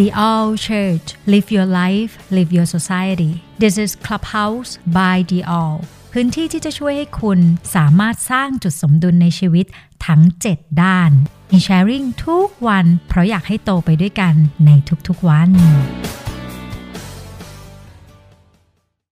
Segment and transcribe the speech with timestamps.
[0.00, 3.32] The All Church Live Your Life Live Your Society
[3.62, 5.76] This is Clubhouse by The All
[6.12, 7.40] พื้นที่ที่จะช่วยให้คุณ
[7.76, 9.66] สามารถสร้างจุดสมดุลในชีวิต
[10.06, 10.22] ทั้ง
[10.52, 11.10] 7 ด้าน
[11.52, 14.34] มีแชร์ริ่งทุกวัน เพราะอยากให้โตไปด้วยกัน
[14.66, 14.70] ใน
[15.08, 15.50] ทุกๆวัน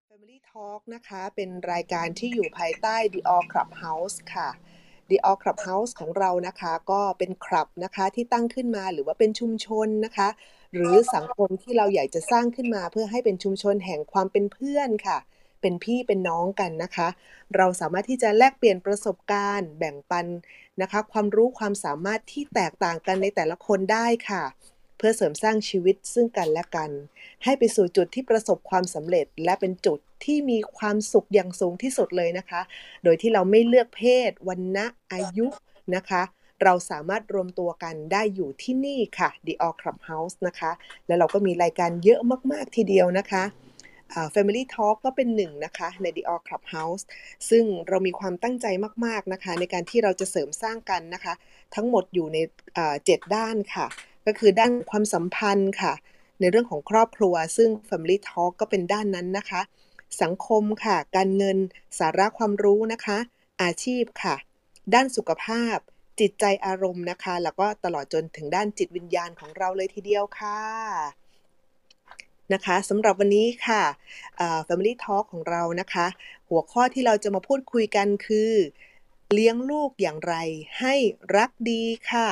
[0.09, 4.49] Family Talk นะคะ เป็นรายการที่อยู่ภายใต้ The All Clubhouse ค่ะ
[5.11, 10.31] The All Clubhouse ของเรานะคะ ก็เป็นคลับนะคะที่ตั้งขึ้นมาหรือว่าเป็นชุมชนนะคะ
[10.75, 15.19] หรือสังคมที่เราอยากจะสร้างขึ้นมา เพื่อให้เป็นชุมชนแห่งความเป็นเพื่อนค่ะ
[15.61, 17.09] เป็นพี่เป็นน้องกันนะคะ
[17.57, 20.27] เราสามารถที่จะแลกเปลี่ยนประสบการณ์ แบ่งปัน
[20.83, 24.45] นะคะ ความรู้ความสามารถที่แตกต่างกันในแต่ละคนได้ค่ะ
[24.97, 26.91] เพื่อเสริมสร้างชีวิตซึ่งกันและกัน
[27.45, 32.61] ให้ไปสู่จุดที่ประสบความสำเร็จ และเป็นจุดที่มีความสุขอย่างสูงที่สุดเลยนะคะ
[33.05, 35.47] โดยที่เราไม่เลือกเพศวันณะอายุ
[35.95, 36.23] นะคะ
[36.63, 40.73] เราสามารถรวมตัวกันได้อยู่ที่นี่ค่ะ The All Clubhouse นะคะ
[41.07, 42.21] แล้วเราก็มีรายการเยอะ
[42.53, 43.45] มาก ๆ ทีเดียวนะคะ
[44.35, 47.03] Family Talk ก็เป็นหนึ่งนะคะใน The All Clubhouse
[47.51, 48.67] ซึ่งเรามีความตั้งใจ
[49.05, 51.35] มาก ๆ นะคะ ในการที่เราจะเสริมสร้างกันนะคะ
[51.75, 52.39] ทั้งหมดอยู่ใน
[53.05, 53.87] เจ็ดด้านค่ะ
[54.27, 55.93] ก็คือด้านความสัมพันธ์ค่ะ
[56.41, 59.61] ในเรื่องของครอบครัว ซึ่ง Family Talk ก็เป็นด้านนั้นนะคะ
[60.23, 61.59] สังคมค่ะ การเงิน
[61.99, 63.19] สาระความรู้นะคะ
[63.63, 64.37] อาชีพค่ะ
[64.95, 65.79] ด้านสุขภาพ
[66.21, 70.61] จิตใจอารมณ์นะคะ แล้วก็ตลอดจนถึงด้านจิตวิญญาณของเราเลยทีเดียวค่ะ
[72.53, 73.83] นะคะสำหรับวันนี้ค่ะ
[74.69, 76.07] Family Talk ของเรานะคะ
[76.49, 78.53] หัวข้อที่เราจะมาพูดคุยกันคือ
[79.33, 80.35] เลี้ยงลูกอย่างไร
[80.81, 80.95] ให้
[81.37, 82.29] รักดีค่ะ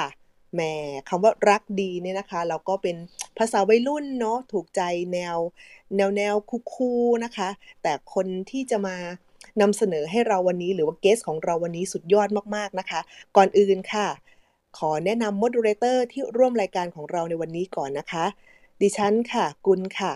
[0.54, 0.60] แหม
[1.08, 2.96] คำว่ารักดีเนี่ยนะคะ เราก็เป็น
[3.38, 5.36] ภาษาวัยรุ่นเนาะถูกใจแนว
[5.96, 6.34] แนวแนว
[6.74, 7.48] คูลๆนะคะ
[7.82, 8.96] แต่คนที่จะมา
[9.60, 13.00] นำเสนอให้เราวันนี้หรือว่าเกสของเราวันนี้สุดยอดมากๆนะคะ
[13.36, 14.08] ก่อนอื่นค่ะ
[14.78, 18.24] ขอแนะนำ moderator ที่ร่วมรายการของเราในวันนี้ก่อนนะคะ
[18.82, 20.12] ดิฉันค่ะ กุลค่ะ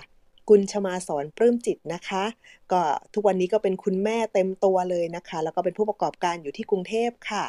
[0.48, 2.24] กุลชมาสอนปลื้มจิตนะคะ
[2.72, 2.82] ก็
[3.14, 7.44] ทุกวันนี้ก็เป็นคุณแม่เต็มตัวเลยนะคะ แล้วก็เป็นผู้ประกอบการอยู่ที่กรุงเทพค่ะ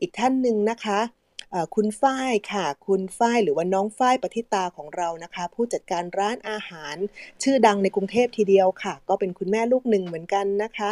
[0.00, 1.00] อีกท่านหนึ่งนะคะ
[1.74, 6.96] คุณฝ้ายค่ะ คุณฝ้ายหรือว่าน้องฝ้ายปฏิตาของเรานะคะ ผู้จัดการร้านอาหาร
[7.42, 10.90] ชื่อดังในกรุงเทพทีเดียวค่ะ ก็เป็นคุณแม่ลูกหนึ่งเหมือนกันนะคะ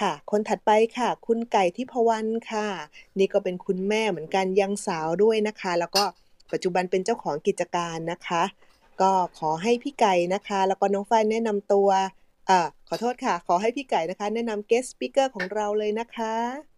[0.00, 2.68] ค่ะ คนถัดไปค่ะ คุณไก่ทิพวรรณค่ะ
[3.18, 6.04] นี่ก็เป็นคุณแม่เหมือนกันยังสาวด้วยนะคะ แล้วก็
[6.52, 8.42] ปัจจุบันเป็นเจ้าของกิจการนะคะ
[9.00, 11.88] ก็ขอให้พี่ไก่นะคะ แล้วก็น้องฝ้ายแนะนำตัว
[12.50, 16.73] อ่อขอโทษค่ะ ขอให้พี่ไก่นะคะ แนะนำ guest speaker ของเราเลยนะคะ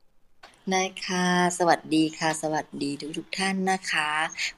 [0.73, 1.27] ได้ค่ะ
[1.59, 4.11] สวัสดีค่ะ สวัสดีทุกทุกท่านนะคะ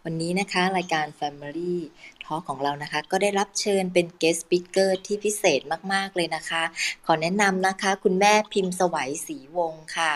[0.05, 1.77] วันนี้นะคะรายการ Family
[2.25, 5.61] Talk ของเรานะคะ ก็ได้รับเชิญเป็น guest speaker ที่พิเศษ
[5.93, 6.63] มาก ๆ เลยนะคะ
[7.07, 10.13] ขอแนะนำนะคะ คุณแม่พิมพ์สวัยศรีวงศ์ค่ะ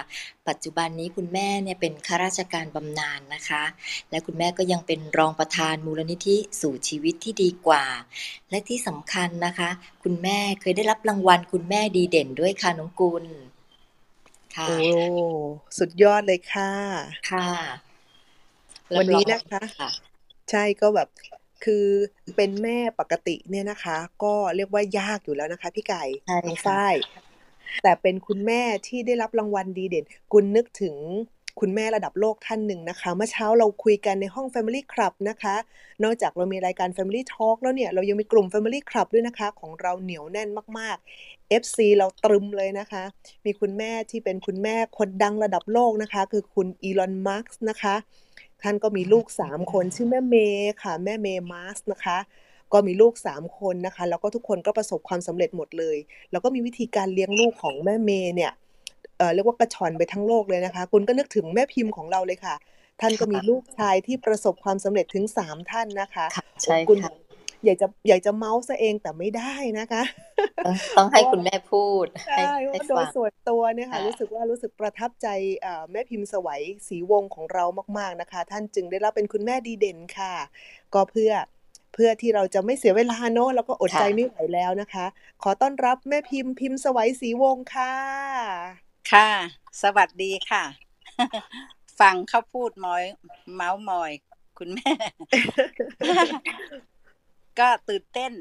[0.48, 3.62] ปัจจุบันนี้คุณแม่เนี่ยเป็นข้าราชการบำนาญนะคะ
[4.10, 7.84] และคุณแม่ก็ยังเป็นรองประธานมูลนิธิสู่ชีวิตที่ดีกว่า
[8.50, 9.70] และที่สำคัญนะคะ
[10.02, 13.26] คุณแม่เคยได้รับรางวัลคุณแม่ดีเด่นด้วยค่ะน้องกุล
[14.56, 14.90] ค่ะโอ้
[15.78, 16.70] สุดยอดเลยค่ะ
[17.30, 17.48] ค่ะ
[18.98, 19.90] วันนี้รับรองนะคะค่ะ
[20.50, 21.08] ใช่ก็แบบ
[21.64, 21.86] คือ
[22.36, 26.94] เป็นแม่ปกติเนี่ยนะคะ ก็เรียกว่ายากอยู่แล้วนะคะ พี่ไก่ใช่น้องค่ะฝ้าย
[27.82, 30.96] แต่เป็นคุณแม่ที่ได้รับรางวัลดีเด่นกุลนึกถึง
[31.60, 35.54] คุณแม่ระดับโลกท่านหนึ่งนะคะ เมื่อเช้าเราคุยกันในห้อง Family Club นะคะ
[36.04, 40.48] นอกจากเรามีรายการ Family Talk แล้วเนี่ย เรายังมีกลุ่ม Family Club ด้วยนะคะ ของเราเหนียวแน่น
[40.78, 43.04] มาก ๆ FC เราตรึมเลยนะคะ
[43.44, 47.94] มีคุณแม่ที่เป็นคุณแม่คนดังระดับโลกนะคะ คือคุณอีลอนมาร์กนะคะ
[48.62, 52.18] ท่านก็มีลูก 3 คนชื่อแม่เมย์ค่ะ แม่เมย์มาร์สนะคะ
[52.72, 55.96] ก็มีลูก 3 คนนะคะ แล้วก็ทุกคนก็ประสบความสำเร็จหมดเลย
[56.30, 58.52] แล้วก็มีวิธีการเลี้ยงลูกของแม่เมย์เนี่ย
[59.18, 62.54] เอ่อเรียกว่ากระชอนไปทั้งโลกเลยนะคะ คุณก็นึกถึงแม่พิมพ์ของเราเลยค่ะ
[63.00, 67.12] ท่านก็มีลูกชายที่ประสบความสำเร็จถึง 3 ท่านนะคะค่ะใช่คุณค่ะ
[67.64, 70.02] อยากจะอยากจะเมาส์ซะเองแต่ไม่ได้นะคะ
[70.64, 75.28] ต้องต้องให้คุณแม่พูดให้ใช่เพให้ราะโดฟัยงส่วนตัวเนี่ยค่ะค่ะรู้สึกว่ารู้สึกประทับใจ
[75.60, 77.64] เอ่อแม่พิมพ์สวัยศรีวงศ์ของเรา
[77.98, 80.34] มาก ๆนะคะ ท่านจึงได้รับเป็นคุณแม่ดีเด่นค่ะ
[80.94, 81.32] ก็เพื่อ
[81.94, 85.06] เพื่อที่เราจะไม่เสียเวลาเนอะแล้วก็อดใจค่ะไม่ไหวแล้วนะคะ
[85.42, 87.94] ขอต้อนรับแม่พิมพ์พิมพ์สวัยศรีวงศ์ค่ะ
[89.12, 89.30] ค่ะ
[89.82, 90.64] สวัสดีค่ะ
[92.00, 93.04] ฟังเขาพูดมอย
[93.54, 94.12] เมาส์มอย
[94.58, 94.92] คุณแม่
[97.60, 98.32] ก็ตื่นเต้น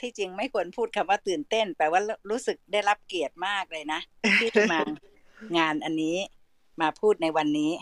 [0.00, 4.00] ที่จริงไม่ควรพูดคำว่าตื่นเต้น แปลว่ารู้สึกได้รับเกียรติมากเลยนะ
[4.40, 4.80] ที่มา
[5.58, 6.16] งานอันนี้
[6.80, 7.72] มาพูดในวันนี้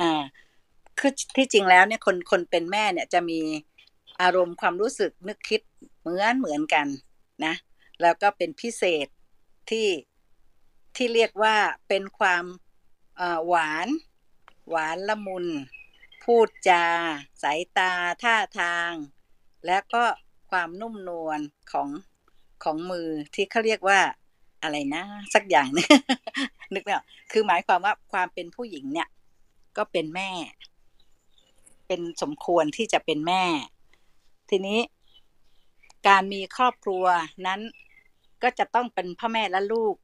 [0.00, 0.22] อ่า
[0.98, 3.40] คือที่จริงแล้วเนี่ยคนคนเป็นแม่เนี่ยจะมี
[4.22, 5.60] อารมณ์ความรู้สึกนึกคิด
[6.00, 6.86] เหมือนเหมือนกัน
[7.44, 7.54] นะ
[8.02, 9.06] แล้วก็เป็นพิเศษ
[9.70, 9.88] ที่
[10.96, 11.56] ที่เรียกว่า
[11.88, 12.44] เป็นความ
[13.16, 13.88] เอ่อหวาน
[14.70, 15.46] หวานละมุน
[16.24, 16.84] พูดจา
[17.42, 17.92] สายตา
[18.22, 18.92] ท่าทาง
[19.66, 20.04] และก็
[20.50, 21.40] ความนุ่มนวล
[21.72, 21.88] ของ
[22.64, 24.00] ของมือที่เขาเรียกว่า
[24.62, 25.04] อะไรนะ
[25.34, 25.88] สักอย่างนึง
[26.72, 29.08] นึกไม่ออกคือหมายความว่าความเป็นผู้หญิงเนี่ย
[29.76, 30.30] ก็เป็นแม่
[31.86, 33.44] เป็นสมควรที่จะเป็นแม่
[34.50, 34.80] ทีนี้
[36.08, 37.04] การมีครอบครัว
[37.46, 37.60] นั้น
[38.42, 39.94] ก็จะต้องเป็นพ่อแม่และลูก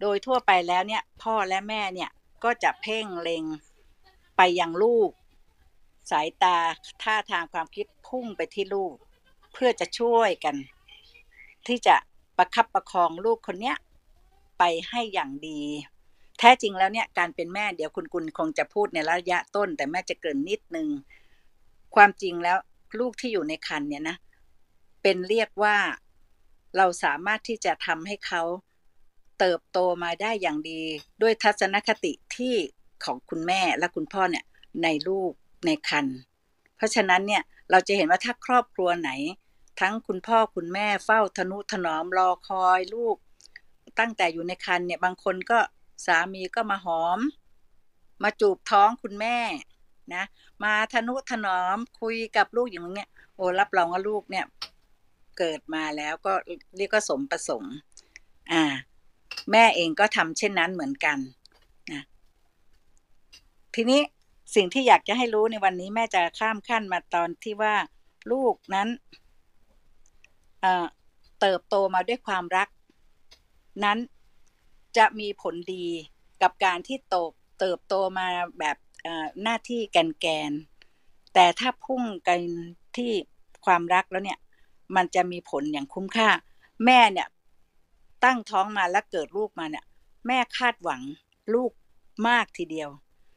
[0.00, 2.10] โดยทั่วไปแล้วเนี่ย พ่อและแม่เนี่ย
[2.44, 3.44] ก็จะเพ่งเล็ง
[4.36, 5.10] ไปยังลูก
[6.10, 6.56] สายตา
[7.02, 8.94] ท่าทางความคิดพุ่งไปที่ลูก
[9.52, 10.56] เพื่อจะช่วยกัน
[11.66, 11.96] ที่จะ
[12.36, 13.76] ประคับประคองลูกคนเนี้ย
[14.58, 15.60] ไปให้อย่างดี
[16.38, 20.88] แท้จริงแล้วเนี่ยการเป็นแม่เดี๋ยวคุณกุลคงจะพูดในระยะต้น แต่แม่จะเกริ่นนิดนึง
[21.94, 22.58] ความจริงแล้ว
[22.98, 24.16] ลูกที่อยู่ในครรภ์เนี่ยนะ
[25.02, 25.76] เป็นเรียกว่า
[26.76, 28.42] เราสามารถที่จะทำให้เขา
[29.38, 30.80] เติบโตมาได้อย่างดี
[31.22, 32.54] ด้วยทัศนคติที่
[33.04, 34.44] ของคุณแม่และคุณพ่อเนี่ย
[34.82, 35.32] ในลูก
[35.66, 36.16] ในครรภ์
[36.76, 39.10] เพราะฉะนั้นเนี่ยเราจะเห็นว่าถ้าครอบครัวไหน
[39.80, 43.16] ทั้งคุณพ่อคุณแม่เฝ้าทนุถนอมรอคอยลูก
[43.98, 45.58] ตั้งแต่อยู่ในครรภ์เนี่ยบางคนก็
[46.06, 47.18] สามีก็มาหอม
[48.22, 49.38] มาจูบท้องคุณแม่
[50.14, 50.24] นะ
[50.64, 54.46] มาทนุถนอมคุยกับลูกอย่างเงี้ยโอ้รับรองว่าลูกเนี่ย
[55.38, 56.32] เกิดมาแล้วก็
[56.76, 57.74] เรียกว่าสมประสงค์
[58.52, 58.64] อ่า
[59.52, 61.18] แม่เองก็ทำเช่นนั้นเหมือนกัน
[61.92, 62.02] นะ
[63.74, 64.00] ทีนี้
[64.54, 67.74] สิ่งที่อยากจะให้รู้ในวันนี้แม่จะข้ามขั้นมาตอนที่ว่า
[68.32, 68.88] ลูกนั้น
[70.60, 72.68] เเติบโตมาด้วยความรัก
[73.84, 73.98] นั้น
[74.96, 75.86] จะมีผลดี
[76.42, 77.16] กับการที่โต
[77.60, 78.28] เติบโตมา
[78.58, 78.76] แบบ
[79.42, 80.52] หน้าที่แกนแกน
[81.34, 82.40] แต่ถ้าพุ่งกัน
[82.96, 83.10] ที่
[83.66, 84.38] ความรักแล้วเนี่ย
[84.96, 86.28] มันจะมีผลอย่างคุ้มค่า
[86.84, 87.28] แม่เนี่ย
[88.24, 89.84] ตั้งท้องมาแล้วเกิดลูกมาเนี่ย
[90.26, 91.02] แม่คาดหวัง
[91.54, 91.72] ลูก
[92.28, 92.90] มากทีเดียว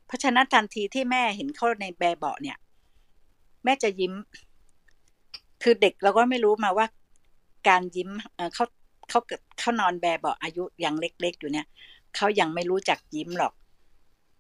[0.06, 2.58] เพราะฉะนั้นทันทีที่แม่เห็นเขาในแบเบาะเนี่ย
[3.64, 4.14] แม่จะยิ้ม
[5.64, 6.88] คือเด็กเราก็ไม่รู้มาว่า
[7.68, 8.10] การยิ้ม
[8.54, 8.66] เขา
[9.10, 11.66] เขาเกิดเขานอนแบเบาะอายุยังเล็ก ๆ อยู่เนี่ย
[12.16, 13.54] เขายังไม่รู้จักยิ้มหรอก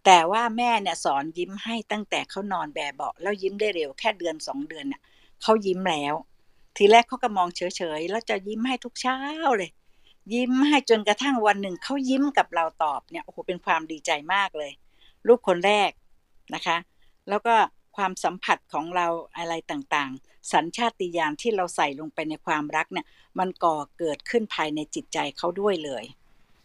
[0.06, 5.02] แต่ว่าแม่เนี่ยสอนยิ้มให้ตั้งแต่เขานอนแบเบาะแล้วยิ้มได้เร็วแค่เดือนสองเดือนเนี่ย
[5.42, 6.16] เขายิ้มแล้ว
[6.78, 7.62] ทีแรกเขาก็มองเฉ
[7.98, 9.18] ยๆแล้วจะยิ้มให้ทุกเช้า
[9.58, 9.72] เลย
[10.34, 14.72] ยิ้มให้จนกระทั่งวันหนึ่งเขายิ้มกับเราตอบเนี่ยโอ้โหเป็นความดีใจมากเลย
[15.28, 15.92] ลูกคนแรก
[16.56, 16.78] นะคะ
[17.30, 17.56] แล้วก็
[17.98, 19.08] ความสัมผัสของเรา
[19.38, 23.06] อะไรต่างๆ สัญชาติญาณที่เราใส่ลงไปในความรักเนี่ย
[23.40, 26.04] มันก่อเกิดขึ้นภายในจิตใจเขาด้วยเลย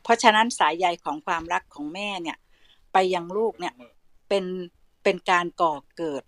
[0.03, 2.37] เพราะฉะนั้นสายใยของความรักของแม่เนี่ย
[2.93, 3.75] ไปยังลูกเนี่ย
[4.29, 4.45] เป็น
[5.05, 6.23] เป็นการก่อเกิด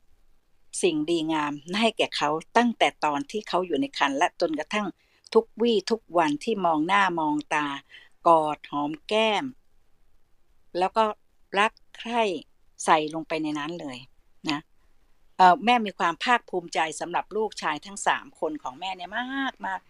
[0.82, 4.86] สิ่งดีงามให้แก่เขาตั้งแต่ตอนที่เขาอยู่ในครรภ์และจนกระทั่ง
[5.34, 7.66] ทุกวี่ทุกวันที่มองหน้ามองตา
[8.28, 9.44] กอดหอมแก้ม
[10.78, 11.04] แล้วก็
[11.58, 12.22] รัก คร่
[12.84, 13.98] ใส่ลงไปในนั้นเลย
[14.50, 14.60] นะ
[15.64, 19.80] แม่มีความภาคภูมิใจสำหรับลูกชายทั้งสามคนของแม่เนี่ยมากมาก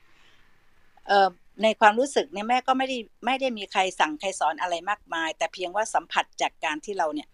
[1.63, 7.29] ในความรู้สึกเนี่ยแม่ก็ไม่ได้ไม่ได้มีใครสั่งใครสอนอะไรมากมาย แต่เพียงว่าสัมผัสจากการที่เราเนี่ย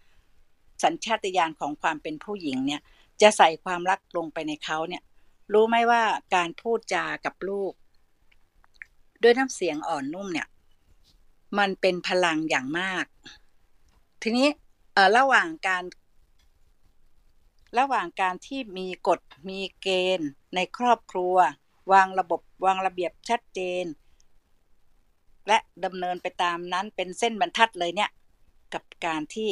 [0.83, 2.81] สัญชาตญาณของความเป็นผู้หญิงเนี่ย
[3.23, 5.03] จะใส่ความรักลงไปในเขาเนี่ย
[5.53, 6.03] รู้ไหมว่า
[6.35, 7.73] การพูดจากับลูก
[9.23, 10.49] ด้วยน้ำเสียงอ่อนนุ่มเนี่ย
[11.59, 13.05] มันเป็นพลังอย่างมาก
[14.23, 14.49] ทีนี้
[15.17, 15.85] ระหว่างการ
[17.79, 19.89] ระหว่างการที่มีกฎมีเก
[20.19, 21.37] ณฑ์ในครอบครัว
[21.93, 23.85] วางระบบวางระเบียบชัดเจน
[25.49, 28.11] และดำเนินไปตามนั้นเป็นเส้นบรรทัดเลยเนี่ย
[28.75, 29.51] กับการที่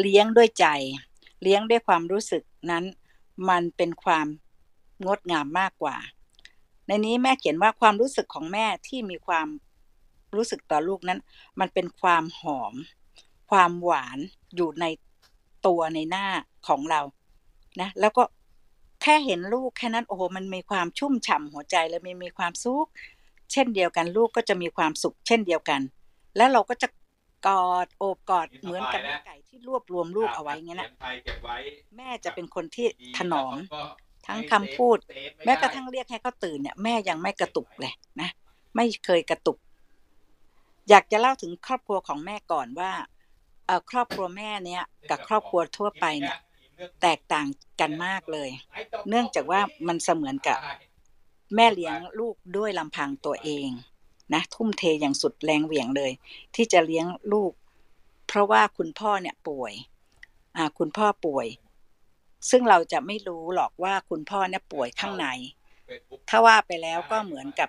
[0.00, 0.66] เลี้ยงด้วยใจ
[1.42, 2.84] เลี้ยงด้วยความรู้สึกนั้น
[3.48, 4.26] มันเป็นความ
[5.06, 5.96] งดงามมากกว่า
[6.86, 9.48] ในนี้แม่เขียนว่าความรู้สึกของแม่ที่มีความ
[10.34, 11.20] รู้สึกต่อลูกนั้น
[11.60, 12.74] มันเป็นความหอม
[13.50, 14.18] ความหวาน
[14.56, 14.84] อยู่ใน
[15.66, 16.26] ตัวในหน้า
[16.68, 17.00] ของเรา
[17.80, 18.22] นะแล้วก็
[19.02, 22.86] แค่เห็นลูกแค่นั้นโอ้โหมันมีความชุ่มฉ่าหัวใจแล้วมีมีความสุข
[23.52, 25.80] เช่นเดียวกันลูกก็จะมีความสุขเช่นเดียวกัน
[26.36, 26.88] แล้วเราก็จะ
[27.46, 30.88] กอดโอบกอดเหมือนกับไก่ที่รวบรวมลูกเอาไว้เงี้ยนะ
[31.96, 32.86] แม่จะเป็นคนที่
[33.16, 33.56] ถนอม
[34.26, 34.98] ทั้งคำพูด
[35.44, 38.28] แม้กระทั่งเรียกให้เขาตื่นเนี่ยแม่ยังไม่กระตุกเลยนะ
[38.76, 39.58] ไม่เคยกระตุก
[40.88, 42.92] อยากจะเล่าถึงครอบครัวของแม่ก่อนว่า
[43.90, 46.36] ครอบครัวแม่เนี่ยกับครอบครัวทั่วไปเนี่ย
[47.02, 47.46] แตกต่าง
[47.80, 48.50] กันมากเลย
[49.08, 50.58] เนื่องจากว่ามันเสมือนกับ
[51.54, 53.68] แม่เลี้ยงลูกด้วยลำพังตัวเอง
[54.34, 56.12] นะทุ่มเทอย่างสุดแรงเหวี่ยงเลย
[56.54, 57.52] ที่จะเลี้ยงลูก
[58.26, 59.72] เพราะว่าคุณพ่อเนี่ยป่วย
[60.56, 61.46] อ่าคุณพ่อป่วย
[62.50, 65.26] ซึ่งเราจะไม่รู้หรอกว่าคุณพ่อเนี่ยป่วยข้างใน
[66.28, 67.68] ถ้าว่าไปแล้วก็เหมือนกับ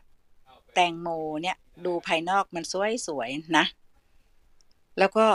[0.74, 1.08] แตงโม
[1.42, 2.64] เนี่ยดูภายนอกมัน
[3.08, 3.66] สวยๆนะ
[5.00, 5.26] แล้วก็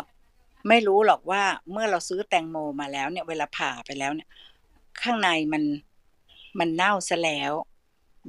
[0.69, 1.43] ไม่รู้หรอกว่า
[1.73, 4.29] เมื่อเราซื้อแตงโมมาแล้วเนี่ย เวลาผ่าไปแล้วเนี่ย
[5.03, 5.63] ข้างในมัน
[6.59, 7.53] มันเน่าซะแล้ว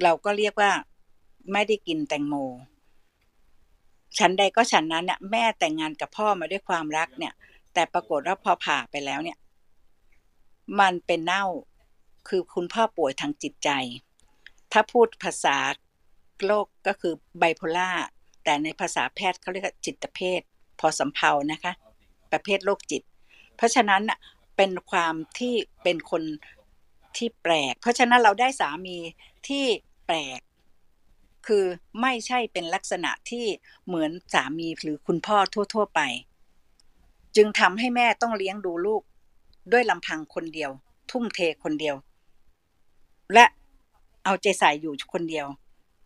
[0.04, 0.72] เราก็เรียกว่า
[1.52, 2.36] ไม่ได้กินแตงโม
[4.18, 7.34] ฉันใดก็ฉันนั้นเนี่ยแม่แต่งงานกับพ่อมาด้วยความรักเนี่ย
[7.74, 9.38] แต่ปรากฏว่าพอผ่าไปแล้วเนี่ย
[10.80, 11.46] มันเป็นเน่า
[12.28, 13.70] คือคุณพ่อป่วยทางจิตใจ
[14.72, 15.58] ถ้าพูดภาษา
[16.46, 17.90] โลกก็คือไบโพล่า
[18.44, 20.42] แต่ในภาษาแพทย์เขาเรียกจิตเภท
[20.80, 21.74] พอสำเพานะคะ
[22.36, 23.04] ประเภทโรคจิต
[23.56, 24.04] เพราะฉะนั้น
[24.58, 26.24] เป็นความที่เป็นคน
[27.18, 28.98] ที่แปลก เพราะฉะนั้นเราได้สามี
[29.48, 29.66] ที่
[30.06, 30.40] แปลก
[31.48, 31.66] คือ
[32.02, 33.46] ไม่ใช่เป็นลักษณะที่
[33.86, 35.38] เหมือนสามีหรือคุณพ่อ
[35.74, 36.02] ทั่ว ๆ ไป
[37.36, 39.02] จึงทำให้แม่ต้องเลี้ยงดูลูก
[39.72, 40.72] ด้วยลำพังคนเดียว
[41.12, 41.96] ทุ่มเทคนเดียว
[43.34, 43.46] และ
[44.24, 45.48] เอาใจใส่อยู่คนเดียว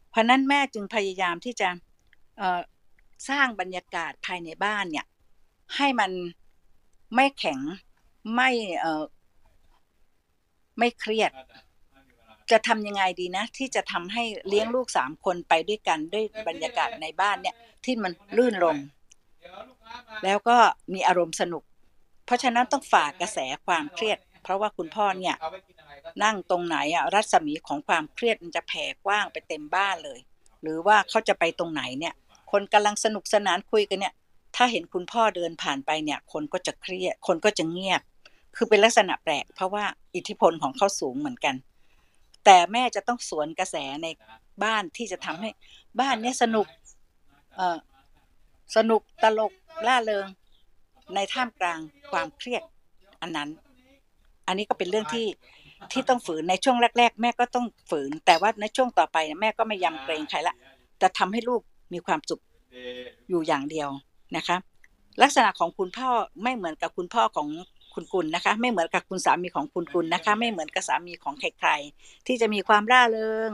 [0.10, 1.70] เพราะนั้นแม่จึงพยายามที่จะ
[3.30, 5.06] สร้างบรรยากาศภายในบ้านเนี่ย
[5.76, 6.12] ให้มัน
[7.16, 7.60] ไม่แข็ง
[8.36, 8.50] ไม่
[8.80, 9.04] เออ
[10.80, 11.32] ไม่เครียด
[12.52, 18.78] จะทำยังไงดีนะ ที่จะทำให้เลี้ยงลูกสามคนไปด้วยกันด้วยบรรยากาศในบ้านเนี่ย ที่มันลื่นลม
[20.24, 20.58] แล้วก็
[20.94, 21.64] มีอารมณ์สนุก
[22.26, 25.36] เพราะฉะนั้นต้องฝากกระแสความเครียด เพราะว่าคุณพ่อเนี่ย
[26.24, 30.20] นั่งตรงไหนอะรัศมีของความเครียดมันจะแผ่กว้างไปเต็มบ้านเลย
[30.62, 32.14] หรือว่าเขาจะไปตรงไหนเนี่ย
[32.52, 34.14] คนกำลังสนุกสนานคุยกันเนี่ย
[34.62, 38.02] ถ้าเห็นคุณพ่อเดินผ่านไปเนี่ย คนก็จะเครียด คนก็จะเงียบ
[38.56, 39.86] คือเป็นลักษณะแปลก เพราะว่า
[40.16, 41.56] อิทธิพลของเขาสูงเหมือนกัน
[42.46, 44.08] แต่แม่จะต้องสวนกระแสใน
[44.64, 45.50] บ้านที่จะทำให้
[46.02, 46.68] บ้านเนี่ยสนุก
[47.56, 47.78] เออ
[48.76, 49.52] สนุกตลก
[49.88, 50.26] ล่าเริง
[51.16, 51.80] ในท่ามกลาง
[52.12, 52.64] ความเครียด
[53.22, 53.50] อันนั้น
[54.48, 55.28] อันนี้ก็เป็นเรื่องที่
[55.92, 60.56] ที่ต้องฝืนในช่วงแรก ๆ แม่ก็ต้องฝืน แต่ว่าในช่วงต่อไปแม่ก็ไม่ยำเกรงใครละ
[61.02, 61.62] จะทำให้ลูก
[61.94, 62.42] มีความสุข
[63.30, 63.90] อยู่อย่างเดียว
[64.38, 64.58] นะคะ
[65.22, 66.10] ลักษณะของคุณพ่อ
[66.44, 67.48] ไม่เหมือนกับคุณพ่อของ
[67.94, 73.50] คุณกุลนะคะ ไม่เหมือนกับคุณสามีของคุณกุลนะคะ ไม่เหมือนกับสามีของใครๆที่จะมีความร่าเริง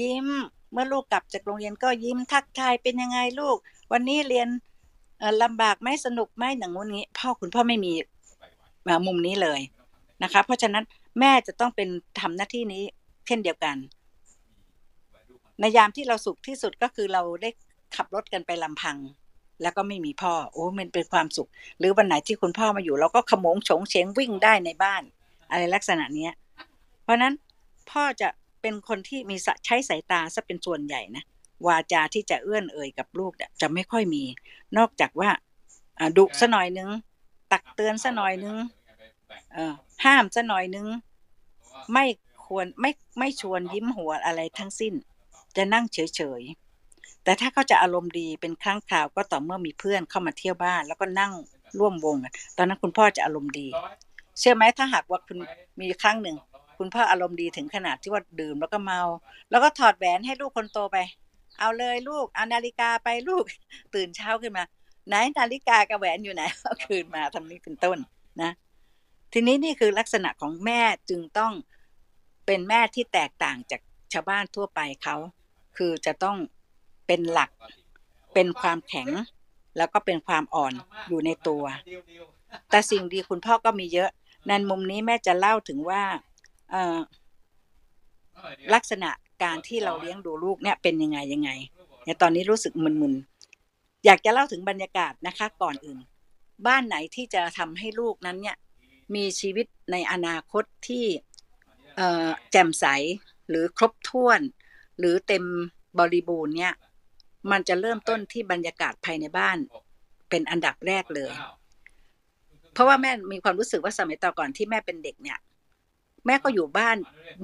[0.00, 0.26] ยิ้ม
[0.72, 3.56] เมื่อลูกกลับจากโรงเรียนก็ยิ้มทักทายเป็นยังไงลูก
[3.92, 4.48] วันนี้เรียน
[5.42, 7.92] ลำบากไหมสนุกไหมหนังงูนี้ พ่อคุณพ่อไม่มี
[9.06, 9.60] มุมนี้เลย
[10.22, 10.84] นะคะ เพราะฉะนั้น
[11.20, 11.88] แม่จะต้องเป็น
[12.20, 12.82] ทำหน้าที่นี้
[13.26, 13.76] เช่นเดียวกัน
[15.60, 17.50] ในยามที่เราสุขที่สุดก็คือเราได้
[17.96, 18.96] ขับรถกันไปลำพัง
[19.62, 21.48] แล้วก็ไม่มีพ่อ โอ้มันเป็นความสุข
[21.78, 25.02] หรือวันไหนที่คุณพ่อมาอยู่ เราก็ขโมงฉงเฉงวิ่งได้ในบ้าน
[25.50, 26.32] อะไรลักษณะเนี้ย
[27.02, 27.34] เพราะนั้น
[27.90, 28.28] พ่อจะ
[28.60, 31.24] เป็นคนที่มีใช้สายตาซะเป็นส่วนใหญ่นะ
[31.66, 34.22] วาจาที่จะเอื้อนเอ่ยกับลูกจะไม่ค่อยมี
[34.78, 35.30] นอกจากว่า
[36.16, 36.90] ดุซะหน่อยนึง
[37.52, 38.56] ตักเตือนซะหน่อยนึง
[40.04, 40.86] ห้ามซะหน่อยนึง
[41.92, 42.06] ไม่
[42.46, 44.94] ควรไม่ไม่ชวนยิ้มหัวอะไรทั้งสิ้น
[45.56, 46.65] จะนั่งเฉยๆ
[47.26, 51.32] แต่ถ้าเขาจะอารมณ์ดีเป็นครั้งคราวก็ต่อเมื่อมีเพื่อนเข้ามาเที่ยวบ้าน แล้วก็นั่ง
[51.78, 52.16] ร่วมวง
[52.56, 53.66] ตอนนั้นคุณพ่อจะอารมณ์ดี
[54.38, 55.38] เชื่อไหมถ้าหากว่าคุณ
[55.80, 56.36] มีครั้งหนึ่ง
[56.78, 59.00] คุณพ่ออารมณ์ดีถึงขนาดที่ว่าดื่มแล้วก็เมา
[59.50, 60.96] แล้วก็ถอดแหวนให้ลูกคนโตไป
[61.60, 63.44] เอาเลยลูกเอานาฬิกาไปลูก
[63.94, 64.64] ตื่นเช้าขึ้นมา
[65.08, 67.98] ไหนนาฬิกากับแหวนอยู่ไหนเอาคืนมาทำนี้เป็นต้น
[68.42, 68.50] นะ
[69.32, 70.80] ทีนี้นี่คือลักษณะของแม่
[71.10, 71.52] จึงต้อง
[72.46, 73.80] เป็นแม่ที่แตกต่างจาก
[74.12, 75.16] ชาวบ้านทั่วไปเขา
[75.76, 76.36] คือจะต้อง
[77.06, 77.50] เป็นหลัก
[78.34, 79.08] เป็นความแข็ง
[79.76, 80.72] แล้วก็เป็นความอ่อน
[81.08, 81.64] อยู่ในตัว
[82.70, 84.10] แต่สิ่งดีคุณพ่อก็มีเยอะ
[84.48, 86.02] ในมุมนี้แม่จะเล่าถึงว่า
[88.74, 89.10] ลักษณะ
[89.42, 91.50] การที่เราเลี้ยงดูลูกเนี่ยเป็นยังไงยังไง
[92.04, 92.72] เนี่ยตอนนี้รู้สึก
[93.02, 95.98] มึนๆอยากจะเล่าถึงบรรยากาศนะคะ ก่อนอื่น
[96.66, 98.56] บ้านไหนที่จะทำให้ลูกนั้นเนี่ย
[99.14, 101.04] มีชีวิตในอนาคตที่
[102.50, 102.84] แจ่มใส
[103.48, 104.40] หรือครบถ้วน
[104.98, 105.44] หรือเต็ม
[105.98, 106.74] บริบูรณ์เนี่ย
[107.50, 109.58] มันจะเริ่มต้นที่บรรยากาศภายในบ้าน
[110.30, 111.32] เป็นอันดับแรกเลย
[112.72, 115.38] เพราะว่าแม่มีความรู้สึกว่าสมัยต่อก่อนที่แม่เป็นเด็กเนี่ย
[116.26, 116.96] แม่ก็อยู่บ้าน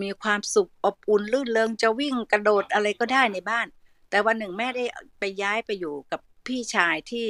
[0.02, 3.66] มีความสุขอบอุ่นลื่นเริงจะวิ่งกระโดดอะไรก็ได้ในบ้าน
[4.10, 4.84] แต่วันหนึ่งแม่ได้
[5.18, 7.26] ไปย้ายไปอยู่กับพี่ชายที่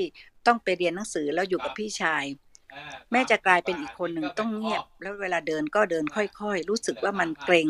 [0.47, 2.25] ต้องไปเรียนหนังสือแล้วอยู่กับพี่ชาย
[3.13, 7.69] แม่จะกลายเป็นอีกคนหนึ่งต้องเงียบ แล้วเวลาเดินก็เดินค่อยๆ รู้สึกว่ามันเกรง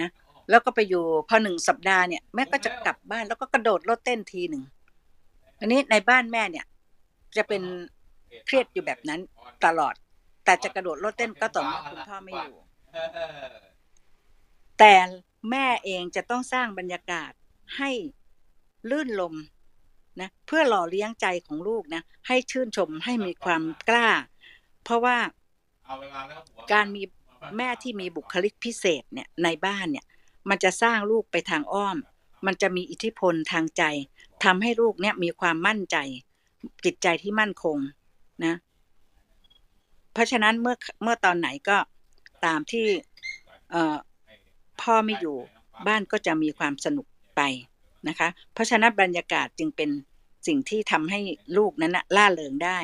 [0.00, 0.08] นะ
[0.50, 4.64] แล้วก็ไปอยู่พอหนึ่งสัปดาห์เนี่ยแม่ก็จะกลับบ้านแล้วก็กระโดดรถเต้นทีหนึ่ง
[5.60, 6.66] อันนี้ในบ้านแม่เนี่ย
[7.36, 7.62] จะเป็น
[8.46, 9.20] เครียดอยู่แบบนั้น
[9.64, 9.94] ตลอด
[10.44, 12.56] แต่จะกระโดดรถเต้นก็ต่อเมื่อคุณพ่อไม่อยู่
[14.78, 14.94] แต่
[15.50, 17.30] แม่เองจะต้องสร้างบรรยากาศ
[17.76, 17.90] ให้
[18.90, 19.34] ลื่นลม
[20.20, 24.08] นะเพื่อหล่อเลี้ยงใจของลูกนะให้ชื่นชมให้มีความกล้า
[24.84, 25.16] เพราะว่า
[26.72, 27.02] การมี
[27.56, 30.06] แม่ที่มีบุคลิกพิเศษเนี่ยในบ้านเนี่ย
[30.48, 31.96] มันจะสร้างลูกไปทางอ้อม
[32.46, 33.82] มันจะมีอิทธิพลทางใจ
[34.44, 35.96] ทำให้ลูกเนี่ยมีความมั่นใจ
[36.84, 37.78] จิตใจที่มั่นคง
[38.44, 38.54] นะ
[40.12, 41.78] เพราะฉะนั้นเมื่อเมื่อตอนไหนก็
[42.46, 42.86] ตามที่
[43.70, 45.36] เพ่อไม่อยู่
[45.86, 47.40] บ้านก็จะมีความสนุกไป
[48.08, 49.90] นะคะ เพราะฉะนั้นบรรยากาศจึงเป็น
[50.46, 51.20] สิ่งที่ทำให้
[51.56, 52.78] ลูกนั้นนะล่าเริงได้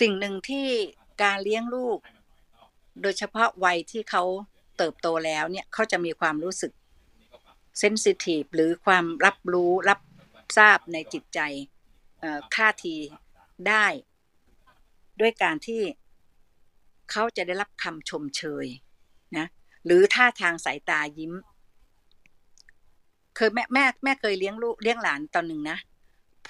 [0.00, 0.66] สิ่งหนึ่งที่
[1.22, 1.98] การเลี้ยงลูก
[3.02, 4.22] โดยเฉพาะวัยที่เขา
[4.76, 6.72] เติบโตแล้วเนี่ยเขาจะมีความรู้สึก
[7.78, 10.00] เซนซิทีฟหรือความรับรู้รับ
[10.56, 11.40] ทราบในจิตใจ
[12.54, 12.96] ท่าที
[13.68, 13.86] ได้
[15.20, 15.82] ด้วยการที่
[17.10, 18.66] เขาจะได้รับคำชมเชย
[19.36, 19.46] นะ
[19.86, 21.32] หรือท่าทางสายตายิ้ม
[23.36, 25.78] เคยแม่แม่แม่เคยเลี้ยงลูกเลี้ยงหลานตอนหนึ่งนะ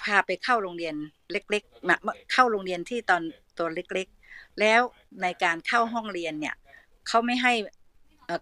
[0.03, 0.95] พาไปเข้าโรงเรียน
[1.31, 1.95] เล็กๆมา
[2.31, 3.21] เข้าโรงเรียนที่ตอน
[3.57, 4.20] ตัวเล็กๆ
[4.59, 4.81] แล้ว
[5.21, 6.55] ในการเข้าห้องเรียนเนี่ย
[7.07, 7.53] เขาไม่ให้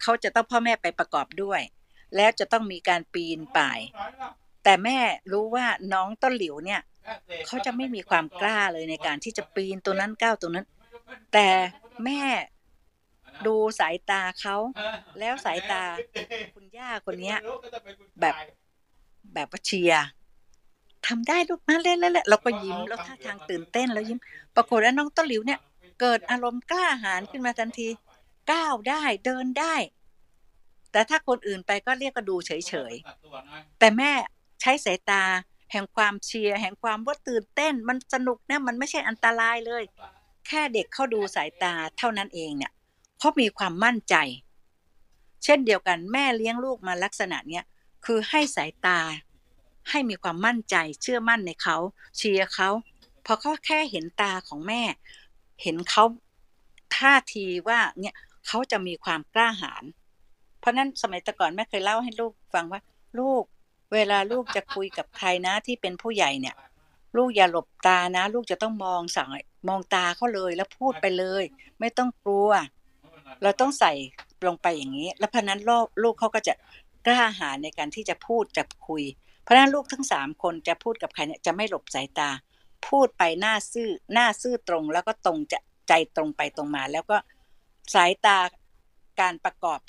[0.04, 1.62] เขาจะต้องพ่อแม่ไปประกอบด้วย
[2.16, 3.80] แล้วจะต้องมีการปีนป่าย
[4.64, 4.98] แต่แม่
[5.32, 6.82] รู้ว่าน้องต้นหลิวเนี่ย
[7.46, 10.68] เขาจะไม่มีความกล้าเลยในการที่จะปีนตัวนั้นก้าวตัวนั้น
[11.34, 11.48] แต่
[12.06, 12.22] แม่
[13.46, 14.56] ดูสายตาเขา
[15.20, 15.84] แล้วสายตา
[16.56, 17.34] คุณย่าคนนี้
[18.20, 18.36] แบบ
[19.34, 20.06] แบบเชียร์
[21.08, 24.20] ทำได้ลูกมาเล่นแล้วเราก็ยิ้มแล้วท่าทางตื่นเต้นแล้วยิ้ม
[24.56, 25.60] ปรากฏว่าน้องต้นหลิวเนี่ย
[26.00, 27.88] เกิดอารมณ์กล้าหาญขึ้นมาทันที
[28.52, 29.76] ก้าวได้เดินได้
[30.92, 32.52] แต่ถ้าคนอื่นไปก็เรียกก็ดูเฉ
[32.92, 34.12] ยๆ แต่แม่
[34.62, 35.24] ใช้สายตา
[35.72, 39.84] แห่งความเชียร์แห่งความว่าตื่นเต้น มันสนุกเนี่ยมันไม่ใช่อันตรายเลย
[40.48, 42.72] แค่เด็กเข้าดูสายตาเท่านั้นเองเนี่ย
[43.20, 44.16] เขามีความมั่นใจ
[45.44, 47.64] เช่นเดียวกันแม่เลี้ยงลูกมาลักษณะเนี้ย
[48.06, 49.00] คือให้สายตา
[49.90, 51.78] ให้มีความมั่นใจเชื่อมั่นในเขา
[52.18, 52.70] เชียร์เขา
[53.26, 54.82] พอเขาแค่เห็นตาของแม่
[55.62, 56.04] เห็นเขา
[56.98, 58.16] ท่าทีว่าเนี่ย
[58.48, 59.84] เขาจะมีความกล้าหาญ
[60.60, 62.82] เพราะนั้นสมัยแต่ก่อนแม่เคยเล่าให้ลูกฟังว่า
[63.20, 63.44] ลูก
[63.94, 66.56] เวลาลูกจะคุยกับใครนะที่เป็นผู้ใหญ่เนี่ย
[67.18, 69.30] ลูกอย่าหลบตานะ ลูกจะต้องมองสั่ง
[69.68, 71.44] มองตาเขาเลยแล้วพูดไปเลย
[71.80, 72.50] ไม่ต้องกลัว
[73.44, 73.92] เราต้องใส่
[74.48, 76.54] ลงไปอย่างนี้ แล้วเพราะนั้นลูกลูกเขาก็จะ
[77.08, 79.04] กล้าหาญในการที่จะพูดจะคุย
[79.44, 82.30] เพราะนั้นลูกทั้งสามคนจะพูดกับใครเนี่ยจะไม่หลบสายตา
[82.88, 87.18] พูดไปหน้าซื่อหน้าซื่อตรง แล้วก็ตรงจะใจตรงไปตรงมา แล้วก็
[87.94, 88.38] สายตา
[89.22, 89.80] การประกอบ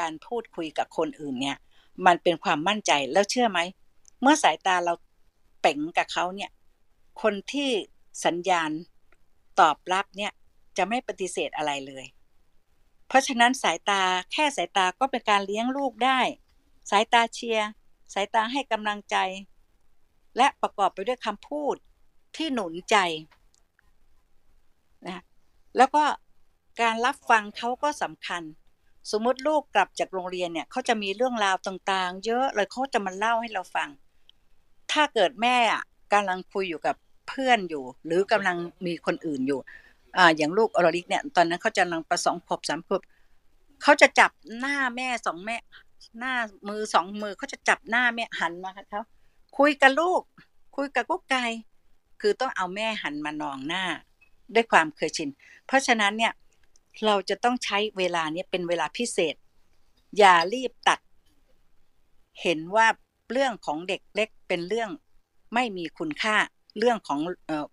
[0.00, 1.56] การพูดคุยกับคนอื่นเนี่ย
[2.06, 3.60] มันเป็นความมั่นใจแล้วเชื่อไหม
[4.20, 4.94] เมื่อสายตาเรา
[5.60, 6.50] เป่งกับเขาเนี่ย
[7.22, 7.70] คนที่
[8.24, 8.70] สัญญาณ
[9.60, 10.32] ตอบรับเนี่ย
[10.76, 12.04] จะไม่ปฏิเสธอะไรเลย
[13.06, 16.20] เพราะฉะนั้นสายตาแค่สายตาก็เป็นการเลี้ยงลูกได้
[16.90, 17.68] สายตาเชียร์
[18.14, 19.16] สายตาให้กำลังใจ
[20.36, 21.76] และประกอบไปด้วยคำพูด
[22.36, 22.96] ที่หนุนใจ
[25.06, 25.22] นะ
[25.76, 26.04] แล้วก็
[26.80, 28.42] การรับฟังเขาก็สำคัญ
[29.10, 33.88] สมมติลูกกลับจากโรงเรียนเนี่ยเขาจะมีเรื่องราวต่างๆ เยอะเลยเขาจะมาเล่าให้เราฟัง
[34.92, 35.56] ถ้าเกิดแม่
[36.12, 36.96] กำลังคุยอยู่กับ
[37.28, 39.60] เพื่อนอยู่ หรือกำลังมีคนอื่นอยู่
[40.16, 43.00] อ่าอย่างลูกอรลิกเนี่ยตอนนั้นเขาจะกำลังประสองขบสามขบ
[43.82, 45.56] เขาจะจับหน้าแม่สองแม่
[46.18, 46.34] หน้า
[46.68, 49.02] มือสองมือเขาจะจับหน้าแม่หันมาค่ะเขา
[49.58, 50.22] คุยกับลูก
[50.76, 51.44] คุยกับกุ๊กไก่
[52.20, 53.84] คือต้องเอาแม่หันมานองหน้า
[54.54, 55.30] ด้วยความเคยชิน
[55.66, 56.32] เพราะฉะนั้นเนี่ย
[57.06, 59.34] เราจะต้องใช้เวลาเนี้ยเป็นเวลาพิเศษ
[60.18, 61.00] อย่ารีบตัด
[62.42, 62.86] เห็นว่า
[63.32, 64.90] เรื่องของเด็กเล็กเป็นเรื่อง
[65.54, 66.36] ไม่มีคุณค่า
[66.78, 67.18] เรื่องของ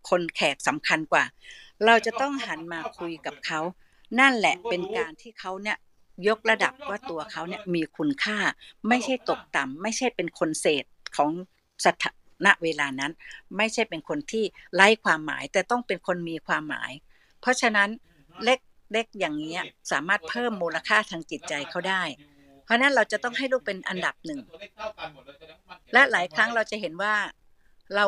[0.09, 1.23] คนแขกสำคัญกว่า
[1.85, 3.59] เราจะต้องหันมาคุยกับเขา
[4.19, 5.77] นั่นแหละเป็นการที่เขาเนี่ย
[6.27, 8.37] ยกระดับว่าตัวเขาเนี่ยมีคุณค่า
[8.87, 11.31] ไม่ใช่ตกต่ำไม่ใช่เป็นคนเศษของ
[12.35, 13.11] สถานะเวลานั้น
[13.57, 14.43] ไม่ใช่เป็นคนที่
[14.75, 16.91] ไร้ความหมาย แต่ต้องเป็นคนมีความหมาย
[17.41, 17.89] เพราะฉะนั้น
[18.43, 18.59] เล็ก
[18.93, 19.57] เล็กอย่างนี้
[19.91, 22.03] สามารถเพิ่มมูลค่าทางจิตใจเขาได้
[22.63, 24.39] เพราะนั้นเราจะต้องให้ลูกเป็นอันดับหนึ่ง
[25.93, 27.15] และหลายครั้งเราจะเห็นว่า
[27.95, 28.05] เรา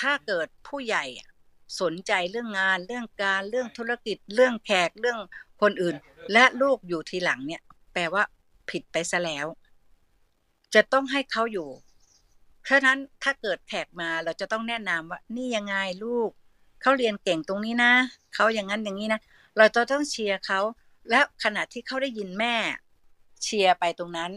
[0.00, 1.04] ถ้าเกิดผู้ใหญ่
[1.80, 5.18] สนใจเรื่องงานเรื่องการเรื่องธุรกิจเรื่องแขกเรื่อง
[5.62, 5.96] คนอื่น
[6.32, 8.22] และลูกอยู่ทีหลังเนี่ย แปลว่า
[8.70, 9.46] ผิดไปซะแล้ว
[10.74, 11.68] จะต้องให้เขาอยู่
[12.70, 16.30] ราะนั้นถ้าเกิดแขกมาเราจะต้องแนะนำว่านี่ยังไงลูก
[16.82, 17.92] เขาเรียนเก่งตรงนี้นะ
[18.34, 19.20] เขาอย่างนั้นอย่างนี้นะ
[19.56, 20.60] เราจะต้องเชียร์เขา
[21.10, 22.54] และขณะที่เขาได้ยินแม่
[23.42, 24.30] เชียร์ไปตรงนั้น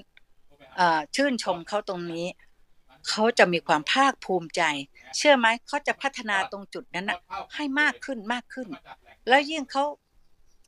[1.15, 2.25] ชื่นชมเขาตรงนี้
[3.09, 4.61] เขาจะมีความภาคภูมิใจ
[5.17, 7.19] เชื่อไหมเขาจะพัฒนาตรงจุดนั้นนะ
[7.55, 8.67] ให้มากขึ้นมากขึ้น
[9.27, 9.85] แล้วยิ่งเขา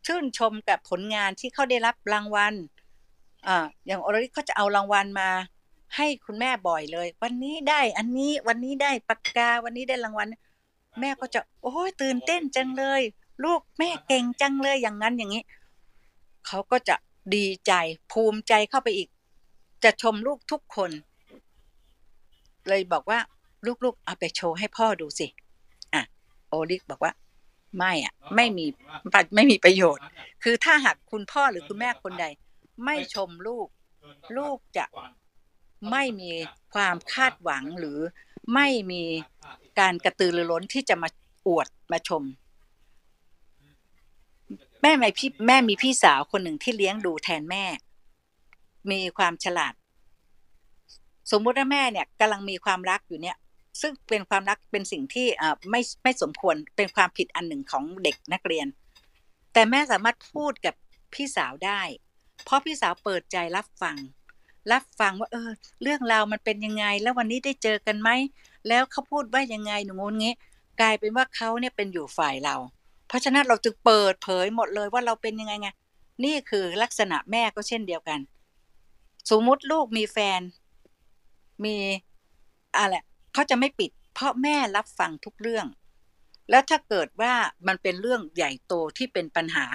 [0.06, 2.54] ชื่นชมกับผลงานที่เขาได้รับรางวัล
[3.48, 3.50] อ
[3.86, 5.30] อย่างออริเขาจะเอารางวัลมา
[5.96, 10.28] ให้คุณแม่บ่อยเลย วันนี้ได้อันนี้วันนี้ได้ปากกาวันนี้ได้รางวัล
[11.00, 13.02] แม่ก็จะ โอ้ยตื่นเต้นจังเลย
[13.44, 15.44] ลูกแม่เก่งจังเลยอย่างนั้นอย่างนี้
[16.48, 16.96] เขาก็จะ
[17.36, 17.74] ดีใจ
[18.12, 19.10] ภูมิใจเข้าไปอีก
[19.84, 20.92] จะชมลูกทุกคน
[22.70, 23.20] เลยบอกว่า
[23.84, 25.28] ลูกๆ เอาไปโชว์ให้พ่อดูสิ
[25.94, 26.04] อะ
[26.50, 27.14] โอลิกบอกว่า
[27.78, 28.66] ไม่อะ ไม่มี
[29.36, 30.04] ไม่มีประโยชน์
[30.44, 32.26] คือถ้าหากคุณพ่อหรือคุณแม่คนใด
[32.86, 33.68] ไม่ชมลูก
[34.38, 34.86] ลูกจะ
[35.92, 36.32] ไม่มี
[36.74, 38.00] ความคาดหวังหรือ
[38.54, 39.04] ไม่มี
[39.80, 41.10] การกระตือรือร้นที่จะมา
[41.48, 42.24] อวดมาชม
[44.82, 47.66] แม่ไม่พี่แม่มีพี่สาวคนหนึ่งที่เลี้ยงดูแทนแม่
[48.92, 49.74] มีความฉลาด
[51.32, 53.38] สมมุติว่าแม่เนี่ยกำลังมีความรักอยู่เนี่ย
[53.82, 55.28] ซึ่งเป็นความรักเป็นสิ่งที่
[55.72, 58.68] ไม่ไม่สมควรเป็นความผิดอันหนึ่งของเด็กนักเรียน
[59.54, 60.76] แต่แม่สามารถพูดกับ
[61.14, 61.82] พี่สาวได้
[62.44, 63.98] เพราะพี่สาวเปิดใจรับฟัง
[64.72, 65.50] รับฟังว่าเออ
[65.82, 68.10] เรื่องราวมันเป็นยังไง แล้ววันนี้ได้เจอกันไหม
[68.68, 70.34] แล้วเขาพูดว่ายังไงหนูงนงี้
[70.82, 72.56] กลายเป็นว่าเขาเนี่ยเป็นอยู่ฝ่ายเรา
[73.08, 75.70] เพราะฉะนั้นเราจึงเปิดเผยหมดเลยว่าเราเป็นยังไงไง
[76.24, 78.20] นี่คือลักษณะแม่ก็เช่นเดียวกัน
[79.30, 80.42] สมมุติลูกมีแฟน
[81.66, 81.76] มี
[82.78, 82.96] อะไร
[83.34, 85.66] เขาจะไม่ปิด เพราะแม่รับฟังทุกเรื่อง
[86.50, 87.34] แล้วถ้าเกิดว่า
[87.68, 89.66] มันเป็นเรื่องใหญ่โตที่เป็นปัญหา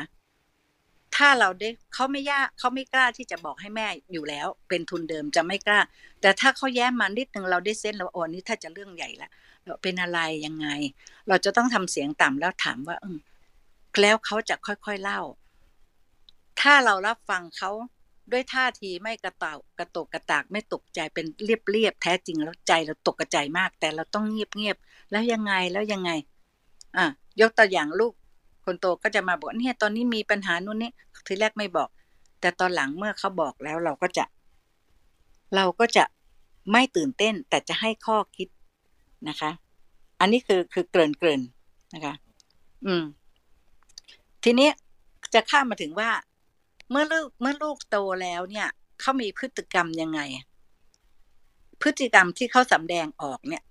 [1.20, 5.80] ถ้าเราได้เขาไม่ยากเขาไม่กล้าที่จะบอกให้แม่อยู่แล้ว เป็นทุนเดิมจะไม่กล้า
[6.20, 9.30] แต่ถ้าเขาแย้มมานิดนึงเราได้เส้นแล้วโอ้นี่ถ้าจะเรื่องใหญ่ละ
[9.64, 10.68] เราเป็นอะไรยังไง
[11.28, 13.18] เราจะต้องทำเสียงต่ำแล้วถามว่าเออ
[14.00, 15.20] แล้วเขาจะค่อยๆเล่า
[16.60, 17.70] ถ้าเรารับฟังเขา
[18.32, 24.76] ด้วยท่าทีไม่กระตากกระตกกระตากไม่ตกใจเป็นเรียบเรียบแท้จริงแล้วใจเราตกกระใจมาก แต่เราต้องเงียบเงียบ
[25.10, 26.10] แล้วยังไงแล้วยังไง
[26.96, 27.06] อะ
[27.40, 28.12] ยกตัวอย่างลูก
[28.70, 30.92] คนโตก็จะมาบอกเนี่ยตอนนี้มีปัญหานู่นนี่
[31.26, 31.88] ทีแรกไม่บอก
[32.40, 34.24] แต่ตอนหลังเมื่อเขาบอกแล้วเราก็จะ
[35.56, 36.04] เราก็จะ
[36.72, 38.48] ไม่ตื่นเต้นแต่จะให้ข้อคิด
[39.28, 39.50] นะคะ
[40.20, 41.42] อันนี้คือคือเกริ่นเกริ่น
[41.94, 42.14] นะคะ
[42.86, 43.04] อืม
[44.44, 44.70] ทีนี้
[45.34, 46.10] จะข้ามมาถึงว่า
[46.90, 48.68] เมื่อลูกเมื่อลูกโตแล้วเนี่ย
[49.00, 50.20] เขามีพฤติกรรมยังไง
[51.82, 53.62] พฤติกรรมที่เขาสำแดงออกเนี่ย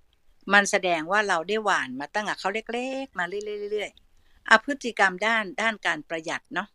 [0.52, 4.09] มันแสดงว่าเราได้หวานมาตั้งแต่เขาเล็กๆ มาเรื่อยๆ
[4.50, 6.68] อพฤติกรรมด้านด้านการประหยัดเนาะ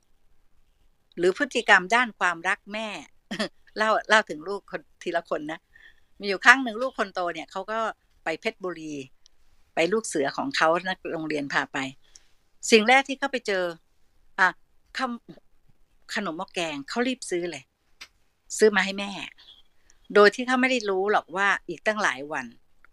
[1.17, 2.87] หรือพฤติกรรมด้านความรักแม่
[3.77, 5.59] เล่าเล่าถึงลูกคนทีละคนนะ
[6.19, 7.79] มีอยู่ครั้งหนึ่งลูกคนโตเนี่ยเขาก็
[8.23, 8.93] ไปเพชรบุรี
[9.75, 11.77] ไปลูกเสือของเขานักโรงเรียนพาไป
[12.71, 13.63] สิ่งแรกที่เขาไปเจอ
[14.39, 14.47] อะ
[14.97, 14.99] ข
[16.15, 17.63] ขนมหม้อแกงเขารีบซื้อเลย
[18.57, 19.11] ซื้อมาให้แม่
[20.13, 22.45] โดยที่เขาไม่ได้รู้หรอกว่าอีกตั้งหลายวัน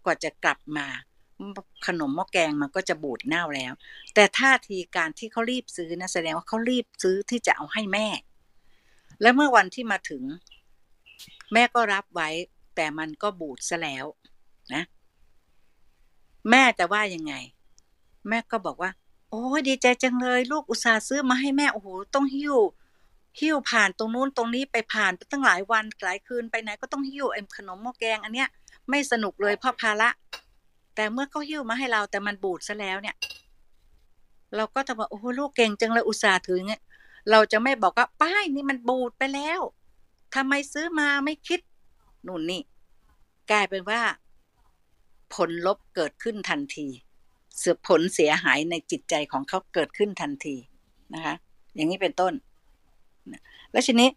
[0.05, 0.87] กว่าจะกลับมา
[1.87, 3.73] ขนมหม้อแกงมันก็จะบูดเน่าแล้ว
[4.13, 8.07] แต่ท่าทีการที่เขารีบซื้อนะแสดงว่าเขารีบซื้อที่จะเอาให้แม่
[9.21, 10.23] และเมื่อวันที่มาถึง
[11.53, 12.29] แม่ก็รับไว้
[12.75, 14.05] แต่มันก็บูดซะแล้ว
[14.73, 14.83] นะ
[16.49, 17.33] แม่จะว่ายังไง
[18.29, 18.91] แม่ก็บอกว่า
[19.29, 22.57] โอ้ดีใจจังเลย ลูกอุตส่าห์ซื้อมาให้แม่โอ้โหต้องหิ้ว
[23.39, 28.49] หิ้วผ่านตรงนู้นตรงนี้ไปผ่านไปตั้งหลายวันหลายคืนไปไหนก็ต้องหิ้วไอ้ขนมหม้อแกงอันเนี้ย
[28.89, 30.09] ไม่สนุกเลยเพราะภาระ
[30.95, 33.15] แต่เมื่อเขาหิ้วมาให้เราแต่มันบูดซะแล้วเนี่ย
[34.55, 36.81] เราก็จะบอกโอ้ลูกเก่งจังเลยอุตส่าห์ถือเงี้ย
[37.31, 39.59] เราจะไม่บอกว่าป้ายนี่มันบูดไปแล้ว
[40.35, 41.59] ทำไมซื้อมาไม่คิด
[42.27, 42.61] นู่นนี่
[43.51, 44.01] กลายเป็นว่า
[45.33, 46.87] ผลลบเกิดขึ้นทันที
[47.57, 50.55] เสือผลเสียหายในจิตใจของเขาเกิดขึ้นทันที
[51.13, 51.35] นะคะ
[51.75, 52.33] อย่างนี้เป็นต้น
[53.71, 54.09] แล้วทีนี้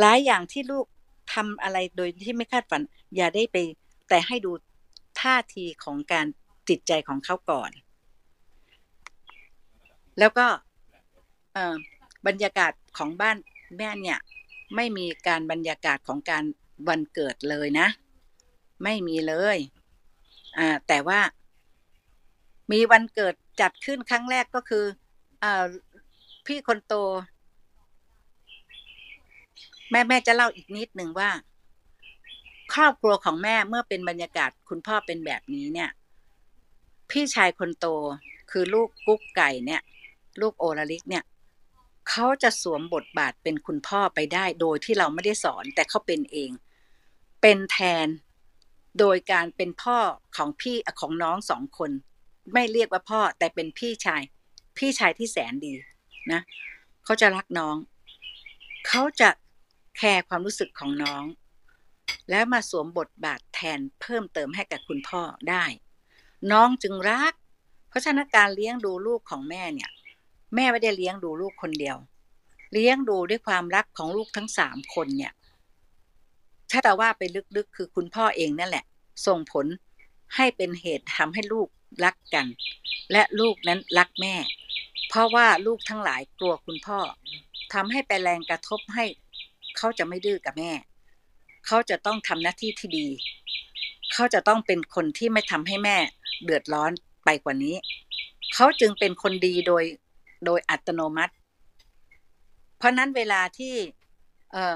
[0.00, 0.86] หลายอย่างที่ลูก
[1.34, 2.82] ทำอะไรโดยที่ไม่คาดฝัน
[3.16, 3.56] อย่าได้ไป
[4.08, 4.52] แต่ให้ดู
[5.24, 6.26] ท่าทีของการ
[6.68, 7.70] จิตใจของเขาก่อน
[10.18, 10.46] แล้วก็
[12.26, 13.36] บรรยากาศของบ้าน
[13.76, 14.18] แม่เนี่ย
[14.76, 16.44] ไม่มีการบรรยากาศของการ
[16.88, 17.88] วันเกิดเลยนะ
[18.84, 19.58] ไม่มีเลย
[20.58, 21.20] อ่าแต่ว่า
[22.72, 24.84] มีวันเกิดจัดขึ้นครั้งแรกก็คือ
[25.42, 25.64] อ่า
[26.46, 26.94] พี่คนโต
[29.90, 31.30] แม่แม่จะเล่าอีกนิดหนึ่งว่า
[32.72, 35.90] ครอบครัวของแม่เมื่อเป็นบรรยากาศคุณพ่อเป็นแบบนี้เนี่ย
[37.10, 37.86] พี่ชายคนโต
[38.50, 39.80] คือลูกกุ๊กไก่เนี่ย
[40.40, 41.24] ลูกโอลาลิกเนี่ย
[42.08, 46.50] เขาจะสวมบทบาทเป็นคุณพ่อไปได้โดยที่เราไม่ได้สอนแต่เขาเป็นเอง
[47.42, 48.06] เป็นแทน
[48.98, 49.98] โดยการเป็นพ่อ
[50.36, 51.90] ของพี่ของน้องสองคน
[52.52, 54.22] ไม่เรียกว่าพ่อแต่เป็นพี่ชาย
[54.78, 55.72] พี่ชายที่แสนดี
[56.32, 56.40] นะ
[57.04, 57.76] เขาจะรักน้อง
[58.88, 59.30] เขาจะ
[59.96, 61.22] แคร์ความรู้สึกของน้อง
[62.30, 65.64] แล้วมาสวมบทบาทแทนเพิ่มเติมให้กับคุณพ่อได้
[66.52, 67.32] น้องจึงรัก
[67.88, 69.90] เพราะฉะนั้นการเลี้ยงดูลูกของแม่เนี่ย
[70.54, 71.96] แม่ไม่ได้เลี้ยงดูลูกคนเดียว
[72.72, 75.32] เลี้ยงดูด้วยความรักของลูกทั้งสามคนเนี่ย
[76.70, 77.22] ถ้าแต่ว่าไป
[77.56, 78.84] ลึกๆคือคุณพ่อเองนั่นแหละ
[79.26, 79.66] ส่งผล
[80.36, 81.68] ให้เป็นเหตุทำให้ลูก
[82.04, 82.46] รักกัน
[83.12, 84.34] และลูกนั้นรักแม่
[85.08, 86.98] เพราะว่าลูกทั้งหลายกลัวคุณพ่อ
[87.74, 89.04] ทำให้ไปแรงกระทบให้
[89.76, 90.72] เขาจะไม่ดื้อกับแม่
[91.66, 93.08] เขาจะต้องทำหน้าที่ที่ดี
[94.12, 95.96] เขาจะต้องเป็นคนที่ไม่ทำให้แม่
[96.44, 96.90] เดือดร้อน
[97.24, 97.76] ไปกว่านี้
[98.54, 99.84] เขาจึงเป็นคนดีโดย
[100.46, 101.34] โดยอัตโนมัติ
[102.78, 103.74] เพราะนั้นเวลาที่
[104.52, 104.74] เออ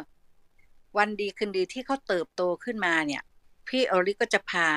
[0.98, 3.22] วันดีคืนดีที่เขาเติบโตขึ้นมาเนี่ย
[3.68, 4.68] พี่ออริก็จะพา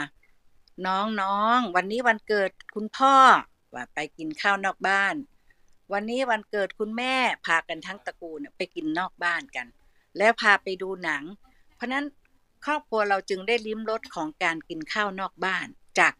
[0.88, 3.16] น้องๆวันนี้วันเกิดคุณพ่อ
[3.74, 5.16] ว่าไปกินข้าวนอกบ้าน
[5.94, 9.68] วันนี้วันเกิดคุณแม่พากันทั้งตระกูลไปกินนอกบ้านกัน
[10.18, 11.24] แล้วพาไปดูหนัง
[11.82, 12.06] ราะนั้น
[12.66, 15.68] ครอบครัวเราจึงได้ลิ้มรสของการกินข้าวนอกบ้าน
[16.00, 16.14] จาก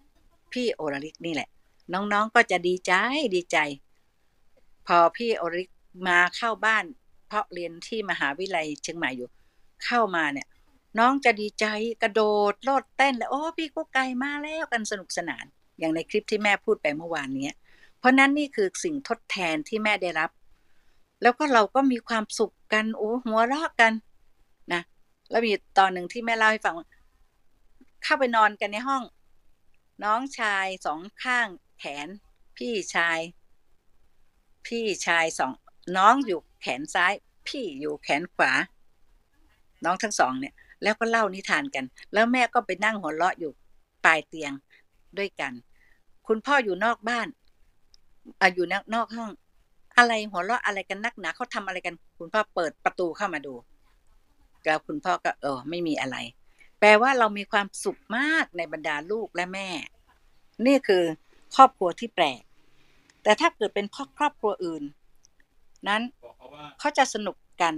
[0.52, 1.50] พี่โอรลิกนี่แหละ
[1.94, 2.92] น้องๆก็จะดีใจ
[3.36, 3.58] ดีใจ
[4.88, 5.70] พอพี่โอริก
[6.08, 6.86] มาเข้าบ้าน
[7.28, 9.30] เพราะเรียนที่มหาวิทยาลัยเชียงใหม่อยู่
[9.86, 10.48] เข้ามาเนี่ย
[11.00, 11.66] น้องจะดีใจ
[12.02, 12.22] กระโด
[12.52, 15.46] ดโลดเต้นแล้วโอ้พี่กุ๊กไก่มาแล้วกันสนุกสนาน
[15.80, 17.50] อย่างในคลิปที่แม่พูดไปเมื่อวานนี้
[18.00, 20.30] เพราะนั้นนี่คือสิ่งทดแทนที่แม่ได้รับ
[21.22, 23.94] แล้วก็เราก็มีความสุขกันโอ้หัวเราะกัน
[24.74, 24.82] นะ
[25.32, 26.76] แล้วมีตอนหนึ่งที่แม่เล่าให้ฟัง
[28.04, 29.04] เข้าไปนอนกันในห้อง
[30.04, 31.48] น้องชายสองข้าง
[31.80, 32.08] แขน
[32.58, 33.20] พี่ชาย
[34.68, 35.52] พี่ชายสอง
[35.98, 37.14] น้องอยู่แขนซ้าย
[37.48, 38.52] พี่อยู่แขนขวา
[39.86, 43.52] น้องทั้งสองเนี่ย แล้วก็เล่านิทานกัน แล้วแม่ก็ไปนั่งหัวเราะอยู่
[44.06, 44.52] ปลายเตียง
[45.18, 45.54] ด้วยกัน
[46.28, 47.28] คุณพ่ออยู่นอกบ้าน
[48.42, 49.32] ออยู่นอกห้อง
[49.98, 53.54] อะไรหัวเราะอะไรกันนักหนาเขาทำอะไรกัน คุณพ่อเปิดประตูเข้ามาดู
[54.66, 56.18] แล้วคุณพ่อก็เออไม่มีอะไร
[56.80, 59.70] แปลว่าเรามีความสุขมากในบรรดาลูกและแม่
[60.66, 61.04] นี่คือ
[61.56, 62.42] ครอบครัวที่แปลก
[63.24, 64.84] แต่ถ้าเกิดเป็นครอบครัวอื่น
[65.88, 66.02] นั้น
[66.80, 67.74] เขาจะสนุกกัน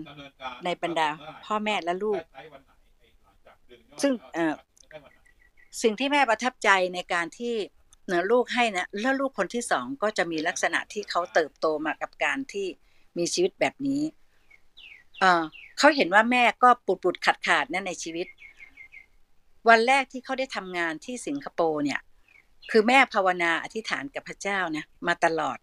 [0.65, 1.10] ในบรรดา
[1.46, 2.24] พ่อแม่และลูก
[4.02, 4.54] ซึ่งเออ
[5.82, 7.56] สิ่งที่แม่ประทับใจในการที่
[8.08, 12.67] เนือลูกให้นะแล้วลูกคนที่สองก็จะมีลักษณะที่เขาเติบโตมากับการที่
[13.17, 14.02] มีชีวิตแบบนี้
[15.19, 15.43] เออ
[15.78, 18.28] เขาเห็นว่าแม่ก็ปุดปุดขาดขาดนั่นในชีวิต
[19.70, 22.00] วันแรกที่เขาได้ทำงานที่สิงคโปร์เนี่ย
[22.72, 25.58] คือแม่ภาวนาอธิษฐานกับพระเจ้านะมาตลอด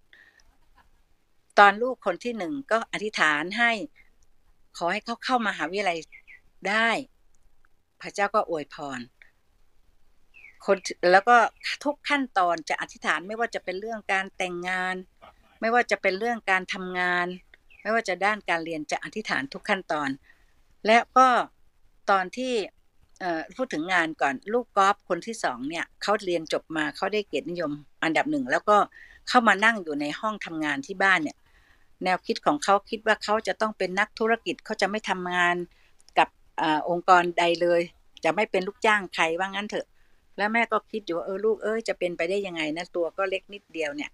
[1.59, 3.73] ตอนลูกคนที่หนึ่งก็อธิษฐานให้
[4.77, 5.99] ขอให้เขาเข้ามาหาวิทยาลัย
[6.69, 6.89] ได้
[8.03, 9.01] พระเจ้าก็อวยพร
[10.65, 10.77] คน
[11.13, 11.37] แล้วก็
[11.85, 14.95] ทุกขั้นตอนจะอธิษฐานไม่ว่าจะเป็นเรื่องการแต่งงาน
[15.61, 17.27] ไม่ว่าจะเป็นเรื่องการทำงาน
[17.83, 20.09] ไม่ว่าจะด้านการเรียนจะอธิษฐานทุกขั้นตอน
[20.87, 21.29] และก็
[22.11, 22.55] ตอนที่
[23.57, 28.77] พูดถึงงานก่อนลูกกอล์ฟคนที่สองเนี่ยเขาเรียนจบมาเขาได้เกียรตินิยมอันดับหนึ่งแล้วก็
[29.29, 31.37] เข้ามานั่งอยู่ในห้องทำงานที่บ้านเนี่ย
[32.05, 35.57] แนวคิดของเขาคิดว่าเขาจะต้องเป็นนักธุรกิจเขาจะไม่ทำงาน
[36.19, 36.29] กับ
[36.61, 37.81] อองค์กรใดเลย
[38.25, 39.87] จะไม่เป็นลูกจ้างใครว่างั้นเถอะ
[40.37, 44.11] แล้วแม่ก็คิดอยู่ว่าเออลูกเอ้ยจะเป็นไปได้ยังไงนะตัวก็เล็กนิดเดียวเนี่ย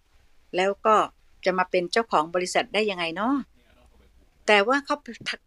[0.57, 0.97] แล้วก็
[1.45, 3.35] จะมาเป็นเจ้าของบริษัทได้ยังไงเนาะ
[4.47, 4.97] แต่ว่าเขา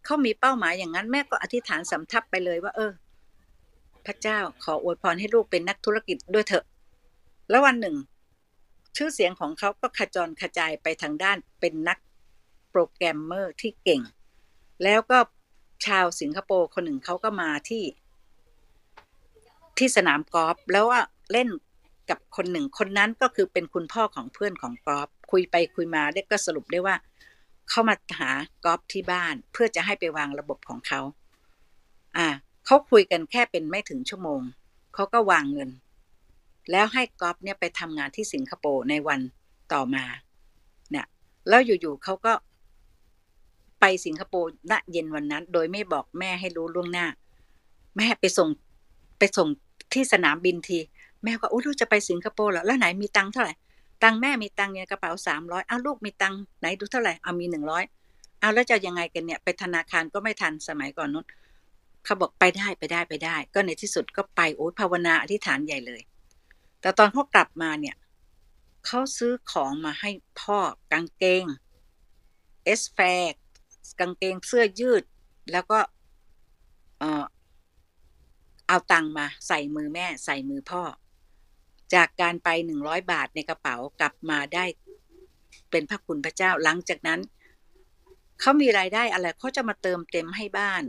[0.04, 2.92] เขามีเป้าหมายอย่างนั้นแม่ก็อธิษฐานสำทับไปเลยว่า เออ
[4.06, 6.64] พระเจ้าขออวยพรให้ลูกเป็นนักธุรกิจด้วยเถอะ
[7.50, 7.96] แล้ววันหนึ่ง
[8.96, 11.98] ชื่อเสียงของเขาก็ขจรกระจายไปทางด้านเป็นนัก
[12.70, 14.02] โปรแกรมเมอร์ที่เก่ง
[14.84, 15.18] แล้วก็
[15.86, 17.84] ชาวสิงคโปร์คนหนึ่งเขาก็มาที่
[19.78, 21.00] ที่สนามกอล์ฟแล้วว่า
[21.32, 21.48] เล่น
[22.10, 26.94] กับคนหนึ่งคนนั้นก็คือเป็นคุณพ่อของเพื่อนของกอล์ฟคุยไปคุยมาได้ก็สรุปได้ว่า
[27.70, 28.30] เขามาหา
[28.64, 31.00] กอล์ฟที่บ้าน เพื่อจะให้ไปวางระบบของเขา
[32.16, 32.28] อ่า
[32.66, 34.40] เขาคุยกันแค่เป็นไม่ถึงชั่วโมง
[34.94, 35.70] เขาก็วางเงิน
[36.70, 39.20] แล้วให้กอล์ฟเนี่ยไปทำงานที่สิงคโปร์ในวัน
[39.72, 40.04] ต่อมา
[40.90, 41.06] เนี่ย
[41.48, 42.32] แล้วอยู่ๆเขาก็
[43.80, 47.06] ไปสิงคโปร์ณเย็นวันนั้น โดยไม่บอกแม่ให้รู้ล่วงหน้า
[47.96, 48.48] แม่ไปส่ง
[49.18, 49.48] ไปส่ง
[49.92, 50.78] ที่สนามบินที
[51.24, 53.54] แม่ก็โอ้ลูกจะไปสิงคโปร์เหรอแล้วไหนมีตังค์เท่าไหร่
[54.02, 57.84] ตังแม่มีตังค์ในกระเป๋าสามร้อยเอาลูกมีตังไหนดูเท่าไหร่เอามีหนึ่งร้อย
[58.40, 61.26] เอาแล้วจะยังไงกันเนี่ยไปธนาคารก็ไม่ทันสมัยก่อนนู้น
[62.04, 66.02] เขาบอกไปได้ไปได้ไปได้ ก็ในที่สุดก็ไปโอ้ภาวนาอธิษฐานใหญ่เลย
[66.80, 67.96] แต่ตอนเขากลับมาเนี่ย
[68.86, 70.10] เขาซื้อของมาให้
[70.40, 70.58] พ่อ
[70.92, 71.44] กางเกง
[72.64, 72.98] เอสแฟ
[73.30, 73.32] ก
[74.00, 75.02] กางเกงเสื้อยืด
[75.52, 75.78] แล้วก็
[76.98, 77.24] เออ
[78.68, 80.82] เอาตังมาใส่มือแม่ใส่มือพ่อ
[81.94, 84.64] จากการไปหนึ่งร้อยบาทในกระเป๋ากลับมาได้
[85.70, 87.20] เป็นพระคุณพระเจ้าหลังจากนั้น
[88.40, 90.82] เขามีรายได้อะไรเขาจะมาเติมเต็มให้บ้าน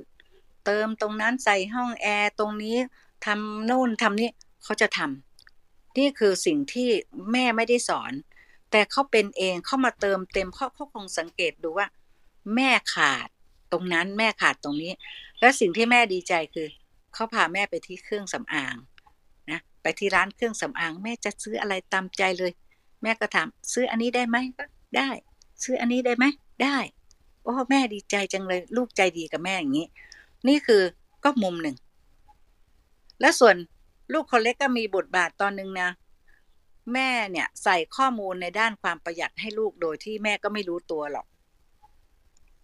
[0.66, 2.78] เติมตรงนั้นใส่ห้องแอร์ตรงนี้
[3.26, 4.30] ทำโน่นทำนี้
[4.64, 6.90] เขาจะทำนี่คือสิ่งที่
[7.32, 8.14] แม่ไม่ได้สอน
[8.72, 11.88] แต่เขาเป็นเองเขามาเติมเต็มเขาเขาคงสังเกตดูว่า
[12.56, 13.28] แม่ขาด
[13.72, 14.94] ตรงนั้นแม่ขาดตรงนี้
[15.40, 16.68] และสิ่งที่แม่ดีใจคือ
[17.14, 18.76] เขาพาแม่ไปที่เครื่องสำอาง
[19.82, 22.52] ไปที่ร้านเครื่องสำอางแม่จะซื้ออะไรตามใจเลย
[23.02, 24.64] แม่ก็ถามซื้ออันนี้ได้ไหมก็
[24.98, 25.10] ได้
[25.64, 26.26] ซื้ออันนี้ได้ไหม
[26.64, 26.78] ได้
[27.44, 29.88] โอ้แม่ดีใจจังเลย ลูกใจดีกับแม่อย่างนี้
[30.48, 30.82] นี่คือ
[31.24, 31.76] ก็มุมหนึ่ง
[33.22, 33.56] และส่วน
[34.14, 35.90] ลูกคนเล็กก็มีบทบาทตอนหนึ่งนะ
[36.94, 41.26] แม่เนี่ยใส่ข้อมูลในด้านความประหยัดให้ลูกโดยที่แม่ก็ไม่รู้ตัวหรอก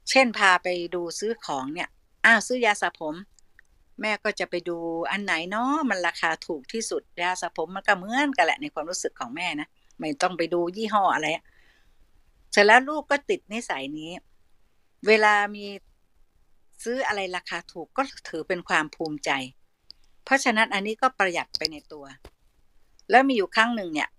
[0.10, 1.90] เช่นพาไปดูซื้อของเนี่ย
[2.26, 3.16] อ้าวซื้อยาสระผม
[4.02, 4.78] แม่ก็จะไปดู
[5.12, 9.68] อันไหนเนาะมันราคาถูกที่สุดยาสระผมมันก็เหมือนกันแหละในความรู้สึกของแม่นะ
[10.00, 11.28] ไม่ต้องไปดูยี่ห้ออะไร
[12.52, 14.12] เสร็จแล้วลูกก็ติดนิสัยนี้
[15.08, 15.66] เวลามี
[16.84, 19.32] ซื้ออะไรราคาถูกก็ถือเป็นความภูมิใจ
[20.26, 22.06] เพราะฉะนั้นอันนี้ก็ประหยัดไปในตัว
[23.10, 24.10] แล้วมีอยู่ครั้งหนึ่งเนี่ย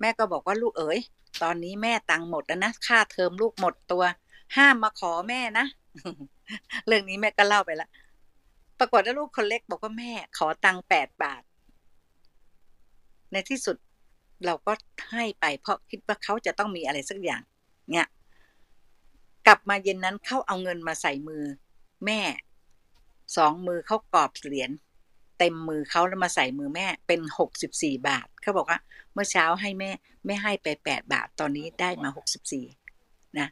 [0.00, 0.98] แม่ก็บอกว่าลูกเอ๋ย
[1.42, 4.02] ตอนนี้แม่ตังหมดแล้วนะค่าเทอมลูกหมดตัว
[4.56, 5.66] ห้ามมาขอแม่นะ
[6.86, 7.90] เรื่องนี้แม่ก็เล่าไปแล้ว
[8.78, 11.42] ปรากฏว่าลูกคนเล็กบอกว่าแม่ขอตังแปดบาท
[13.32, 13.76] ในที่สุด
[14.46, 14.72] เราก็
[15.12, 17.42] ให้ไปเพราะคิดว่าเขาจะต้องมีอะไรสักอย่าง
[17.90, 18.06] เนี่ย
[19.46, 21.44] กลับมาเย็นนั้นเขาเอาเงินมาใส่มือ
[22.06, 22.20] แม่
[23.36, 24.70] สองมือเขากรอบเหรียญ
[25.38, 28.78] เต็มมือเขาแล้วมาใส่มือแม่เป็นหกสิบสี่บาทเขาบอกว่า
[29.12, 29.90] เมื่อเช้าให้แม่
[30.26, 32.66] ไม่ให้ไปแปดบาทตอนนี้ได้มาหกสิบสี่
[33.38, 33.48] นะ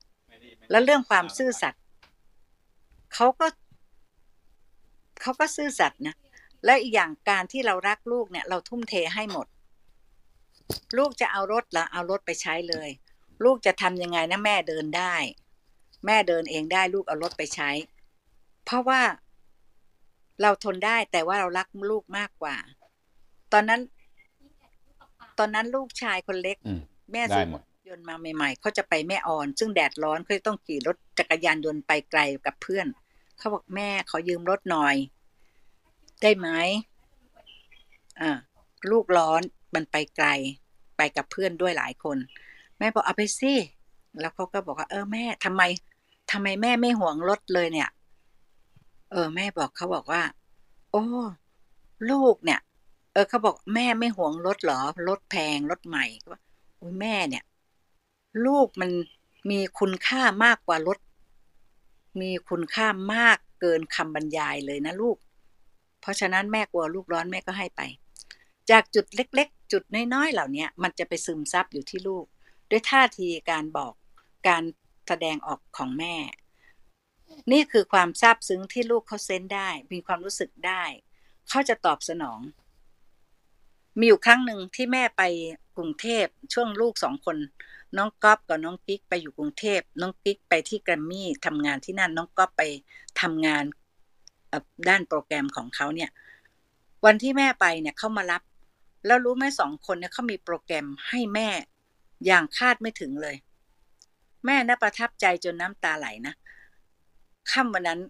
[0.71, 1.83] แล้วเรื่องความซื่อสัตย์
[3.15, 3.47] เขาก็
[5.25, 6.17] เขาก็ซื่อสัตย์นะ
[6.65, 9.47] และอีกอย่างการที่เรารักลูกเนี่ย เราทุ่มเทให้หมด
[10.99, 12.89] ลูกจะเอารถละเอารถไปใช้เลย
[13.45, 15.15] ลูกจะทำยังไงนะแม่เดินได้
[16.07, 17.71] แม่เดินเองได้ลูกเอารถไปใช้
[18.65, 19.01] เพราะว่า
[20.43, 22.57] เราทนได้แต่ว่าเรารักลูกมากกว่า
[23.53, 23.81] ตอนนั้น
[25.39, 26.81] ตอนนั้นลูกชายคนเล็กอืม
[27.13, 32.87] แม่ได้ซื้อหมดยนต์มาใหม่ๆเขาจะไปแม่ออน ซึ่งแดดร้อนเขาจะต้องขี่รถจักรยานยนต์ไปไกลกับเพื่อน
[33.39, 34.97] เขาบอกแม่ขอยืมรถหน่อย
[36.25, 36.49] ได้ไหม
[38.21, 38.31] อ่า
[38.91, 39.43] ลูกร้อน
[39.75, 40.29] มันไปไกล
[40.97, 42.17] ไปกับเพื่อนด้วยหลายคน
[42.79, 43.55] แม่บอกเอาไปสิ
[44.21, 45.63] แล้วเขาก็บอกว่า เออแม่ทำไม
[46.31, 47.91] ทำไมแม่ไม่ห่วงรถเลยเนี่ย
[49.11, 50.23] เออ แม่บอกเขาบอกว่า
[50.91, 51.05] โอ้
[52.11, 52.61] ลูกเนี่ย
[53.13, 56.41] เออเขาบอกแม่ไม่ห่วงรถเหรอรถแพงรถใหม่ก็ว่า
[56.77, 57.45] โอ้ยแม่เนี่ย
[58.47, 58.91] ลูกมัน
[59.51, 60.99] มีคุณค่ามากกว่ารถ
[62.21, 65.17] มีคุณค่ามากเกินคำบรรยายเลยนะลูก
[66.05, 67.81] เพราะฉะนั้นแม่กลัวลูกร้อนแม่ก็ให้ไป
[68.71, 69.83] จากจุดเล็ก ๆ จุด
[70.15, 72.25] น้อยๆเหล่านี้มันจะไปซึมซับอยู่ที่ลูก
[72.71, 73.93] ด้วยท่าทีการบอก
[74.49, 74.63] การ
[75.07, 76.15] แสดงออกของแม่
[77.53, 80.85] นี่คือความซาบซึ้งที่ลูกเขาเซนได้ มีความรู้สึกได้
[81.49, 82.41] เขาจะตอบสนอง
[83.99, 85.23] มีอยู่ครั้งหนึ่งที่แม่ไป
[85.77, 87.37] กรุงเทพช่วงลูกสองคน
[87.97, 92.63] น้องก๊อฟกับน้องกิ๊กไปอยู่กรุงเทพน้องกิ๊กไปที่แกรมมี่ทำงานที่นั่นน้องก๊อฟไป
[93.21, 93.65] ทำงาน
[94.89, 96.11] ด้านโปรแกรมของเขาเนี่ย
[97.05, 98.43] วันที่แม่ไปเนี่ยเขามารับ
[99.07, 101.49] แล้วรู้ไหมสองคนเนี่ยเขามีโปรแกรมให้แม่
[102.27, 103.37] อย่างคาดไม่ถึงเลย
[104.47, 106.35] แม่น่าประทับใจจนน้ำตาไหลนะ
[107.51, 108.01] ค่ำวันนั้น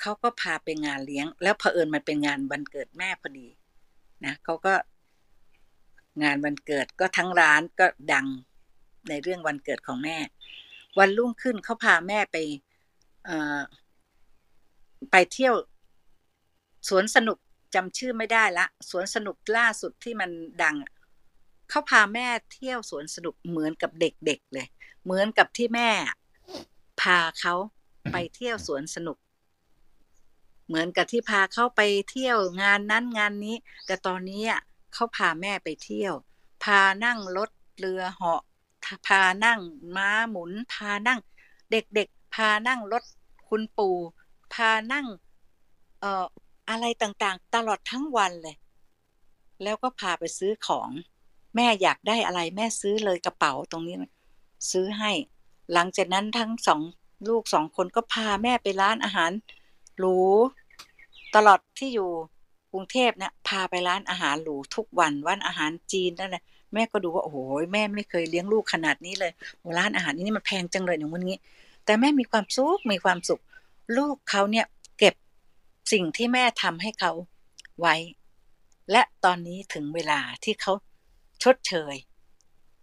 [0.00, 3.48] เขาก็พาไปงานเลี้ยง แล้วเผอิญมันเป็นงานวันเกิดแม่พอดี
[4.24, 4.74] นะเขาก็
[6.22, 8.26] งานวันเกิดก็ทั้งร้านก็ดัง
[9.08, 10.16] ในเรื่องวันเกิดของแม่
[10.98, 12.36] วันรุ่งขึ้นเขาพาแม่ไป
[13.24, 13.30] เอ
[15.10, 15.54] ไปเที่ยว
[16.88, 17.38] สวนสนุก
[17.74, 20.30] จำชื่อไม่ได้ละ สวนสนุกล่าสุดที่มัน
[20.62, 20.76] ดัง
[21.70, 24.66] เขาพาแม่เที่ยวสวนสนุกเหมือนกับเด็กๆเลย
[25.04, 25.90] เหมือนกับที่แม่
[27.00, 27.54] พาเขา
[28.12, 29.18] ไปเที่ยวสวนสนุก
[30.66, 33.56] เหมือนกับที่พาเขาไปเที่ยวงานนั้นงานนี้
[33.86, 34.44] แต่ตอนนี้
[34.92, 36.14] เขาพาแม่ไปเที่ยว
[36.64, 38.42] พานั่งรถเรือเหาะ
[39.06, 39.60] พานั่ง
[39.96, 41.20] ม้าหมุน พานั่ง
[41.70, 43.04] เด็กๆ พานั่งรถ
[43.48, 43.96] คุณปู่
[44.54, 45.06] พานั่ง
[46.00, 46.24] เอ่อ
[46.70, 48.56] อะไรต่างๆ ตลอดทั้งวันเลย
[49.62, 50.88] แล้วก็พาไปซื้อของ
[51.56, 53.96] แม่อยากได้อะไรแม่ซื้อเลยกระเป๋าตรงนี้
[54.70, 55.12] ซื้อให้
[55.72, 56.80] หลังจากนั้นทั้งสอง
[57.28, 59.30] ลูกสองคนก็พาแม่ไปร้านอาหาร
[59.98, 60.18] หรู
[61.34, 62.10] ตลอดที่อยู่
[62.72, 66.42] กรุงเทพเนี่ยพาไปร้านอาหารหรูทุกวันวันอาหารจีนนั่นแหละ
[66.74, 67.38] แม่ก็ดูว่าโอ้โห
[67.72, 69.32] แม่ไม่เคยเลี้ยงลูกขนาดนี้เลย
[69.78, 71.38] ร้านอาหารนี้มันแพงจังเลยอย่างนี้
[71.84, 73.40] แต่แม่มีความสุขมีความสุข
[73.96, 74.66] ลูกเขาเนี่ย
[74.98, 75.14] เก็บ
[75.92, 77.12] สิ่งที่แม่ทำให้เขา
[77.80, 77.94] ไว้
[78.92, 80.72] และตอนนี้ถึงเวลาที่เขา
[81.42, 81.94] ชดเชย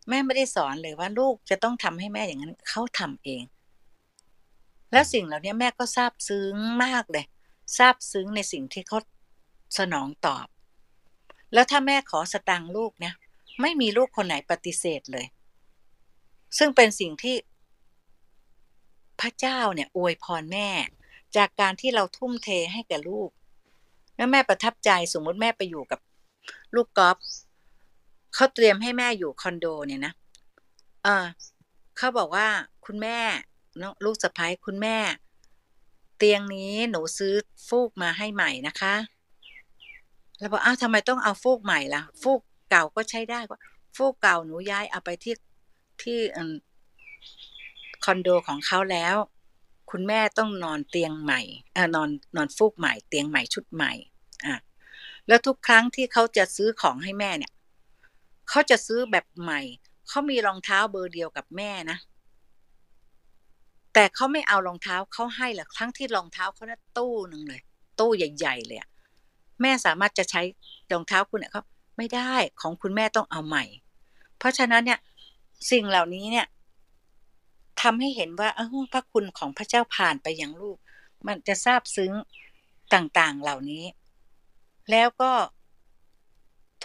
[0.10, 3.44] แม่ไม่ได้สอนเลยว่าลูกจะต้องทำให้แม่อย่างนั้นเขาทำเอง
[4.92, 7.26] แล้วสิ่งเหล่านี้แม่ก็ซาบซึ้งมากเลย
[7.78, 9.00] ซาบซึ้งในสิ่งที่เขา
[9.78, 10.48] สนองตอบ
[11.54, 13.16] แล้วถ้าแม่ขอสตังค์ลูกเนี่ย
[13.62, 15.26] ไม่มีลูกคนไหนปฏิเสธเลย
[16.58, 17.36] ซึ่งเป็นสิ่งที่
[19.22, 20.70] พระเจ้าเนี่ยอวยพรแม่
[21.38, 23.30] จากการที่เราทุ่มเทให้แก่ลูก
[24.16, 26.00] แล้วแม่ประทับใจสมมติแม่ไปอยู่กับ
[26.76, 27.18] ลูกกอล์ฟ
[28.34, 30.14] เขาเตรียมให้แม่อยู่คอนโดเนี่ยนะ
[31.04, 31.26] เออ
[31.98, 32.48] เขาบอกว่า
[32.86, 33.20] คุณแม่
[33.82, 34.98] น้องลูกสะพ้ายคุณแม่
[36.18, 37.34] เตียงนี้หนูซื้อ
[37.68, 38.96] ฟูกมาให้ใหม่นะคะ
[40.40, 42.40] แล้วบอกอ้าวทำไมต้องเอาฟูกใหม่ล่ะ ฟูก
[42.70, 43.60] เก่าก็ใช้ได้ว่า
[43.96, 45.36] ฟูกเก่าหนูย้ายเอาไปที่
[46.02, 46.20] ที่
[48.06, 49.16] คอนโดของเขาแล้ว
[49.92, 51.42] คุณแม่ต้องนอนเตียงใหม่
[51.78, 53.92] อนอนนอนฟูกใหม่ เตียงใหม่ชุดใหม่
[54.46, 54.56] อะ
[55.28, 57.52] แล้วทุกครั้งที่เขาจะซื้อของให้แม่เนี่ย
[58.50, 59.62] เขาจะซื้อแบบใหม่
[60.08, 61.98] เขามีรองเท้าเบอร์เดียวกับแม่นะ
[63.94, 67.62] แต่เขาไม่เอารองเท้าเขาให้หรอกทั้งที่รองเท้าเขาเนี่ยตู้หนึ่งเลย
[68.00, 68.80] ตู้ใหญ่ๆเลย
[69.62, 70.42] แม่สามารถจะใช้
[70.92, 71.64] รองเท้าคุณเนี่ยเขา
[71.98, 73.66] ไม่ได้ของคุณแม่ต้องเอาใหม่
[74.38, 75.00] เพราะฉะนั้นเนี่ย
[75.72, 76.46] สิ่งเหล่านี้เนี่ย
[77.86, 80.78] ทำให้เห็นว่าเออพระคุณของพระเจ้าผ่านไปอย่างลูก
[81.28, 82.14] มันจะซาบซึ้ง
[82.94, 83.86] ต่างๆเหล่านี้
[84.92, 85.32] แล้วก็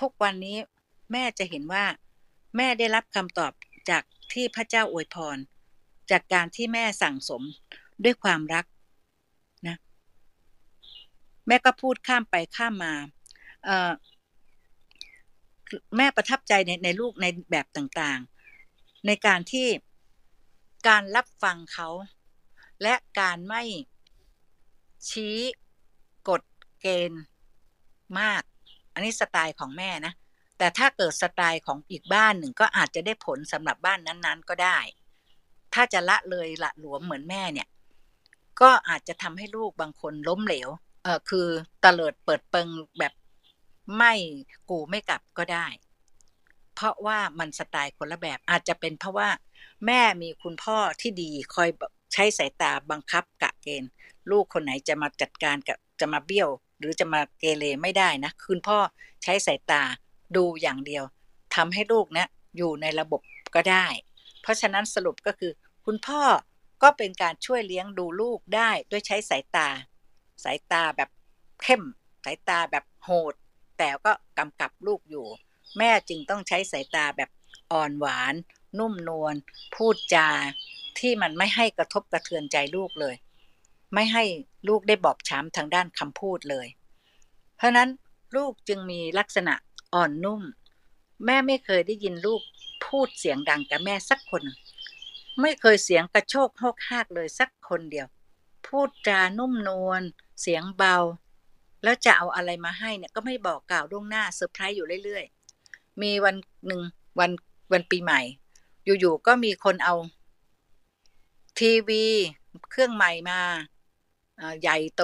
[0.01, 0.57] ทุกวันนี้
[1.13, 1.85] แม่จะเห็นว่า
[2.57, 3.53] แม่ได้รับคำตอบ
[3.91, 5.37] จากที่พระเจ้าอวยพร
[6.11, 7.43] จากการที่แม่สั่งสม
[8.05, 8.65] ด้วยความรัก
[9.69, 9.77] นะ
[11.47, 12.95] แม่ก็พูดข้ามไปข้ามมา
[15.97, 19.67] แม่ประทับใจในในลูกในแบบต่างๆ ในการที่
[20.89, 21.89] การรับฟังเขา
[22.83, 23.63] และการไม่
[25.09, 25.37] ชี้
[26.29, 26.43] กฎ
[26.81, 27.23] เกณฑ์
[28.21, 28.43] มาก
[28.93, 30.13] อันนี้สไตล์ของแม่นะ
[30.59, 34.79] แต่ถ้าเกิดสไตล์ของอีกบ้านหนึ่งก็อาจจะได้ผลสำหรับบ้านนั้นๆ ก็ได้
[35.75, 37.69] ถ้าจะละเลยละหลวมเหมือนแม่เนี่ย
[38.61, 40.69] ก็อาจจะทำให้ลูกบางคนล้มเหลว
[41.03, 41.47] เออคือ
[41.85, 42.69] ตะเลิดเปิดเปิง
[42.99, 43.13] แบบ
[43.97, 44.15] ไม่
[44.71, 45.67] กูไม่กลับก็ได้
[46.75, 49.29] เพราะว่ามันสไตล์คนละแบบอาจจะเป็นเพราะว่า
[49.87, 51.69] แม่มีคุณพ่อที่ดีคอย
[52.13, 53.91] ใช้สายตาบังคับกะเกณฑ์
[54.31, 56.49] ลูกคนไหนจะมาจัดการกับจะมาเบี้ยว
[56.79, 58.79] หรือจะมาเกเรไม่ได้นะคุณพ่อ
[59.23, 59.83] ใช้สายตา
[60.37, 61.05] ดูอย่างเดียว
[61.55, 63.21] ทำให้ลูกเนะอยู่ในระบบ
[63.55, 63.87] ก็ได้
[64.43, 65.53] เพราะฉะนั้นสรุปก็คือ
[65.87, 66.23] คุณพ่อ
[66.83, 69.69] ก็เป็นการช่วยเลี้ยงดูลูกได้ด้วยใช้สายตา
[70.45, 71.11] สายตาแบบ
[71.63, 71.83] เข้ม
[72.25, 73.35] สายตาแบบโหด
[73.79, 75.27] แต่ก็กำกับลูกอยู่
[75.79, 77.31] แม่จึงต้องใช้สายตาแบบ
[77.73, 78.35] อ่อนหวาน
[78.79, 79.35] นุ่มนวล
[79.75, 80.29] พูดจา
[80.99, 83.15] ที่มันไม่ให้กระทบกระเทือนใจลูกเลย
[83.95, 84.25] ไม่ให้
[84.69, 86.67] ลูกได้บอบช้ำทางด้านคำพูดเลย
[87.57, 87.89] เพราะนั้น
[88.37, 89.55] ลูกจึงมีลักษณะ
[89.95, 90.43] อ่อนนุ่ม
[91.25, 92.43] แม่ไม่เคยได้ยินลูก
[92.87, 94.43] พูดเสียงดังกับแม่สักคน
[95.41, 98.07] ไม่เคยเสียงกระโชกหกหากเลยสักคนเดียว
[98.67, 100.03] พูดจานุ่มนวล
[100.41, 100.97] เสียงเบา
[101.83, 106.81] แล้วจะเอาอะไรมาให้เนี่ยก็ไม่บอกกล่าวล่วงหน้าเซอร์ไพรส์อยู่เรื่อยๆ มีวันหนึ่ง
[107.21, 107.31] วัน
[107.73, 108.21] วันปีใหม่
[108.85, 109.95] อยู่ๆก็มีคนเอา
[111.59, 112.05] ทีวี
[112.71, 113.41] เครื่องใหม่มา
[114.61, 115.03] ใหญ่โต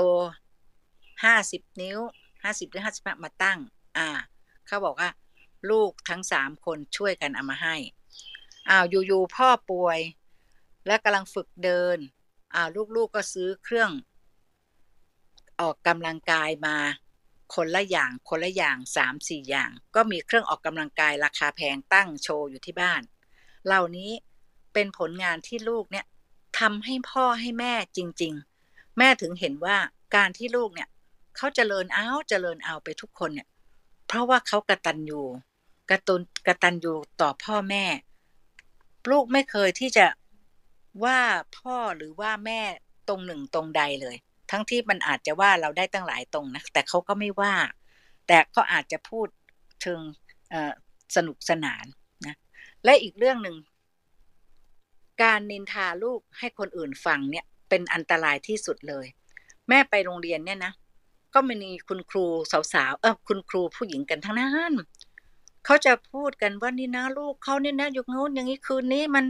[1.25, 1.99] ห้าสิบนิ้ว
[2.43, 3.59] ห้าสิบหรือห้าสิบมาตั้ง
[3.97, 4.09] อ่า
[4.67, 5.11] เขาบอกว่า
[5.71, 7.77] ลูกทั้งสามคนช่วยกันเอามาให้
[8.69, 10.01] อ้าวอยู่ๆพ่อป่วย
[10.87, 11.99] และกำลังฝึกเดิน
[12.55, 13.91] อ้าวลูกๆก็ซื้อเครื่อง
[15.61, 16.77] ออกกำลังกายมา
[17.55, 23.03] คนละอย่างคนละอย่างสามสี่อย่าง ก็มีเครื่องออกกำลังกายราคาแพงตั้งโชว์อยู่ที่บ้าน
[23.67, 24.11] เหล่านี้
[24.73, 26.07] เป็นผลงานที่ลูกเนี่ย
[26.59, 28.35] ทำให้พ่อให้แม่จริง
[28.67, 29.77] ๆ แม่ถึงเห็นว่า
[30.17, 30.89] การที่ลูกเนี่ย
[31.37, 33.49] เขาจเจริญเอาจเจริญเอาไปทุกคนเนี่ย
[34.07, 35.27] เพราะว่าเขากระตันอยู่
[35.91, 37.85] กระตุนกระตันอยู่ต่อพ่อแม่
[39.11, 40.07] ลูกไม่เคยที่จะ
[41.05, 41.19] ว่า
[41.59, 42.61] พ่อหรือว่าแม่
[43.09, 44.17] ตรงหนึ่งตรงใดเลย
[44.51, 47.55] ทั้งที่มันอาจจะว่าเราได้ตั้งหลายตรงนะแต่เขาก็ไม่ว่า
[48.27, 49.29] แต่ก็อาจจะพูด
[49.81, 50.01] เชิง
[51.17, 51.85] สนุกสนาน
[52.87, 53.57] และอีกเรื่องหนึ่ง
[55.23, 59.07] การนินทาลูกให้คนอื่นฟังเนี่ย เป็นอันตรายที่สุดเลย
[59.69, 60.73] แม่ไปโรงเรียนเนี่ยนะ
[61.35, 62.25] ก็มีคุณครู
[62.73, 64.75] สาวๆเออคุณครูผู้หญิงกันทั้งนั้น
[65.65, 69.25] เขาจะพูดกันว่านี่นะลูกเขาเนี่ยนะอยู่โน้นอย่างนี้คืนนี้มัน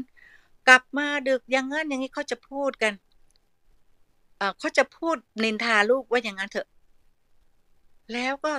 [0.69, 2.93] กลับมาดึกอย่างนั้นอย่างนี้เขาจะพูดกัน
[4.39, 6.69] เออเขาจะพูดนินทาลูกว่าอย่างนั้นเถอะ
[8.13, 8.53] แล้วก็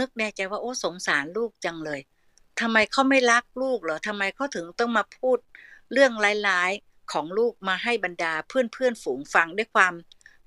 [0.02, 2.00] ึกในใจว่าโอ้สงสารลูกจังเลย
[2.60, 5.38] ทำไมเขาไม่รักลูกเหรอทำไมเขาถึงต้องมาพูด
[5.92, 6.12] เรื่อง
[6.48, 9.94] ร้ายๆของลูกมาให้บรรดาเพื่อนๆฝูงฟังด้วยความ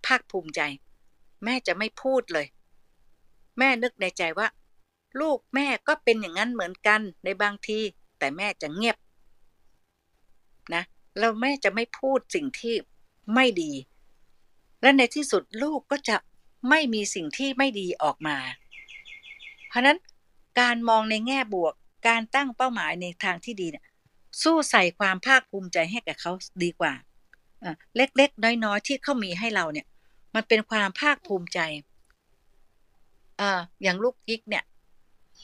[0.05, 0.61] ภาคภูมิใจ
[1.43, 2.47] แม่จะไม่พูดเลย
[3.57, 4.47] แม่นึกในใจว่า
[5.21, 7.79] ลูกแม่ก็เป็นอย่างนั้นเหมือนกันในบางที
[8.19, 8.97] แต่แม่จะเงียบ
[10.73, 10.83] นะ
[11.17, 12.75] แล้วแม่จะไม่พูดสิ่งที่
[13.35, 13.73] ไม่ดี
[14.81, 16.17] และในที่สุดลูกก็จะ
[16.69, 18.37] ไม่มีสิ่งที่ไม่ดีออกมา
[19.67, 19.97] เพราะนั้น
[20.59, 21.73] การมองในแง่บวก
[22.07, 23.83] การตั้งเป้าหมายในทางที่ดีเนี่ย
[24.43, 26.31] สู้ใส่ความภาคภูมิใจให้กับเขา
[26.63, 26.93] ดีกว่า
[27.95, 29.87] เล็กๆ น้อยๆ ที่เขามีให้เราเนี่ย
[30.35, 31.59] มันเป็นความภาคภูมิใจ
[33.41, 33.43] อ
[33.83, 34.63] อย่างลูกกิ๊กเนี่ย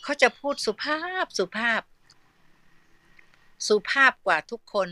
[0.03, 1.81] เขาจะพูดสุภาพสุภาพ
[3.67, 4.87] สุภาพกว่าทุกคน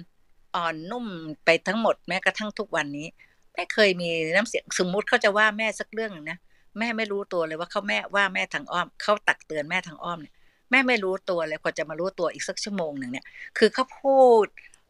[0.55, 1.05] อ่อนนุ่ม
[1.45, 3.07] ไปทั้งหมดแม้กระทั่งทุกวันนี้
[3.53, 6.37] ไม่เคยมีน้ำเสียงสมมุติเขาจะว่าแม่สักเรื่องหนึ่งนะ
[6.79, 10.34] แม่ไม่รู้ตัวเลยว่าเขาแม่ว่าแม่ทางอ้อมเขาตักเตือนแม่ทางอ้อมเนี่ย
[10.71, 13.25] แม่ไม่รู้ตัวเลยกว่าจะมารู้ตัวอีกสักชั่วโมงหนึ่งเนี่ย
[13.57, 14.45] คือเขาพูด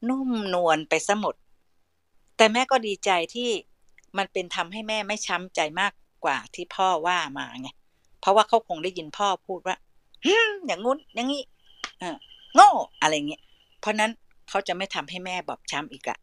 [0.10, 1.36] นุ่มนวลไปซะหมด
[2.38, 3.50] แต่แม่ก็ดีใจที่
[4.18, 5.94] มันเป็นทำให้แม่ไม่ช้ำใจมาก
[6.26, 7.70] กว่าที่พ่อว่ามาไง
[8.20, 9.76] เพราะว่าเขาคงได้ยินพ่อพูดว่า
[10.66, 11.44] อย่างงู้นอย่างนี้
[12.00, 12.16] เออ
[12.56, 12.70] โง่
[13.02, 13.42] อะไรเงี้ย
[13.80, 14.12] เพราะนั้น
[14.50, 16.18] เขาจะไม่ทำให้แม่บอบช้ำอีกอะ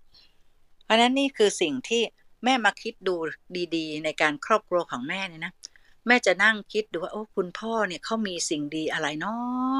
[0.84, 2.02] เพราะนั้นนี่คือสิ่งที่
[2.44, 3.14] แม่มาคิดดู
[3.76, 5.52] ดี ๆ ในการครอบครัวของแม่เนี่ยนะ
[6.06, 9.34] แม่จะนั่งคิดดูว่าโอ้คุณพ่อเนี่ยเขามีสิ่งดีอะไรเนา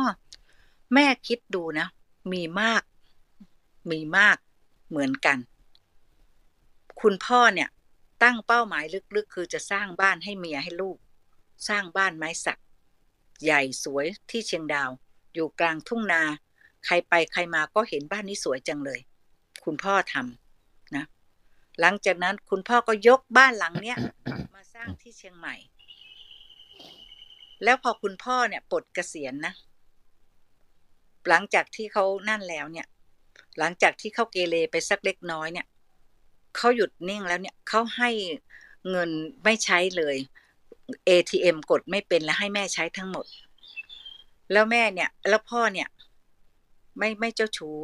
[0.04, 0.06] ะ
[0.94, 1.86] แม่คิดดูนะ
[2.32, 2.82] มีมาก
[3.90, 4.36] มีมาก
[4.90, 5.38] เหมือนกัน
[7.00, 7.68] คุณพ่อเนี่ย
[8.22, 8.84] ตั้งเป้าหมาย
[9.16, 10.98] ลึกๆ คือจะสร้างบ้านให้เมียให้ลูก
[11.68, 12.58] สร้างบ้านไม้สัก
[13.44, 14.90] ใหญ่สวยที่เชียงดาว
[15.34, 16.22] อยู่กลางทุ่งนา
[16.86, 19.00] ใครไปใครมาก็เห็นบ้านนี้สวยจังเลย
[19.64, 21.04] คุณพ่อทำนะ
[21.80, 23.98] หลังจากนั้นคุณพ่อก็ยกบ้านหลังเนี้ย
[24.54, 25.54] มาสร้างที่เชียงใหม่
[27.64, 29.54] แล้วพอคุณพ่อเนี่ยปลดเกษียณนะ
[31.28, 32.86] หลังจากที่เขานั่นแล้วเนี่ย
[33.58, 35.66] หลังจากที่เขาเกเรไปสักเล็กน้อยเนี่ย
[36.56, 38.10] เขาหยุดนิ่งแล้วเนี่ยเขาให้
[38.90, 39.10] เงิน
[39.44, 40.16] ไม่ใช้เลย
[41.08, 43.26] ATM กดไม่เป็นแล้วให้แม่ใช้ทั้งหมด
[44.52, 45.88] แล้วแม่เนี่ย แล้วพ่อเนี่ย
[46.98, 47.76] ไม่ไม่เจ้าชู้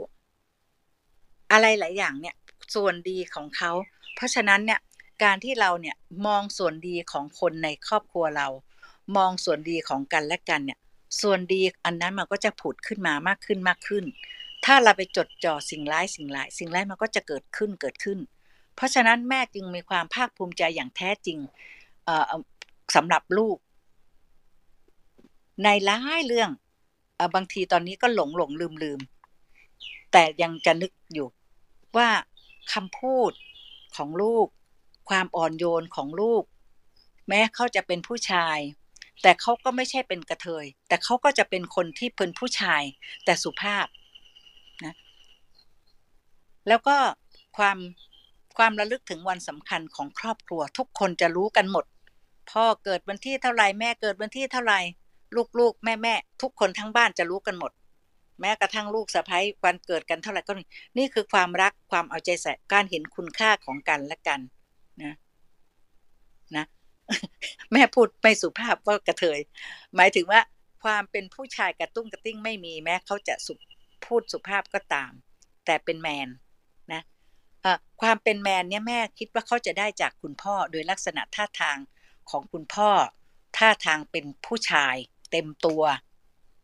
[1.53, 2.35] อะไรหลายอย่างเนี่ย
[2.75, 3.73] ส่วนดีของเขา
[4.15, 4.81] เพราะฉะนั้นเนี่ย
[5.25, 8.49] การที่เราเนี่ยมองส่วนดีของคนในครอบครัวเรา
[9.17, 10.79] มองส่วนดีของกันและกันเนี่ย
[11.21, 14.05] ส่วนดีอันนั้นมันก็จะผุดขึ้นมามากขึ้นมากขึ้น
[14.65, 18.19] ถ้าเราไปจดจ่อสิ่งร้ายสิ่งร้ายสิ่งร้ายมันก็จะเกิดขึ้นเกิดขึ้น
[18.75, 21.39] เพราะฉะนั้นแม่จึงมีความภาคภูมิใจอย่างแท้จริง
[22.95, 23.57] สำหรับลูก
[25.65, 26.51] ในหลายเรื่อง
[27.21, 29.01] อบางทีตอนนี้ก็หลงหลงลืมลืม
[30.13, 31.29] แต่ยังจะนึกอยู่
[31.97, 32.09] ว่า
[32.73, 33.33] คำพูด
[33.97, 34.47] ของลูก
[35.09, 36.43] ความอ่อนโยนของลูก
[37.29, 38.59] แม้เขาจะเป็นผู้ชาย
[39.23, 42.83] แต่เขาก็ไม่ใช่เป็นกระเทย แต่เขาก็จะเป็นคนที่เป็นผู้ชาย
[43.25, 43.87] แต่สุภาพ
[44.85, 44.95] นะ
[46.69, 46.97] แล้วก็
[47.57, 47.79] ความ
[48.59, 51.85] ความระลึกถึงวันสำคัญของครอบครัว ทุกคนจะรู้กันหมด
[52.51, 54.75] พ่อเกิดวันที่เท่าไรแม่เกิดวันที่เท่าไร
[55.59, 57.73] ลูกๆ แม่แม่ทุกคนทั้งบ้านจะรู้กันหมด
[58.41, 60.53] แม้กระทั่งลูกสะพ้ายวันเกิดกันเท่าไหร่ก็
[60.99, 64.41] นี่คือความรักความเอาใจใส่การเห็นคุณค่าของกันและกัน
[65.03, 65.15] นะ
[66.57, 66.65] นะ
[67.73, 69.41] แม่พูดไม่สุภาพว่ากระเทย
[69.97, 70.41] หมายถึงว่า
[70.83, 73.55] ความเป็นผู้ชายกระตุ้งกระติ้งไม่มีแม้เขาจะสุ
[74.05, 75.13] พูดสุภาพก็ตาม
[75.67, 76.29] แต่เป็นแมน
[76.93, 77.03] นะ
[78.01, 81.79] ความเป็นแมนเนี่ยแม่คิดว่าเขาจะได้จากคุณพ่อโดยลักษณะท่าทาง
[82.31, 82.91] ของคุณพ่อ
[83.59, 84.95] ท่าทางเป็นผู้ชาย
[85.31, 85.83] เต็มตัว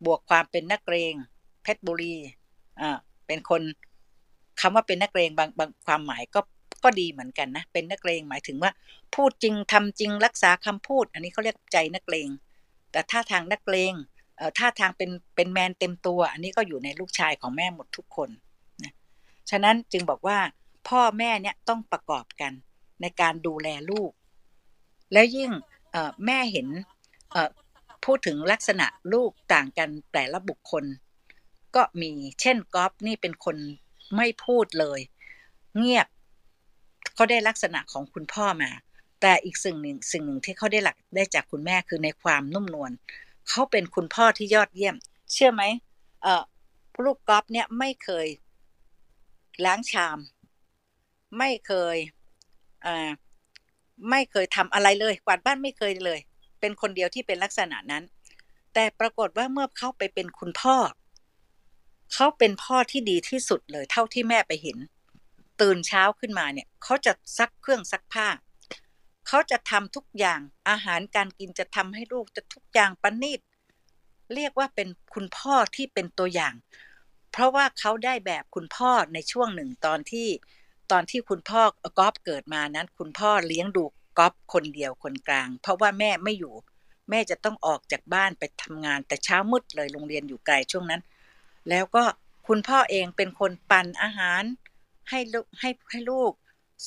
[0.05, 1.13] บวกความเป็นนักเรง
[1.63, 2.15] เพชรบุรี
[2.81, 3.61] อ่าเป็นคน
[4.61, 6.39] คำว่าเป็นนักเรงบางบางความหมายก็
[6.83, 8.71] ก็ดีเหมือนกันนะ เป็นนักเรงหมายถึงว่า
[9.15, 12.29] พูดจริงทำจริงรักษาคำพูด อันนี้เขาเรียกใจนักเลง
[12.91, 13.93] แต่ท่าทางนักเลง
[14.57, 18.29] ท่าทางเป็นเป็นแมนเต็มตัว อันนี้ก็อยู่ในลูกชายของแม่หมดทุกคน
[18.83, 18.93] นะ
[19.49, 20.37] ฉะนั้นจึงบอกว่า
[20.89, 22.51] พ่อแม่เนี่ยต้องประกอบกัน
[23.01, 24.11] ในการดูแลลูก
[25.13, 25.51] แล้วยิ่ง
[26.25, 26.67] แม่เห็น
[28.05, 30.85] พูดถึงลักษณะลูกต่างกันแต่ละบุคคล
[31.75, 32.11] ก็มี
[32.41, 33.57] เช่นก๊อฟนี่เป็นคน
[34.15, 34.99] ไม่พูดเลย
[35.77, 36.07] เงียบ
[37.15, 38.71] เขาได้ลักษณะของคุณพ่อมา
[39.21, 42.91] แต่อีกสิ่งหนึ่งสิ่งหนึ่งที่เขาได้หลักได้จากคุณแม่คือในความนุ่มนวล
[43.49, 44.95] เขาเป็นคุณพ่อที่ยอดเยี่ยม
[45.31, 45.63] เชื่อไหม
[46.21, 46.43] เออ
[47.03, 48.27] ลูกก๊อฟเนี่ยไม่เคย
[49.65, 50.17] ล้างชาม
[51.37, 51.97] ไม่เคย
[52.85, 53.11] อ่า
[54.09, 56.19] ไม่เคยทำอะไรเลย กวาดบ้านไม่เคยเลย
[56.59, 58.03] เป็นคนเดียวที่เป็นลักษณะนั้น
[58.73, 60.77] แต่ปรากฏว่าเมื่อเขาไปเป็นคุณพ่อ
[62.13, 64.77] เขาเป็นพ่อที่ดีที่สุดเลย เท่าที่แม่ไปเห็น
[65.61, 68.27] ตื่นเช้าขึ้นมาเนี่ยเขาจะซักเครื่องซักผ้า
[69.27, 70.39] เขาจะทำทุกอย่าง
[70.69, 73.39] อาหารการกินจะทำให้ลูกจะทุกอย่างประณีต
[74.35, 76.53] เรียกว่าเป็นคุณพ่อที่เป็นตัวอย่าง
[77.31, 80.27] เพราะว่าเขาได้แบบคุณพ่อในช่วงหนึ่งตอนที่
[80.91, 81.61] ตอนที่คุณพ่อ
[81.97, 83.85] กอฟเกิดมานั้น คุณพ่อเลี้ยงดู
[84.17, 86.53] กอฟคนเดียวคนกลาง เพราะว่าแม่ไม่อยู่
[87.09, 91.01] แม่จะต้องออกจากบ้านไปทำงานแต่เช้ามืดเลยโรงเรียนอยู่ไกลช่วงนั้น
[91.69, 92.03] แล้วก็
[92.47, 94.43] คุณพ่อเองเป็นคนปั่นอาหาร
[95.09, 96.31] ให้ลูกให้ให้ลูก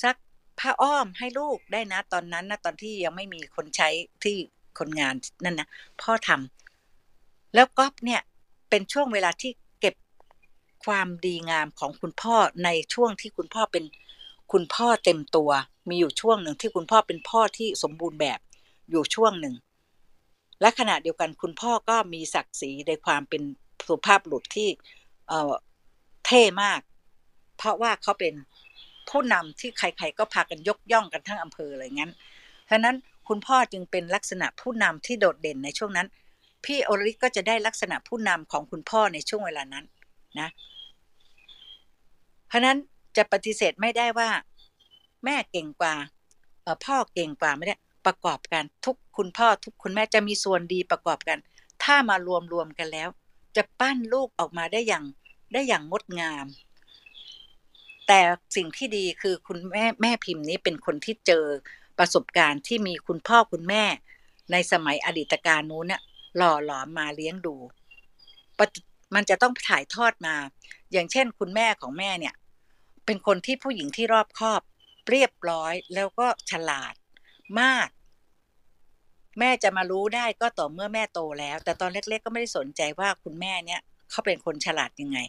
[0.01, 0.15] ซัก
[0.59, 3.89] ผ้าอ้อมให้ลูกได้นะ ตอนนั้นนะตอนที่ยังไม่มีคนใช้
[4.23, 4.37] ที่
[4.79, 5.13] คนงาน
[5.43, 5.67] นั่นนะ
[6.01, 8.21] พ่อทำแล้วก๊อฟเนี่ย
[8.69, 9.95] เป็นช่วงเวลาที่เก็บ
[10.85, 13.85] ความดีงามของคุณพ่อในช่วงที่คุณพ่อเป็น
[14.51, 15.51] คุณพ่อเต็มตัว
[15.89, 18.39] มีอยู่ช่วงหนึ่งที่คุณพ่อเป็นพ่อที่สมบูรณ์แบบ
[18.89, 19.55] อยู่ช่วงหนึ่ง
[20.61, 23.41] และขณะเดียวกันคุณพ่อก็มีศักดิ์ศรีในความเป็น
[23.87, 24.69] สุภาพบุรุษที่
[25.27, 25.53] เออ
[26.25, 26.79] เท่มาก
[27.59, 28.33] เพราะว่าเขาเป็น
[29.09, 32.11] ผู้นำที่ใครๆก็พากันยกย่องกันทั้งอำเภออะไรงั้น
[32.69, 32.95] ฉะนั้น
[33.27, 36.07] คุณพ่อจึงเป็นลักษณะผู้นำที่โดดเด่นในช่วงนั้น
[36.65, 39.85] พี่โอริก็จะได้ลักษณะผู้นำของคุณพ่อในช่วงเวลานั้น
[40.39, 40.49] นะ
[42.47, 42.77] เพราะนั้น
[43.17, 44.29] จะปฏิเสธไม่ได้ว่า
[45.25, 45.93] แม่เก่งกว่า
[46.85, 51.37] พ่อเก่งกว่าไม่ได้ประกอบกันทุกคุณพ่อทุกคุณแม่จะมีส่วนดีประกอบกัน
[51.83, 53.09] ถ้ามารวมรวมกันแล้ว
[53.55, 55.05] จะปั้นลูกออกมาได้อย่าง
[55.53, 56.45] ได้อย่างงดงาม
[58.11, 58.21] แต่
[58.55, 61.45] สิ่งที่ดีคือคุณแม่แม่พิมพ์นี้เป็นคนที่เจอ
[61.99, 63.83] ประสบการณ์ที่มีคุณพ่อคุณแม่
[64.51, 66.01] ในสมัยอดีตการนู้นเนี่ย
[66.37, 67.55] หล่อหลอมมาเลี้ยงดู
[69.15, 70.35] มันจะต้องถ่ายทอดมา
[70.91, 72.33] อย่างเช่น คุณแม่ของแม่เนี่ย
[73.05, 74.61] เป็นคนที่ผู้หญิงที่รอบคอบ
[75.09, 76.93] เรียบร้อยแล้วก็ฉลาด
[77.61, 77.87] มาก
[79.39, 85.19] แม่จะมารู้ได้ก็ต่อเมื่อแม่โตแล้ว แต่ตอนเล็ก ๆ ก็ไม่ได้สนใจว่าคุณแม่เนี่ยเขาเป็นคนฉลาดยังไง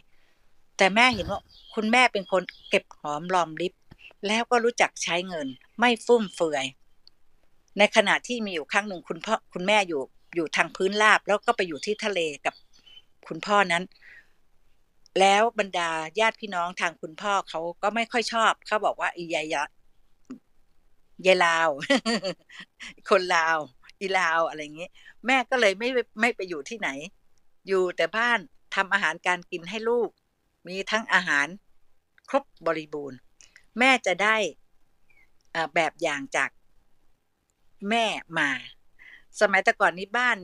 [0.77, 1.41] แต่แม่เห็นว่า
[1.75, 3.73] คุณแม่เป็นคนเก็บหอมรอมริบ
[4.27, 5.47] แล้วก็รู้จักใช้เงิน
[5.79, 6.65] ไม่ฟุ่มเฟือย
[7.77, 10.01] ในขณะที่มีอยู่ครั้งหนึ่งคุณพ่อคุณแม่อยู่
[10.35, 12.53] อยู่ทางพื้นราบ แล้วก็ไปอยู่ที่ทะเลกับ
[13.27, 13.83] คุณพ่อนั้น
[15.19, 19.45] แล้วบรรดาญาติพี่น้องทางคุณพ่อเขาก็ไม่ค่อยชอบเขาบอกว่าอียาย
[21.25, 21.69] ยายลาว
[23.09, 23.57] คนลาว
[24.01, 24.89] อีลาวอะไรอย่างนี้
[25.25, 25.89] แม่ก็เลยไม่
[26.21, 26.89] ไม่ไปอยู่ที่ไหน
[27.67, 28.39] อยู่แต่บ้าน
[28.75, 30.09] ทำอาหารการกินให้ลูก
[30.67, 31.47] มีทั้งอาหาร
[32.29, 33.19] ครบบริบูรณ์
[33.79, 34.35] แม่จะได้
[35.75, 36.49] แบบอย่างจาก
[37.89, 38.05] แม่
[38.39, 38.49] มา
[39.39, 40.37] สมัยแต่ก่อนนี้บ้าน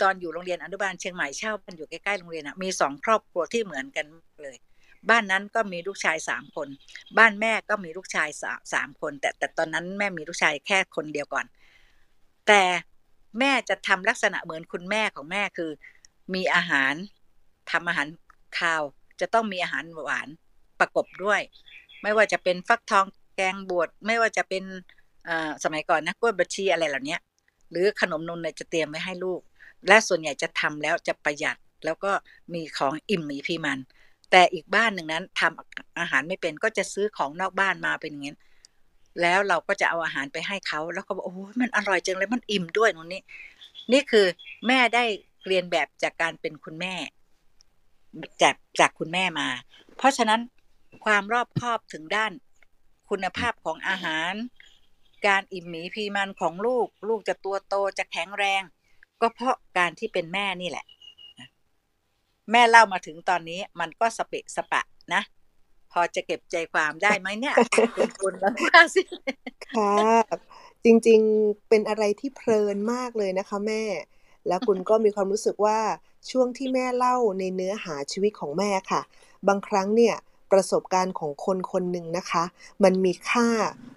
[0.00, 4.06] ตอนอยู่โรงเรียนอนุบาลเชียงใหม่เช่าบ้านอยู่ใกล้ๆโรงเรียนอะมีสองครอบครัวที่เหมือนกัน
[4.42, 4.56] เลย
[5.10, 6.68] บ้านนั้นก็มีลูกชายสามคน
[7.18, 8.28] บ้านแม่ก็มีลูกชาย
[8.72, 11.46] สามคน แต่แต่ตอนนั้นแม่มีลูกชายแค่คนเดียวก่อน
[12.46, 12.62] แต่
[13.38, 15.70] แม่จะทำลักษณะเหมือนคุณแม่ของแม่คือ
[16.34, 16.94] มีอาหาร
[17.70, 18.08] ทำอาหาร
[18.58, 18.82] ข้าว
[19.20, 20.28] จะต้องมีอาหารหวาน
[20.80, 21.40] ประกบด้วย
[22.02, 23.06] ไม่ว่าจะเป็นฟักทอง
[23.36, 24.64] แกงบวชไม่ว่าจะเป็น
[25.64, 27.16] สมัยก่อนนะกล้วยบชีอะไรเหล่านี้
[27.70, 29.40] หรือขนมนมเนี่ยจะเตรียมไว้ให้ลูก
[29.88, 32.12] และส่วนใหญ่จะทำแล้วจะประหยัดแล้วก็
[32.54, 33.78] มีของอิ่มมีพีมัน
[34.30, 38.34] แต่อีกบ้านหนึ่งนั้นทำอาหารไม่เป็นก็จะซื้อของนอกบ้านมาเป็นอย่างนี้
[39.22, 43.20] แล้วเราก็จะเอาอาหารไปให้เขาแล้วก็บอกโอ้มันอร่อยจังเลยมันอิ่มด้วยตรงนี้
[43.92, 44.26] นี่คือ
[44.66, 45.04] แม่ได้
[45.46, 46.94] เรียนแบบจากการเป็นคุณแม่
[48.42, 49.48] จากจากคุณแม่มา
[49.96, 50.40] เพราะฉะนั้น
[51.04, 52.32] ความรอบคอบถึงด้าน
[53.10, 54.32] คุณภาพของอาหาร
[55.26, 58.62] การอิ่มหมีพีมันของลูก ลูกจะตัวโตจะแข็งแรง
[59.20, 60.86] ก็เพราะการที่เป็นแม่นี่แหละ
[62.50, 64.82] แม่เล่ามาถึงตอนนี้มันก็สเปะสปะ
[65.14, 65.22] นะ
[65.92, 67.54] พอจะเก็บใจความได้ไหมเนี่ย
[67.94, 69.02] เป็นคุณแล้วว่าสิ
[69.68, 69.92] ค่ะ
[70.84, 73.82] จริงๆเป็นอะไรที่เพลินมากเลยนะคะแม่
[74.48, 75.78] แล้วคุณก็มีความรู้สึกว่า
[76.30, 79.00] ช่วงที่แม่เล่าในเนื้อหาชีวิตของแม่ค่ะ
[79.48, 80.14] บางครั้งเนี่ย
[80.52, 82.44] ประสบการณ์ของคนคนหนึ่งนะคะ
[82.84, 83.48] มันมีค่า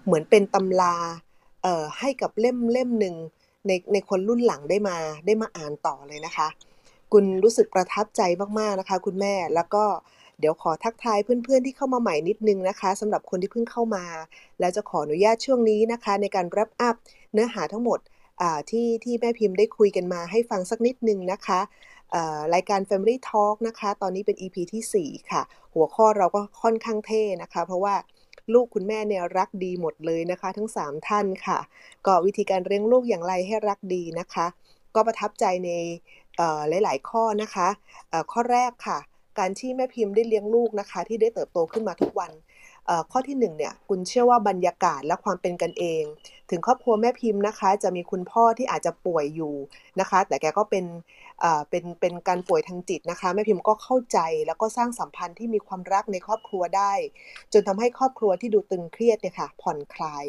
[0.04, 0.94] เหมือนเป็นตำรา
[1.62, 3.14] เอ่อให้กับเล่มเล่มหนึ่ง
[3.66, 4.96] ในในคนรุ่นหลังได้มา
[5.26, 6.48] ได้มาอ่านต่อเลยนะคะ
[7.12, 8.22] คุณรู้สึกประทับใจ
[8.58, 9.84] มากๆนะคะ คุณแม่แล้วก็
[10.38, 14.04] เดี๋ยวขอทักทายเพื่อนๆที่เข้ามาใหม่นิดนึงนะคะสำหรับคนที่เพิ่งเข้ามา
[14.60, 16.96] แล้วจะขออนุญาตช่วงนี้นะคะ ในการ wrap up
[17.32, 17.98] เนื้อหาทั้งหมด
[18.70, 21.60] ที่ที่แม่พิมพ์ได้คุยกันมาให้ฟังสักนิดนึงนะคะ
[22.54, 25.42] รายการ Family Talk นะคะ ตอนนี้เป็น EP ที่ 4 ค่ะ
[25.74, 27.94] หัวข้อเราก็ค่อนข้างเท่นะคะ เพราะว่า
[28.52, 31.58] ลูกคุณแม่เนี่ยรักดีหมดเลยนะคะ ทั้ง 3 ท่านค่ะ
[32.06, 34.46] ก็วิธีการเลี้ยงลูกอย่างไรให้รักดีนะคะ
[34.94, 35.70] ก็ประทับใจใน
[36.84, 37.68] หลาย ๆ ข้อนะคะ
[38.32, 38.98] ข้อแรกค่ะ
[39.38, 42.32] การที่แม่พิมพ์ได้เลี้ยงลูกนะคะ ที่ได้เติบโตขึ้นมาทุกวัน
[43.12, 46.02] ข้อที่1เนี่ยคุณเชื่อว่าบรรยากาศและความเป็นกันเอง
[46.50, 49.54] ถึงครอบครัวแม่พิมพ์นะคะ จะมีคุณพ่อที่อาจจะป่วยอยู่
[50.00, 50.84] นะคะ แต่แกก็เป็น
[51.70, 56.92] เป็นเป็นการป่วยทางจิตนะคะแม่พิมพ์ก็เข้าใจแล้วก็สร้างสัมพันธ์ที่มีความรักในครอบครัวได้
[57.52, 60.24] จนทำให้ครอบครัวที่ดูตึงเครียดเนี่ยค่ะผ่อนคลาย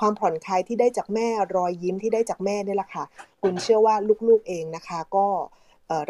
[0.00, 3.04] ความผ่อนคลายที่ได้จากแม่รอยยิ้มที่ได้จากแม่นี่แหละค่ะ
[3.42, 3.94] คุณเชื่อว่า
[4.28, 5.26] ลูกๆเองนะคะก็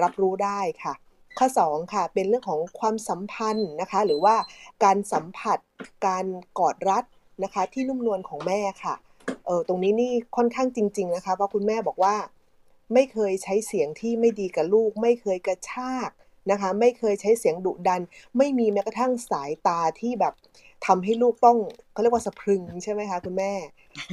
[0.02, 0.94] รับรู้ได้ค่ะ
[1.38, 4.36] ข้อ2ค่ะเป็นเรื่องของความสัมพันธ์นะคะหรือว่า
[4.84, 5.58] การสัมผัส
[6.06, 6.26] การ
[6.58, 7.04] กอดรัด
[7.44, 8.94] นะคะที่นุ่มนวลของแม่ค่ะ
[9.46, 12.16] เออตรงนี้นี่ค่อนข้างจริง ๆนะคะเพราะคุณแม่บอกว่า
[12.94, 16.10] ไม่เคยใช้เสียงที่ไม่ดีกับลูก ไม่เคยกระชาก
[16.50, 18.02] นะคะไม่เคยใช้เสียงดุดัน
[18.38, 20.34] ไม่มีแม้กระทั่งสายตาที่แบบ
[20.86, 21.58] ทำให้ลูกต้อง
[21.92, 23.52] เขาเรียกว่าสะพรึงใช่ไหมคะคุณแม่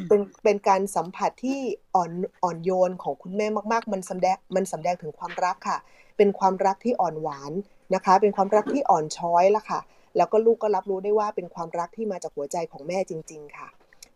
[0.08, 1.60] เป็นเป็นการสัมผัสที่
[1.96, 2.12] อ่อน
[2.44, 5.78] อ่อนโยนของคุณแม่มาก ๆ มันสำแดงมันสำแดงถึงความรักค่ะ
[6.18, 7.52] เป็นความรักที่อ่อนหวาน
[7.96, 9.80] นะคะ เป็นความรักที่อ่อนช้อยละค่ะ
[10.18, 13.68] แล้วก็ลูกก็รับรู้ได้ว่าเป็นความรักที่มาจากหัวใจของแม่จริง ๆ ค่ะ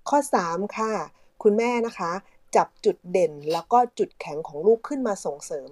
[0.09, 0.17] ข้อ
[0.47, 0.91] 3 ค่ะ
[1.43, 2.11] คุณแม่นะคะ
[2.55, 5.69] จับจุดเด่นแล้วก็จุดแข็งของลูกขึ้นมาส่งเสริม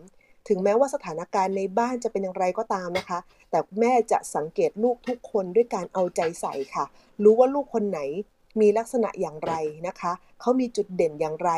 [0.47, 3.19] ถึงแม้ว่าสถานการณ์ในบ้านจะเป็นอย่างไรก็ตามนะคะ
[3.49, 6.85] แต่แม่จะสังเกตลูกทุกคนด้วยการเอาใจใส่ค่ะ
[7.23, 7.99] รู้ว่าลูกคนไหน
[8.61, 9.53] มีลักษณะอย่างไร
[9.87, 11.51] นะคะ เขามีจุดเด่นอย่างไร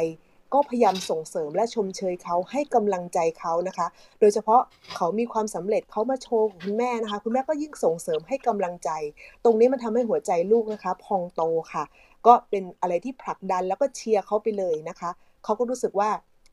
[0.53, 3.87] ก็พยายามส่งเสริมและชมเชยเขาให้กำลังใจเขานะคะ
[4.19, 4.61] โดยเฉพาะ
[4.95, 8.89] เขามีความสำเร็จเขามาโชว์คุณแม่นะคะ คุณแม่ก็ยิ่งส่งเสริมให้กำลังใจ
[9.43, 11.43] ตรงนี้มันทำให้หัวใจลูกนะคะ พองโต
[11.73, 11.83] ค่ะ
[12.27, 15.09] ก็เป็นอะไรที่ผลักดันแล้วก็เชียร์เขาไปเลยนะคะ
[15.43, 16.11] เขาก็รู้สึกว่า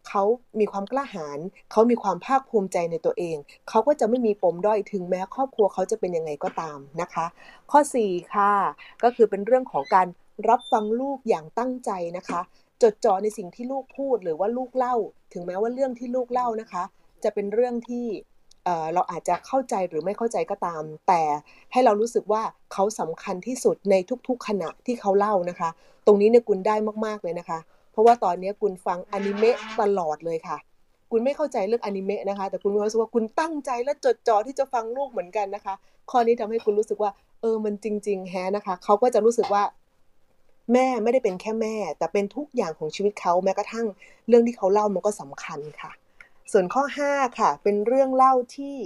[0.08, 0.22] เขา
[0.60, 1.38] มีความกล้าหาญ
[1.70, 3.36] เขามีความภาคภูมิใจในตัวเอง
[3.68, 7.26] เขาก็จะไม่มีปมด้อยถึงแม้ครอบครัวเขาจะเป็นยังไงก็ตามนะคะ
[7.70, 8.52] ข้อ 4 ค่ะ
[9.02, 10.06] ก็คือเป็นเรื่องของการ
[10.48, 12.40] รับฟังลูกอย่างตั้งใจนะคะ
[12.82, 14.96] จดจ่อในสิ่งที่ลูกพูดหรือว่าลูกเล่า
[15.32, 16.82] ถึงแม้ว่าเรื่องที่ลูกเล่านะคะ
[17.24, 18.06] จะเป็นเรื่องที่
[18.94, 21.22] เราอาจจะเข้าใจหรือไม่เข้าใจก็ตาม แต่
[21.72, 23.94] ให้เรารู้สึกว่าเขาสำคัญที่สุดใน
[24.28, 25.70] ทุกๆขณะที่เขาเล่านะคะ
[26.06, 26.76] ตรงนี้เนี่ยกุลได้
[27.06, 27.58] มากๆเลยนะคะ
[27.92, 30.56] เพราะว่าตอนนี้คุณฟังอนิเมะตลอดเลยค่ะ
[31.10, 35.74] คุณไม่เข้าใจเรื่องอนิเมะนะคะ แต่คุณรู้สึกว่าคุณตั้งใจและจดจ่อที่จะฟังลูกเหมือนกันนะคะ
[36.10, 37.10] ข้อนี้ทำให้คุณรู้สึกว่า
[37.40, 39.62] เออมันจริง ๆ แฮะนะคะ เขาก็จะรู้สึกว่า
[40.72, 43.86] แม่ไม่ได้เป็นแค่แม่ แต่เป็นทุกอย่างของชีวิตเขาแม้กระทั่ง
[44.28, 45.92] เรื่องที่เขาเล่ามันก็สำคัญค่ะ
[46.52, 46.82] ส่วนข้อ
[47.12, 48.76] 5 ค่ะ เป็นเรื่องเล่าที่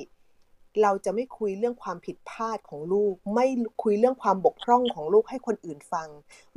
[0.82, 3.46] เราจะไม่คุยเรื่องความผิดพลาดของลูก ไม่
[3.82, 6.08] คุยเรื่องความบกพร่องของลูกให้คนอื่นฟัง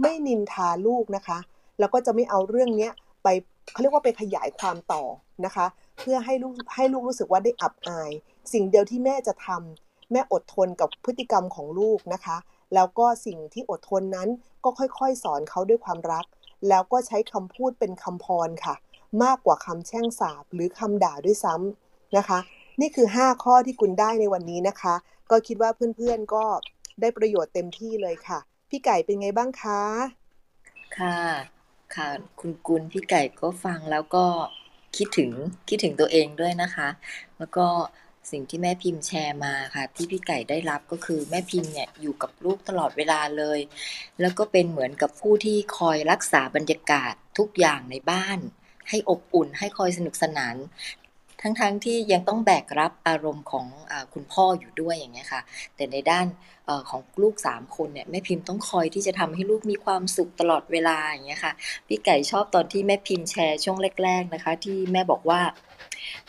[0.01, 1.39] ไม่นินทาลูกนะคะ
[1.79, 2.91] แล้วก็จะไม่เอาเรื่องเนี้ย
[3.23, 3.27] ไป
[3.71, 5.03] เขาเรียกว่าไปขยายความต่อ
[5.45, 5.65] นะคะ
[5.97, 8.11] เพื่อให้ลูกให้ลูกรู้สึกว่าได้อับอาย
[8.53, 12.37] สิ่งเดียวที่แม่จะทำแม่อดทนกับพฤติกรรมของลูกนะคะ
[12.73, 14.29] แล้วก็สิ่งที่อดทนนั้น
[14.63, 16.25] ก็ค่อยๆ สอนเขาด้วยความรัก
[16.69, 18.75] แล้วก็ใช้คำพูดเป็นคำพรค่ะ
[19.23, 22.39] มากกว่าคำแช่งสาบหรือคำด่าด้วยซ้ำนะคะ
[22.81, 24.95] นี่คือ 5 ข้อที่คุณได้ในวันนี้นะคะ
[25.31, 26.43] ก็คิดว่าเพื่อนๆก็
[27.01, 28.39] ได้ประโยชน์เต็มที่เลยค่ะ
[28.69, 29.81] พี่ไก่เป็นไงบ้างคะ
[30.97, 31.17] ค่ะ
[31.95, 32.09] ค่ะ
[32.39, 34.25] คุณกุลพี่ไก่ก็ฟังแล้วก็
[34.97, 35.29] คิดถึง
[35.69, 36.89] คิดถึงตัวเองด้วยนะคะ
[37.37, 37.67] แล้วก็
[38.31, 43.59] สิ่งที่แม่พิมพ์แชร์มาค่ะ ที่พี่ไก่ได้รับก็คือแม่พิมพ์เนี่ยอยู่กับลูกตลอดเวลาเลย
[44.21, 48.39] แล้วก็เป็นเหมือนกับผู้ที่คอยรักษาบรรยากาศทุกอย่างในบ้าน
[48.89, 50.55] ให้อบอุ่นให้คอยสนุกสนาน
[51.41, 55.41] ทั้งๆทที่ยังต้องแบกรับอารมณ์ของอคุณพ่ออยู่ด้วยอย่างเงี้ยค่ะ
[55.75, 56.25] แต่ในด้าน
[56.67, 61.53] อของลูกสามคนเนี่ยแม่พิมพ์ต้องคอยที่จะทำให้ลูกมีความสุขตลอดเวลาอย่างเงี้ยค่ะ
[61.87, 65.41] พี่ไก่ชอบตอนที่แม่พิมพ์แชร์ช่วงแรก ๆนะคะ ที่แม่บอกว่า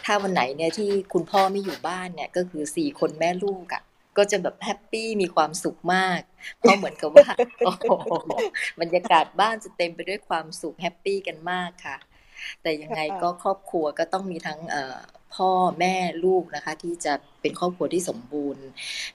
[0.04, 3.82] ถ้าวันไหนเนี่ยที่คุณพ่อไม่อยู่บ้านเนี่ยก็คือสี่คนแม่ลูกอะ่ะ
[4.16, 6.20] ก็จะแบบ happy มีความสุขมาก
[6.58, 7.28] เพราะเหมือนกับว่า
[7.64, 7.72] โอ้
[8.80, 11.96] บรรยากาศบ้านจะเต็มไปด้วยความสุข happy กันมากค่ะ
[12.62, 14.60] แต่ยังไงก็ครอบครัวก็ต้องมีทั้ง
[15.34, 15.50] พ่อ
[15.80, 15.94] แม่
[16.24, 18.64] ลูกนะคะ ที่จะเป็นครอบครัวที่สมบูรณ์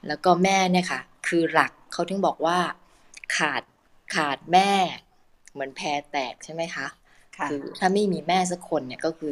[0.08, 2.58] แล้วก็แม่เนี่ยค่ะ คือหลักเขาถึงบอกว่า
[3.38, 3.64] ขาด
[4.16, 4.72] ขาดแม่
[5.52, 6.88] เหมือนแพรแตกใช่ไหมคะ
[7.50, 9.32] คือถ้าไม่มีแม่สักคนเนี่ยก็คือ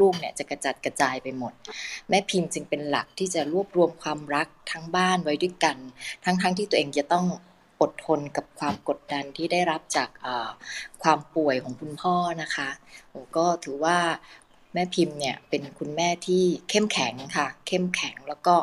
[0.00, 1.52] ลูกๆเนี่ยจะกระจัดกระจายไปหมด
[2.08, 5.76] แม่พิมพ์จึงเป็นหลักที่จะรวบรวมความรักทั้งบ้านไว้ด้วยกัน
[6.24, 7.26] ทั้งๆทที่ตัวเองจะต้อง
[7.80, 10.08] อดทนกับความกดดันที่ได้รับจาก
[11.02, 12.68] ความป่วยของคุณพ่อนะคะ
[13.12, 13.98] ผมก็ถือว่า
[14.74, 18.54] แม่พิมพ์เนี่ยเป็นคุณแม่ที่เข้มแข็งค่ะ เข้มแข็งแล้วก็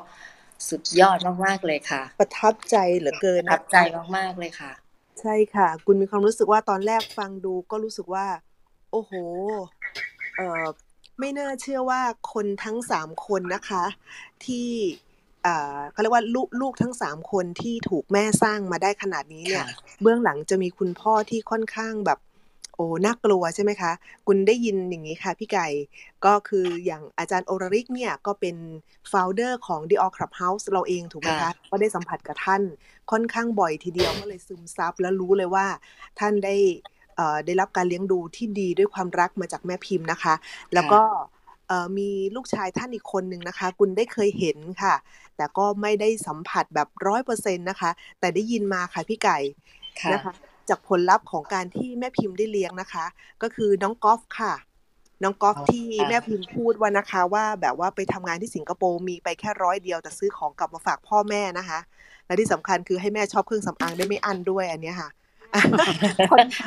[0.69, 3.77] สุดยอดมากๆเลยค่ะ ประทับใจเหลือเกินประทับใจ
[4.17, 4.71] มากๆเลยค่ะ
[5.21, 8.25] ใช่ค่ะ คุณมีความรู้สึกว่าตอนแรกฟังดูก็รู้สึกว่า
[8.93, 9.13] โอ้โห
[10.37, 10.65] เออ
[11.19, 12.01] ไม่น่าเชื่อว่า
[12.33, 13.83] คนทั้งสามคนนะคะ
[14.45, 14.69] ที่
[15.91, 19.65] เขาเรียกว่าลูกลูกทั้งสามคนที่ถูกแม่สร้างมาได้ขนาดนี้เนี่ย
[20.01, 22.19] เบื้องหลังจะมีคุณพ่อที่ค่อนข้างแบบ
[22.75, 23.91] โอ้น่ากลัวใช่ไหมคะ
[24.27, 25.67] คุณได้ยินอย่างนี้ค่ะพี่ไก่
[26.25, 28.55] ก็คืออย่างอาจารย์โอริกเนี่ย ก็เป็น
[29.09, 32.61] founder ของ The All Clubhouse เราเองถูกไหมคะ ก็ได้สัมผัสกับท่าน
[33.11, 35.65] ค่อนข้างบ่อยทีเดียวก็เลยซึมซับแล้วรู้เลยว่า
[36.19, 36.55] ท่านได้
[37.45, 40.33] ได้รับการเลี้ยงดูที่ดีด้วยความรักมาจากแม่พิมพ์นะคะ
[40.73, 41.01] แล้วก็
[41.97, 44.95] มีลูกชายท่านอีกคนหนึ่งนะคะ กุลได้เคยเห็นค่ะ
[45.37, 49.37] แต่ก็ไม่ได้สัมผัสแบบร้อยเปอร์เซ็นต์นะคะ แต่ได้ยินมาค่ะพี่ไก่
[50.13, 50.33] นะคะ
[50.69, 53.05] จากผลลัพธ์ของการที่แม่พิมพ์ได้เลี้ยงนะคะ
[53.41, 54.53] ก็คือน้องกอล์ฟค่ะ
[55.23, 61.79] น้องกอล์ฟที่แม่พิมพ์พูดว่านะคะ ว่าแบบว่าไปทำงานที่สิงคโปร์มีไปแค่ร้อยเดียว แต่ซื้อของกลับมาฝากพ่อแม่นะคะ
[62.25, 65.09] และที่สำคัญคือให้แม่ shop เครื่องสำอางได้ไม่อั้นด้วยอันนี้ค่ะ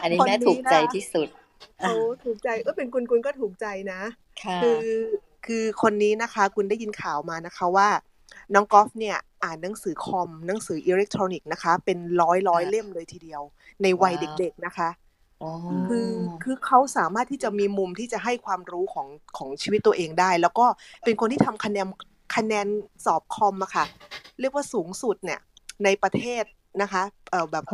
[0.03, 1.29] อันนี้แม่ถูกใจที่สุด
[1.81, 1.93] โอ้
[2.25, 4.01] ถูกใจก็เป็นกุลกุลก็ถูกใจนะ
[4.63, 4.85] คือ
[5.47, 7.89] คือคนนี้นะคะ กุลได้ยินข่าวมานะคะว่า
[8.55, 13.43] น้องกอล์ฟเนี่ย อ่านหนังสือคอมหนังสืออิเล็กทรอนิกส์นะคะ เป็นร้อยร้อยเล่มเลยทีเดียว
[13.83, 14.89] ในวัยเด็ก ๆนะคะ
[15.89, 16.11] คือ
[16.45, 20.67] คือเขาสามารถที่จะมีมุมที่จะให้ความรู้ของของชีวิตตัวเองได้ แล้วก็
[21.05, 21.87] เป็นคนที่ทำคะแนน
[22.37, 22.67] คะแนน
[23.05, 23.85] สอบคอมอะค่ะ
[24.41, 25.41] เรียกว่าสูงสุดเนี่ย
[25.85, 26.45] ในประเทศ
[26.83, 27.65] นะคะเออแบบ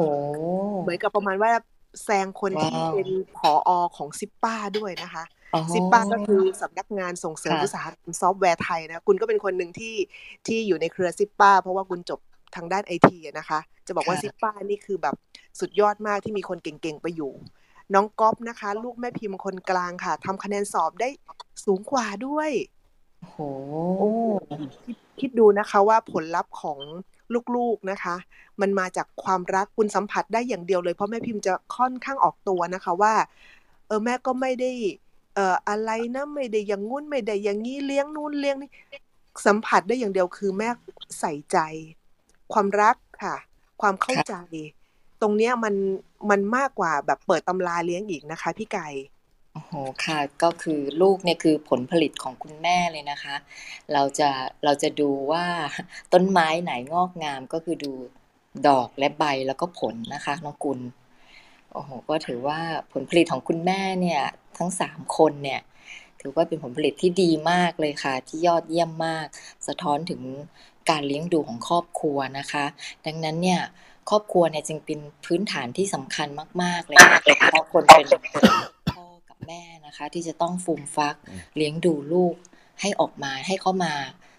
[0.82, 1.50] เหมือนกับประมาณว่า
[2.04, 5.24] แซงคนที่เป็นผออของซิปป้าด้วยนะคะ
[5.74, 9.94] ซิปป้าก็คือสำนักงานส่งเสริมอุตสาหกรรมซอฟต์แวร์ไทยนะกุลก็เป็นคนหนึ่งที่
[10.46, 12.20] ที่อยู่ในเครือซิปป้าเพราะว่ากุลจบ
[12.56, 15.14] ทางด้านไอทีนะคะ จะบอกว่าซิปป้านี่คือแบบ
[15.60, 17.32] สุดยอดมากที่มีคนเก่งๆไปอยู่
[17.94, 21.08] น้องก๊อฟนะคะ ลูกแม่พิมพ์คนกลางค่ะทำคะแนนสอบได้
[21.64, 22.50] สูงกว่าด้วย
[23.20, 23.38] โอ้โห
[24.84, 26.78] คิดคิดดูนะคะว่าผลลัพธ์ของ
[27.56, 28.16] ลูกๆนะคะ
[28.60, 33.14] มันมาจากความรักคุณสัมผัสได้อย่างเดียวเลยเพราะแม่พิมพ์จะค่อนข้างออกตัวนะคะว่า
[33.86, 34.70] เออแม่ก็ไม่ได้
[35.34, 38.70] เอ่ออะไรนะไม่ได้อย่างงุ้นไม่ได้อย่างนี้เลี้ยงนู่นเลี้ยงนี่
[39.46, 40.68] สัมผัสได้อย่างเดียวคือแม่
[41.20, 41.58] ใส่ใจ
[42.52, 43.36] ความรักค่ะ
[43.80, 44.34] ความเข้าใจ
[45.20, 45.74] ตรงเนี้ยมัน
[46.30, 48.88] มันมากกว่าแบบเปิดตำราเลี้ยงอีกนะคะ พี่ไก่
[49.54, 49.72] โอ้โห
[50.04, 53.34] ค่ะ ก็คือลูกเนี่ยคือผลผลิตของคุณแม่เลยนะคะ
[53.92, 54.30] เราจะ
[54.64, 55.46] เราจะดูว่า
[56.12, 57.92] ต้นไม้ไหนงอกงามก็คือดู
[58.68, 60.80] ดอกและใบแล้วก็ผลนะคะน้องกุล
[61.72, 62.60] โอ้โหก็ถือว่า
[62.92, 64.22] ผลผลิตของคุณแม่เนี่ย
[64.58, 65.60] ทั้งสามคนเนี่ย
[66.20, 69.26] ถือว่าเป็นผลผลิตที่ดีมากเลยค่ะ ที่ยอดเยี่ยมมาก
[69.66, 70.22] สะท้อนถึง
[70.90, 72.64] การเลี้ยงดูของครอบครัวนะคะ
[73.06, 73.60] ดังนั้นเนี่ย
[74.10, 76.28] ครอบครัวเนี่ยจึงเป็นพื้นฐานที่สำคัญ
[76.62, 78.06] มาก ๆ เลยค่ะเพราะคนเป็น
[79.46, 81.16] แม่นะคะ ที่จะต้องฟูมฟัก
[81.56, 82.34] เลี้ยงดูลูก
[82.80, 83.94] ให้ออกมาให้เขามา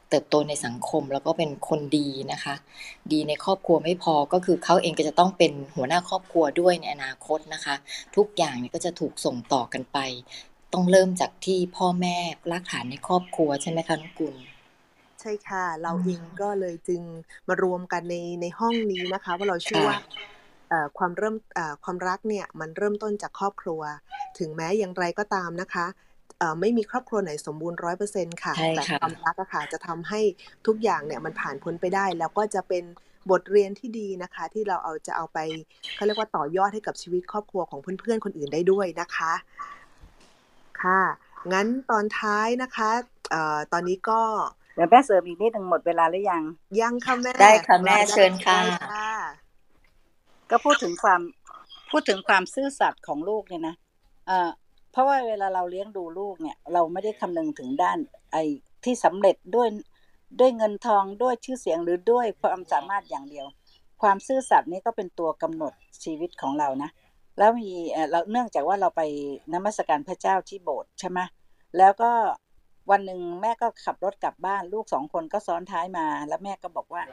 [0.10, 2.56] เติบโตในสังคมแล้วก็เป็นคนดีนะคะ
[3.12, 7.76] ดีในครอบครัวไม่พอก็คือเขาเองก็จะต้องเป็นหัวหน้าครอบครัวด้วยในอนาคตนะคะ
[8.16, 9.99] ทุกอย่างเนี่ยก็จะถูกส่งต่อกันไป
[10.74, 12.18] ต้องเริ่มจากที่พ่อแม่
[12.51, 14.36] รากฐานในครอบครัวใช่ไหมคะน้องกุล
[15.22, 17.01] ใช่ค่ะ เราอืมเองก็เลยจึง
[17.47, 19.97] มารวมกันในในห้องนี้นะคะ ว่าเราเชื่อว่า
[20.74, 23.82] ค่ะเอ่อความเริ่มเอ่อความรักเนี่ยมันเริ่มต้นจากครอบครัว
[24.40, 25.86] ถึงแม้อย่างไรก็ตามนะคะ
[26.40, 30.22] เอ่อไม่มีครอบครัวไหนสมบูรณ์ร้อยเปอร์เซ็นต์ค่ะใช่แต่ค่ะความรักอะค่ะจะทำให้
[30.68, 32.84] ทุกอย่างเนี่ยมันผ่านพ้นไปได้ แล้วก็จะเป็น
[33.32, 35.40] บทเรียนที่ดีนะคะ ที่เราเอาจะเอาไป
[35.96, 39.34] เขาเรียกว่าต่อยอดให้กับชีวิตครอบครัวของเพื่อนๆ คนอื่นได้ด้วยนะคะ
[40.82, 41.02] ค่ะ
[41.54, 42.90] งั้นตอนท้ายนะคะ
[43.30, 44.22] เอ่อตอนนี้ก็
[44.76, 46.44] เดี๋ยวแม่เสริมอีกนิดหนึ่งหมดเวลาหรือยัง
[46.80, 49.12] ยังค่ะแม่ ได้ค่ะแม่เชิญค่ะได้ค่ะ
[50.54, 51.22] ก็พูดถึงความ
[51.91, 53.76] พูดถึงความซื่อสัตย์ของลูกเนี่ยนะ
[54.28, 54.49] เอ่อ
[54.91, 57.97] เพราะว่าเวลาเราเลี้ยงดูลูกเนี่ย เราไม่ได้คำนึงถึงด้าน
[58.32, 58.43] ไอ้
[58.84, 59.68] ที่สำเร็จด้วย
[60.39, 63.45] ด้วยเงินทองด้วยชื่อเสียงหรือด้วยความสามารถอย่างเดียว
[64.01, 65.74] ความซื่อสัตย์นี้ก็เป็นตัวกำหนด
[66.04, 66.89] ชีวิตของเรานะ
[67.38, 69.01] แล้วมีเออเราเนื่องจากว่าเราไป
[69.54, 71.20] นมัสการพระเจ้าที่โบสถ์ใช่ไหม
[71.78, 72.12] แล้วก็
[72.91, 77.04] วันหนึ่งแม่ก็ขับรถกลับบ้าน ลูกสองคนก็ซ้อนท้ายมา แล้วแม่ก็บอกว่า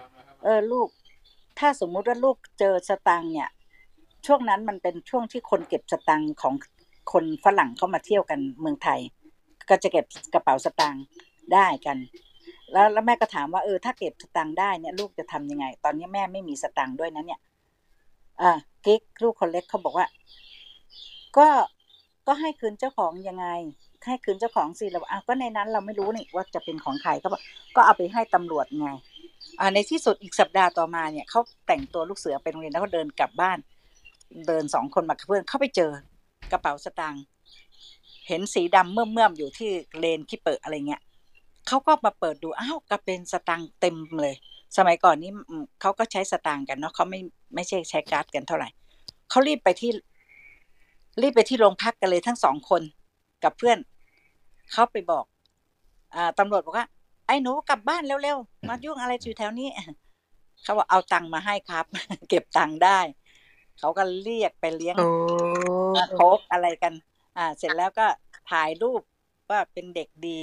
[0.43, 0.89] เออลูก
[1.59, 3.49] ถ้าสมมุติว่าลูกเจอสตังเนี่ย
[4.27, 6.55] ช่วงนั้นมันเป็นช่วงที่คนเก็บสตังของ
[7.13, 9.01] คนฝรั่งเข้ามาเที่ยวกันเมืองไทย
[9.69, 10.97] ก็จะเก็บกระเป๋าสตัง
[11.55, 11.99] ได้กัน
[12.73, 17.41] แล้วแล้วแม่ก็ถามว่าเออถ้าเก็บสตังได้เนี่ย ลูกจะทำยังไง ตอนนี้แม่ไม่มีสตังด้วยนะเนี่ย
[18.41, 18.51] อ่า
[18.85, 20.07] กิ๊กลูกคนเล็กเขาบอกว่า
[21.37, 21.49] ก็
[22.27, 23.47] ก็ให้คืนเจ้าของยังไง
[24.07, 27.41] ให้คืนเจ้าของสิเราอะก็ในนั้นเราไม่รู้นี่ว่าจะเป็นของใครก็บอก
[27.77, 28.91] ก็เอาไปให้ตำรวจไง
[29.75, 33.59] ในที่สุดอีกสัปดาห์ต่อมาเนี่ยเขาแต่งตัวลูกเสือไปโรงเรียนแล้วก็เดินกลับบ้าน
[34.47, 35.91] เดินสองคนมาเพื่อนเข้าไปเจอ
[36.53, 37.23] กระเป๋าสตางค์
[38.29, 41.03] เห็นสีดำเมื่อมเมื่อมอยู่ที่เลนที่เปิดอะไรเงี้ย
[41.69, 44.35] เขาก็มาเปิดดูอ้าวก็เป็นสตางค์เต็มเลย
[44.77, 45.31] สมัยก่อนนี้
[45.81, 47.21] เขาก็ใช้สตางค์กันเนาะเขาไม่
[47.55, 48.69] ไม่ใช่ใช้การ์ดกันเท่าไหร่
[49.31, 49.91] เขารีบไปที่
[51.23, 52.83] รีบไปที่โรงพักกันเลยทั้งสองคน
[53.45, 53.79] กับเพื่อน
[54.73, 55.25] เขาไปบอก
[56.15, 56.87] อตำรวจบอกว่า
[57.31, 59.69] ไอ้หนูกลับบ้านเร็วๆ มายุ่งอะไรอยู่แถวนี้
[60.63, 61.85] เขาบอกเอาตังค์มาให้ครับ
[62.29, 62.99] เก็บตังค์ได้
[63.79, 65.09] เขาก็เรียกไปเลี้ยงโอ้
[66.17, 66.93] โคกอะไรกัน
[67.37, 68.07] อ่า เสร็จแล้วก็
[68.51, 69.03] ถ่ายรูป
[69.51, 70.39] ว่าเป็นเด็กดี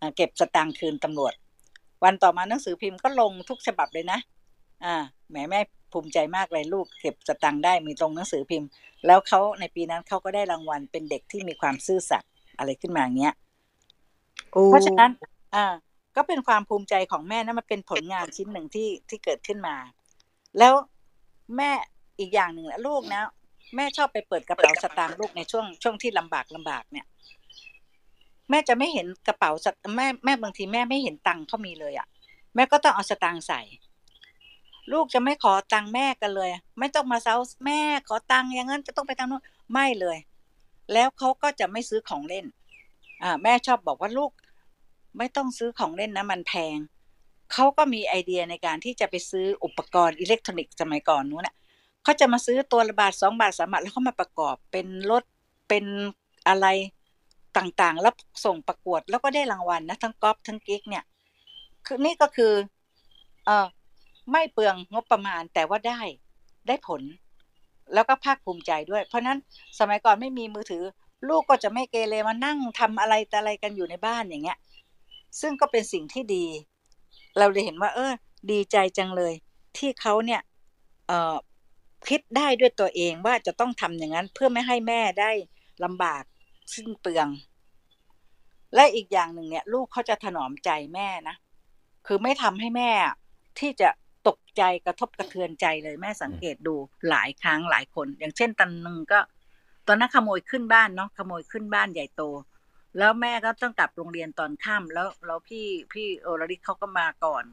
[0.00, 1.34] อ่าเก็บสตางค์คืนตำรวจ
[2.04, 4.18] วันต่อมาหนังสือพิมพ์ก็ลงทุกฉบับเลยนะ
[4.84, 4.94] อ่า
[5.30, 5.60] แหมแม่
[5.92, 8.68] ภูมิใจมากเลยลูกเก็บสตางค์ได้มีตรงหนังสือพิมพ์
[9.06, 13.34] แล้วเขาในปีนั้นเขาก็ได้รางวัลเป็นเด็กที่มีความซื่อสัตย์อะไรขึ้นมาอย่างเงี้ย
[14.52, 15.10] โอ้เพราะฉะนั้น
[15.54, 15.64] อ่า
[16.16, 19.76] ก็เป็นความภูมิใจของแม่นะมันเป็นผลงานชิ้นหนึ่งที่ที่เกิดขึ้นมา
[20.58, 20.74] แล้ว
[21.56, 21.70] แม่
[22.18, 23.22] อีกอย่างหนึ่งแหละลูกนะ
[23.76, 27.06] แม่ชอบไปเปิดกระเป๋าสตางค์ลูกในช่วงช่วงที่ลำบากลำบากเนี่ย
[28.50, 32.06] แม่จะไม่เห็นกระเป๋าสตแม่แม่บางทีแม่ไม่เห็นตังค์เขามีเลยอะ่ะ
[32.54, 33.60] แม่ก็ต้องเอาสตางค์ใส่
[34.92, 37.36] ลูกจะไม่ขอตังค์แม่กันเลย ไม่ต้องมาเซา
[37.66, 39.42] แม่ขอตังค์อย่างนั้นจะต้องไปทางนู้น
[39.72, 40.18] ไม่เลย
[40.92, 42.46] แล้วเขาก็จะไม่ซื้อของเล่น
[43.22, 44.30] อ่าแม่ชอบบอกว่าลูก
[45.18, 46.76] ไม่ต้องซื้อของเล่นนะมันแพง
[47.52, 51.54] เขาก็มีไอเดียในการที่จะไปซื้ออุปกรณ์อิเล็กทรอนิกส์สมัยก่อนนู้นน่ะ
[52.02, 55.22] เขาจะมาซื้อตัวละบาทสองบาทสามบาทแล้วเขามาประกอบเป็นรถ
[55.68, 55.84] เป็น
[56.48, 56.66] อะไร
[57.56, 61.04] ต่างๆ แล้วส่งประกวดแล้วก็ได้รางวัลนะทั้งกอล์ฟทั้งกิ๊กเนี่ย
[61.86, 62.52] คือนี่ก็คือ
[63.46, 63.66] เออ
[64.32, 66.00] ไม่เปลืองงบประมาณแต่ว่าได้
[66.66, 67.02] ได้ผล
[67.94, 69.38] แล้วก็ภาคภูมิใจด้วย เพราะฉะนั้น
[69.78, 70.82] สมัยก่อนไม่มีมือถือ
[71.28, 74.58] ลูกก็จะไม่เกเรมานั่งทำอะไรแต่อะไรกันอยู่ในบ้านอย่างเงี้ย
[75.40, 76.46] ซึ่งก็เป็นสิ่งที่ดี
[77.38, 78.12] เราเลยเห็นว่า เออ
[78.50, 79.34] ดีใจจังเลย
[79.76, 80.40] ที่เขาเนี่ย
[81.08, 81.36] เออ
[82.08, 85.30] คิดได้ด้วยตัวเองว่าจะต้องทำอย่างนั้นเพื่อไม่ให้แม่ได้
[85.84, 86.22] ลำบาก
[86.74, 87.28] สิ้นเปลือง
[88.74, 91.36] และอีกอย่างหนึ่งเนี่ย ลูกเขาจะถนอมใจแม่นะ
[92.06, 92.90] คือไม่ทำให้แม่
[93.58, 93.88] ที่จะ
[94.28, 96.74] ตกใจกระทบกระเทือนใจเลยแม่สังเกตดู
[97.08, 99.20] หลายครั้งหลายคน อย่างเช่นตันนึงก็
[99.86, 102.22] ตอนนั้นขโมยขึ้นบ้านเนาะขโมยขึ้นบ้านใหญ่โต
[102.98, 107.44] แล้วแม่ก็ต้องกลับโรงเรียนตอนค่ำแล้วแล้วพี่พี่โอรลิศเขาก็มาก่อน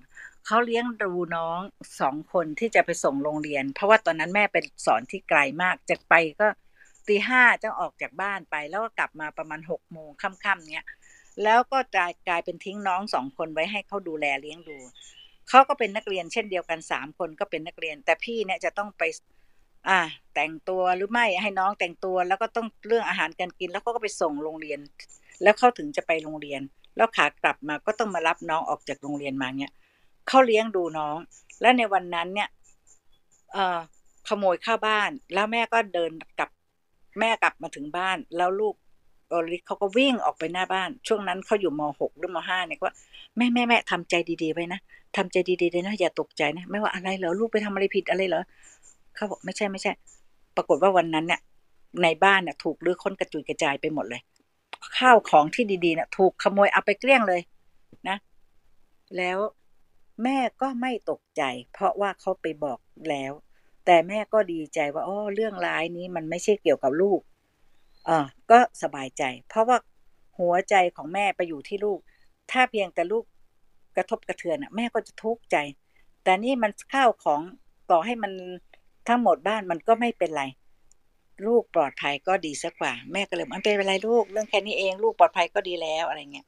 [0.46, 1.60] เขาเลี้ยงดูน้อง
[2.02, 6.48] สองคนที่จะไปส่งโรงเรียน เพราะว่าตอนนั้นแม่เป็นสอนที่ไกลมากจากไปก็
[7.08, 10.86] ตีห้าจะออกจากบ้านไป แล้วก็กลับมาประมาณหกโมงค่ำๆเนี้ย
[11.44, 14.78] แล้วก็กลายกลายเป็นทิ้งน้องสองคนไว้ให้เขาดูแลเลี้ยงดู
[15.50, 19.04] เขาก็เป็นนักเรียนเช่นเดียวกันสามคนก็เป็นนักเรียน แต่พี่เนี่ยจะต้องไป
[19.90, 20.00] อ่า
[20.36, 24.80] แต่งตัวหรือไม่ให้น้องแต่งตัวแล้วก็ต้องเรื่องอาหารการกิน แล้วเขาก็ไปส่งโรงเรียน
[25.44, 26.62] แล้วเขาถึงจะไปโรงเรียน
[26.98, 29.74] แล้วขากลับมาก็ต้องมารับน้องออกจากโรงเรียนมาเนี่ย
[30.28, 31.18] เขาเลี้ยงดูน้อง
[31.62, 32.50] และในวันนั้นเนี่ย
[33.54, 33.80] เอ่อ
[34.28, 36.50] ขโมยเข้าบ้าน แล้วแม่ก็เดินกลับ
[37.20, 38.76] แม่กลับมาถึงบ้าน แล้วลูก
[39.30, 42.94] โอริเขาก็วิ่งออกไปหน้าบ้าน ช่วงนั้นเขาอยู่มหกหรือมห้าเนี่ยว่า
[43.38, 44.80] แม่แม่แม่ทำใจดีๆไว้นะ
[45.18, 48.44] ทำใจดีๆเลยนะอย่าตกใจนะไม่ว่าอะไรเหรอลูกไปทำอะไรผิดอะไรเหรอ
[49.16, 49.92] เขาบอกไม่ใช่ไม่ใช่
[50.56, 51.40] ปรากฏว่าวันนั้นเนี่ย
[52.04, 54.22] ในบ้านเนี่ยถูกรื้อค้นกระจุยกระจายไปหมดเลย
[54.98, 57.42] ข้าวของที่ดีๆเนี่ยถูกขโมยเอาไปเกลี้ยงเลย
[58.10, 58.18] นะ
[59.18, 59.38] แล้ว
[60.24, 61.44] แม่ก็ไม่ตกใจ
[61.74, 63.32] เพราะว่าเขาไปบอกแล้ว
[63.86, 67.20] แต่แม่ก็ดีใจว่าอ๋อเรื่องร้ายนี้มันไม่ใช่เกี่ยวกับลูก
[68.06, 69.78] เออก็สบายใจ เพราะว่า
[70.40, 72.00] หัวใจของแม่ไปอยู่ที่ลูก
[72.52, 73.24] ถ้าเพียงแต่ลูก
[73.96, 75.58] กระทบกระเทือนอะ แม่ก็จะทุกข์ใจ
[76.24, 77.42] แต่นี่มันข้าวของ
[77.92, 78.32] ต่อให้มัน
[79.08, 80.44] ทั้งหมดบ้านมันก็ไม่เป็นไร
[81.48, 86.46] ลูกปลอดภัยก็ดีสักกว่า แม่ก็เลยมันเป็นไรลูก เรื่องแค่นี้เอง ลูกปลอดภัยก็ดีแล้วอะไรเงี้ย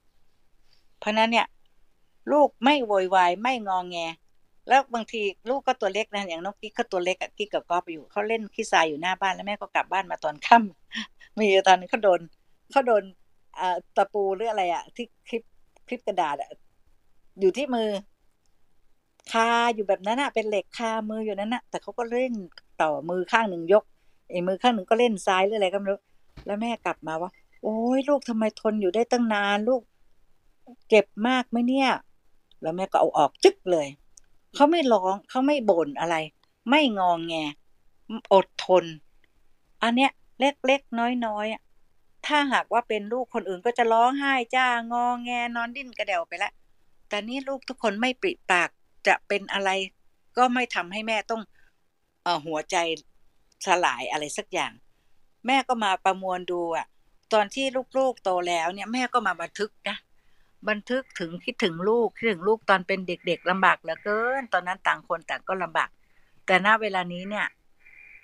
[1.00, 1.48] เพราะนั้นเนี่ย
[2.32, 3.98] ลูกไม่โวยวายไม่งองแง
[4.68, 12.20] แล้วบางทีลูกก็ตัวเล็กนะอย่างน้องกิ๊กเขาตัวเล็กอะกิ๊กกับก๊อฟอยู่เขาเล่นขี้ทรายอยู่หน้าบ้านแล้วแม่ก็กลับบ้านมาตอนค่ำมีตอนนี้เขาโดน
[12.72, 13.04] เขาโดน
[13.96, 15.44] ตะปูหรืออะไรอะที่คลิป
[15.88, 16.50] คลิปกระดาษอะ
[17.40, 17.90] อยู่ที่มือ
[19.32, 22.34] คาอยู่แบบนั้นอะเป็นเหล็กคามืออยู่นั้นอะแต่เขาก็เล่น
[22.82, 23.84] ต่อมือข้างหนึ่งยก
[24.32, 26.00] ไอ้มือข้างหนึ่งก็เล่นซ้ายหรืออะไรก็ไม่รู้
[26.46, 27.32] แล้วแม่กลับมาว่า
[27.64, 29.82] โอ้ยลูกทำไมทนอยู่ได้ตั้งนานลูก
[30.90, 31.90] เจ็บมากไหมเนี่ย
[32.62, 33.88] แล้วแม่ก็เอาออกจึ๊กเลย
[34.56, 36.16] เขาไม่ร้องเขาไม่บ่นอะไร
[36.70, 37.34] ไม่งองแง
[38.34, 38.86] อดทน
[39.84, 46.54] อันเนี้ยเล็กๆน้อยๆถ้าหากว่าเป็นลูกคนอื่นก็จะร้องไห้จ้างองแงนอนดิ้นกระเดวไปล้ว
[47.10, 48.70] แต่นี่ลูกทุกคนไม่ปริปาก
[49.08, 49.70] จะเป็นอะไร
[50.38, 51.42] ก็ไม่ทำให้แม่ต้อง
[52.24, 52.78] เอหัวใจ
[53.66, 54.72] สลายอะไรสักอย่าง
[55.48, 56.86] แม่ก็มาประมวลดูอะ
[57.34, 57.66] ตอนที่
[57.98, 59.98] ลูกๆโตแล้วเนี่ยแม่ก็มาบันทึกนะ
[60.70, 65.90] บันทึกถึงคิดถึงลูกคิดถึงลูกตอนเป็นเด็กๆลำบากเหลือเกิน ตอนนั้นต่างคนต่างก็ลำบาก
[66.46, 67.48] แต่ณเวลานี้เนี่ย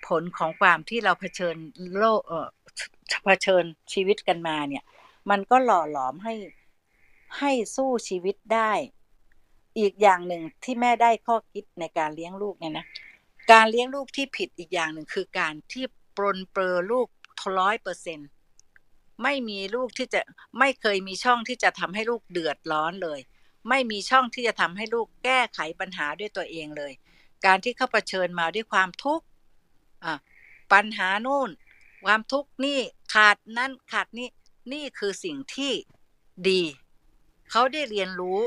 [0.07, 1.55] ผลของความที่เราเผชิญ
[1.99, 2.47] โลกเออ
[3.25, 3.63] เผชิญ
[3.93, 4.83] ชีวิตกันมาเนี่ย
[5.29, 6.35] มันก็หล่อหลอมให้
[7.39, 8.71] ให้สู้ชีวิตได้
[9.79, 12.85] อีกอย่างหนึ่งที่แม่ได้ข้อคิดในการเลี้ยงลูกเนี่ยนะ
[13.51, 15.85] การเลี้ยงลูกที่ผิดอีกอย่างหนึ่งคือการที่
[16.17, 17.07] ปรนเปรอลูก
[17.59, 18.19] ร้อยเปอร์เซ็น
[19.23, 20.21] ไม่มีลูกที่จะ
[20.59, 23.19] ไม่เคยมีช่องที่จะทำให้ลูกเดือดร้อนเลย
[23.69, 26.93] ไม่มีช่องที่จะทำให้ลูกแก้ไขปัญหาด้วยตัวเองเลย
[27.45, 29.25] การที่เขาเผชิญมาด้วยความทุกข์
[30.73, 31.49] ปัญหานู่น
[32.05, 32.79] ความทุกข์นี่
[33.13, 34.29] ขาดนั่นขาดนี่
[34.73, 35.73] นี่คือสิ่งที่
[36.49, 36.61] ดี
[37.51, 38.39] เขาได้เรียนรู้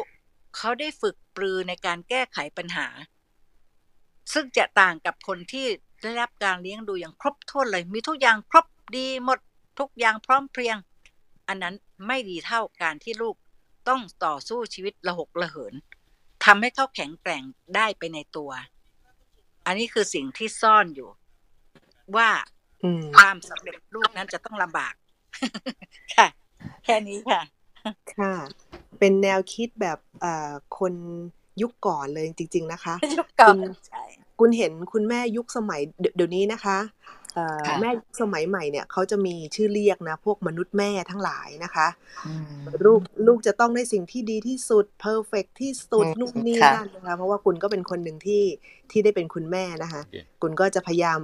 [0.57, 2.87] เขาได้ฝึกปรือในการแก้ไขปัญหา
[4.33, 5.67] ซึ่งจะต่างกับคนที่
[6.03, 8.67] ได้รับการเลี้ยงดูอย่างครบถ้วนเลย มีทุกอย่างครบ
[8.97, 9.39] ดีหมด
[9.79, 10.77] ทุกอย่างพร้อมเพรียง
[11.49, 11.75] อันนั้น
[12.07, 13.37] ไม่ดีเท่าการที่ลูก
[13.89, 15.75] ต้องต่อสู้ชีวิตระหกระเหิน
[16.45, 17.43] ทำให้เขาแข็งแกร่ง
[17.77, 18.51] ได้ไปในตัว
[19.67, 21.09] อันนี้คือสิ่งที่ซ่อนอยู่
[22.17, 22.29] ว่า
[23.17, 24.95] ความสำเร็จลูกนั้นจะต้องลำบาก
[26.17, 26.29] ค่ะ
[26.85, 27.43] แค่นี้ค่ะ
[28.15, 28.35] ค่ะ
[28.99, 29.99] เป็นแนวคิดแบบ
[30.79, 30.95] คน
[31.63, 33.57] ยุคก่อนเลยจริง ๆ นะคะยุคก่อน
[33.89, 34.05] ใช่
[34.41, 35.81] คุณเห็นคุณแม่ยุคสมัย
[36.17, 36.79] เดี๋ยวนี้นะคะ
[37.81, 41.89] แม่สมัยใหม่เนี่ยเขาจะมีชื่อเรียกนะ พวกมนุษย์แม่ทั้งหลายนะคะ
[42.85, 48.43] ลูกลูกจะต้องได้สิ่งที่ดีที่สุดเพอร์เฟกที่สุดนู่นนี่นั่นนะคะเพราะว่าคุณก็เป็นคนหนึ่งที่
[48.91, 50.03] ที่ได้เป็นคุณแม่นะคะ
[50.43, 51.21] คุณก็จะพยายาม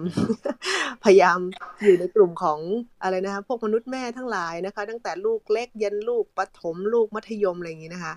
[1.05, 1.39] พยายาม
[1.85, 2.59] อยู่ในกลุ่มของ
[3.03, 8.15] อะไรนะคะ พวกมนุษย์แม่ทั้งหลายนะคะ ตั้งแต่ลูกเล็กยันลูกปฐมลูกมัธยมอะไรอย่างนี้นะคะ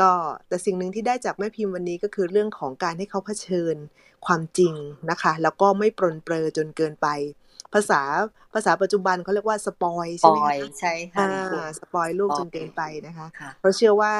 [0.00, 0.12] ก็
[0.48, 3.76] แต่สิ่งหนึ่งที่ได้จากแม่พิมพ์วันนี้ก็คือเรื่องของการให้เขาเผชิญ
[4.26, 4.74] ความจริง
[5.10, 7.08] นะคะ แล้วก็ไม่ปรนเปรอจนเกินไป
[7.74, 8.00] ภาษา
[8.54, 11.26] ภาษาปัจจุบันเขาเรียกว่าสปอยใช่ไหมคะใช่ค่ะ
[11.78, 13.26] สปอยลูกจนเกินไปนะคะ
[13.60, 14.12] เพราะเชื่อว่า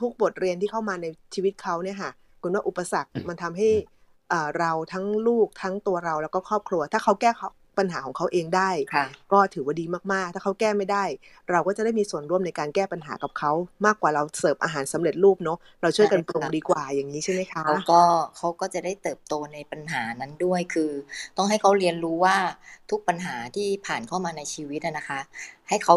[0.00, 2.10] ทุกๆ บทเรียนที่เข้ามาในชีวิตเขาเนี่ยค่ะ
[2.42, 3.68] คุณว่าอุปสรรคมันทำให้
[4.30, 11.04] เอ่อเราทั้งลูกทั้งตัวเราแล้วก็ครอบครัว ถ้าเขาแก้เขา ปัญหาของเขาเองได้ค่ะก็ถือว่าดีมากๆ ถ้าเขาแก้ไม่ได้
[11.50, 13.52] เราก็จะได้มีส่วนร่วมในการแก้ปัญหากับเขา
[13.86, 18.02] มากกว่าเราเสิร์ฟอาหารสำเร็จรูปเนาะเราช่วยกันปรุงใช่ค่ะดีกว่าอย่างนี้ใช่ไหมคะเขาก็
[18.36, 20.90] เขาก็จะได้เติบโตในปัญหานั้นด้วยคือ
[21.36, 22.36] ต้องให้เขาเรียนรู้ว่า
[22.90, 25.20] ทุกปัญหาที่ผ่านเข้ามาในชีวิตอะนะคะ
[25.68, 25.94] ให้เขา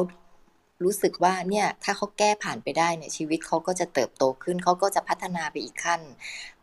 [0.84, 6.02] รู้สึกว่าเนี่ยถ้าเขาแก้ผ่านไปได้เนี่ยชีวิตเขาก็จะเติบโตขึ้นเขาก็จะพัฒนาไปอีกขั้น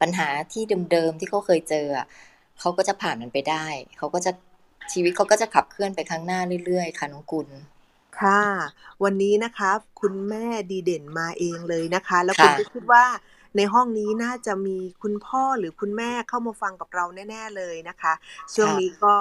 [0.01, 0.63] ปัญหาที่
[0.93, 2.07] เดิมๆที่เขาเคยเจออะ
[2.61, 3.67] เขาก็จะผ่านมันไปได้
[3.99, 4.33] เขาก็จะ
[4.93, 7.49] ชีวิตเขาก็จะขับเคลื่อนไปข้างหน้าเรื่อยๆ ค่ะน้องกุล
[8.21, 8.43] ค่ะ
[9.05, 9.71] วันนี้นะคะ
[10.01, 13.05] คุณแม่ดีเด่นมาเองเลยนะคะ แล้วคุณก็คิดว่า
[13.57, 18.13] ในห้องนี้น่าจะมีคุณพ่อหรือคุณแม่เข้ามาฟังกับเราแน่ ๆเลยนะคะ
[18.55, 19.17] ช่วงนี้ก็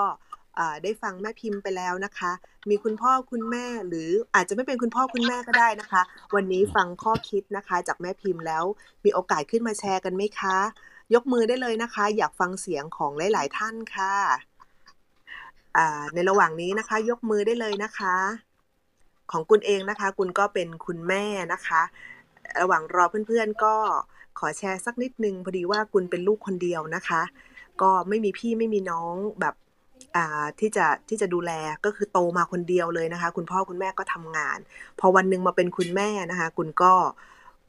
[0.83, 2.31] ได้ฟังแม่พิมพ์ไปแล้วนะคะ
[2.69, 6.01] มีคุณพ่อคุณแม่หรืออาจจะไม่เป็นคุณพ่อคุณแม่ก็ได้นะคะ
[6.35, 8.63] วันนี้ฟังข้อคิดนะคะ จากแม่พิมพ์แล้ว
[9.05, 10.57] มีโอกาสขึ้นมาแชร์กันไหมคะ
[11.13, 14.13] ยกมือได้เลยนะคะ อยากฟังเสียงของหลาย ๆ ท่านค่ะ
[14.54, 14.54] อ่า
[16.13, 18.15] ในระหว่างนี้นะคะ ยกมือได้เลยนะคะ
[19.31, 21.81] ของคุณเองนะคะ คุณก็เป็นคุณแม่นะคะ
[22.61, 23.75] ระหว่างรอเพื่อนๆก็
[24.39, 27.21] ขอแชร์สักนิดนึงพอดีว่าคุณเป็นลูกคนเดียวนะคะ
[27.81, 29.55] ก็ไม่มีพี่ไม่มีน้องแบบ
[30.15, 31.51] อ่าที่จะที่จะดูแล
[31.85, 34.57] ก็คือโตมาคนเดียวเลยนะคะ คุณพ่อคุณแม่ก็ทำงาน
[34.99, 36.93] พอวันหนึ่งมาเป็นคุณแม่นะคะ คุณก็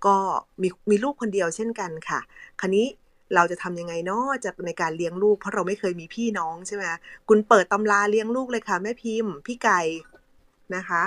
[0.06, 0.16] ก็
[0.62, 2.20] มีมีลูกคนเดียวเช่นกันค่ะ
[2.60, 2.86] ครนี้
[3.34, 6.98] เราจะทำยังไงเนาะจะในการเลี้ยงลูก เพราะเราไม่เคยมีพี่น้องใช่ไหมคะ
[7.28, 9.80] คุณเปิดตำราเลี้ยงลูกเลยค่ะ แม่พิมพ์ พี่ไก่
[10.76, 11.04] นะคะ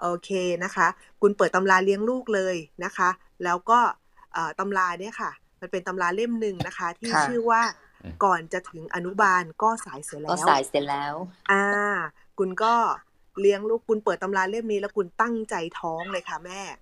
[0.00, 0.30] โอเค
[0.64, 0.86] นะคะ
[1.22, 3.10] คุณเปิดตำราเลี้ยงลูกเลยนะคะ
[3.44, 3.78] แล้วก็
[4.32, 7.62] เอ่อตำราเนี่ยค่ะ มันเป็นตำราเล่มหนึ่งนะคะ ที่ค่ะชื่อว่า
[8.24, 11.14] ก่อนจะถึงอนุบาลก็สายเสียก็แล้วสายเสร็จแล้ว
[11.50, 11.64] อ่า
[12.38, 12.74] คุณก็
[13.40, 16.81] เลี้ยงลูกคุณเปิดตำราเล่มนี้แล้วคุณตั้งใจท้องเลยค่ะแม่โ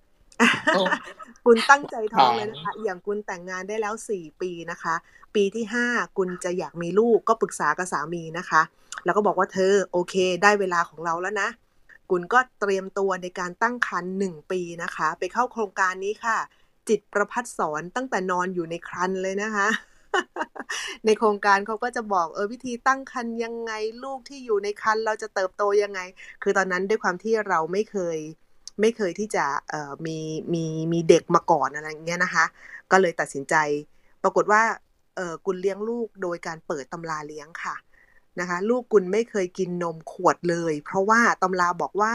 [1.45, 4.95] คุณตั้งใจท้องแผนเลยนะคะ อย่างคุณแต่งงานได้แล้วสี่ปีนะคะ
[5.35, 5.85] ปีที่ห้า
[6.17, 8.61] คุณจะอยากมีลูกก็ปรึกษากับสามีนะคะ
[9.05, 11.49] แล้วก็บอกว่าเธอโอเค ได้เวลาของเราแล้วนะ
[12.11, 16.37] คุณก็เตรียมตัวในการตั้งครรภ์หนึ่งปีนะคะ ไปเข้าโครงการนี้ค่ะ
[16.89, 19.67] จิตประพัฒสอนตั้งแต่นอนอยู่ในครรภ์เลยนะคะ
[21.05, 23.73] ในโครงการเขาก็จะบอกเออวิธีตั้งครรภ์ยังไง
[24.03, 25.99] ลูกที่อยู่ในครรภ์เราจะเติบโตยังไง
[26.43, 28.17] คือตอนนั้นด้วยความที่เราไม่เคย
[28.79, 30.17] ไม่เคยที่จะเอ่อมี
[30.53, 30.63] มี
[30.93, 32.45] มีเด็กมาก่อนอะไรอย่างเงี้ยนะคะ
[32.91, 33.55] ก็เลยตัดสินใจ
[34.23, 34.61] ปรากฏว่า
[35.15, 37.75] เออกุลเลี้ยงลูกโดยการเปิดตำราเลี้ยงค่ะ
[38.39, 42.13] นะคะ ลูกกุลไม่เคยกินนมขวดเลย เพราะว่าตำราบอกว่า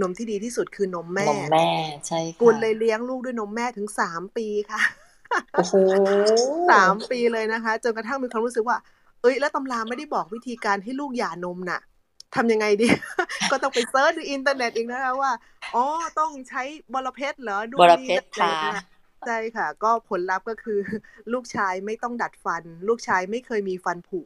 [0.00, 1.70] นมที่ดีที่สุดคือนมแม่นมแม่
[2.06, 4.80] ใช่ค่ะกุลเลยเลี้ยงลูกด้วยนมแม่ถึงสามปีค่ะ
[5.52, 5.74] โอ้โห
[6.70, 8.78] สามปีเลยนะคะจนกระทั่งมีความรู้สึกว่า
[9.22, 11.80] เอ้ย แล้วตำราไม่ได้บอกวิธีการให้ลูกหย่านมน่ะ
[12.34, 12.86] ทำยังไงดี
[13.50, 15.32] ก็ต้องไป search ในอินเทอร์เน็ตอีกนะคะว่า
[15.74, 15.84] อ๋อ
[16.18, 16.62] ต้องใช้
[16.92, 18.84] บอระเพ็ดเหรอ ดูบอระเพ็ดอะไรทาอย่างเงี้ย
[19.26, 20.78] ใช่ค่ะ ก็ผลลัพธ์ก็คือ
[21.32, 24.20] ลูกชายไม่ต้องดัดฟัน ลูกชายไม่เคยมีฟันผุ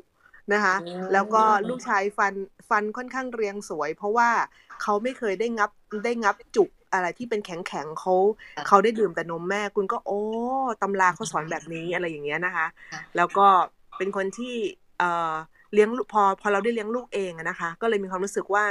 [0.53, 2.35] นะคะโอ้แล้วก็ลูกชายฟัน
[2.69, 4.31] ฟันค่อนข้างเรียงสวย เพราะว่า
[4.83, 5.71] เขาไม่เคยได้งับ
[6.05, 8.15] ได้งับจุกอะไรที่เป็นแข็งแข็งๆเขา
[8.67, 10.21] เขาได้ดื่มแต่นมแม่คุณก็โอ้
[10.83, 12.67] ตำราเขาสอนแบบนี้อะไรอย่างเงี้ยนะคะ
[13.17, 13.47] แล้วก็
[13.99, 14.55] เป็นคนที่
[14.99, 15.33] เอ่อ
[15.73, 18.67] เลี้ยงลูกพอพอเราได้เลี้ยงลูกเองนะคะ ก็เลยมีความรู้สึกว่า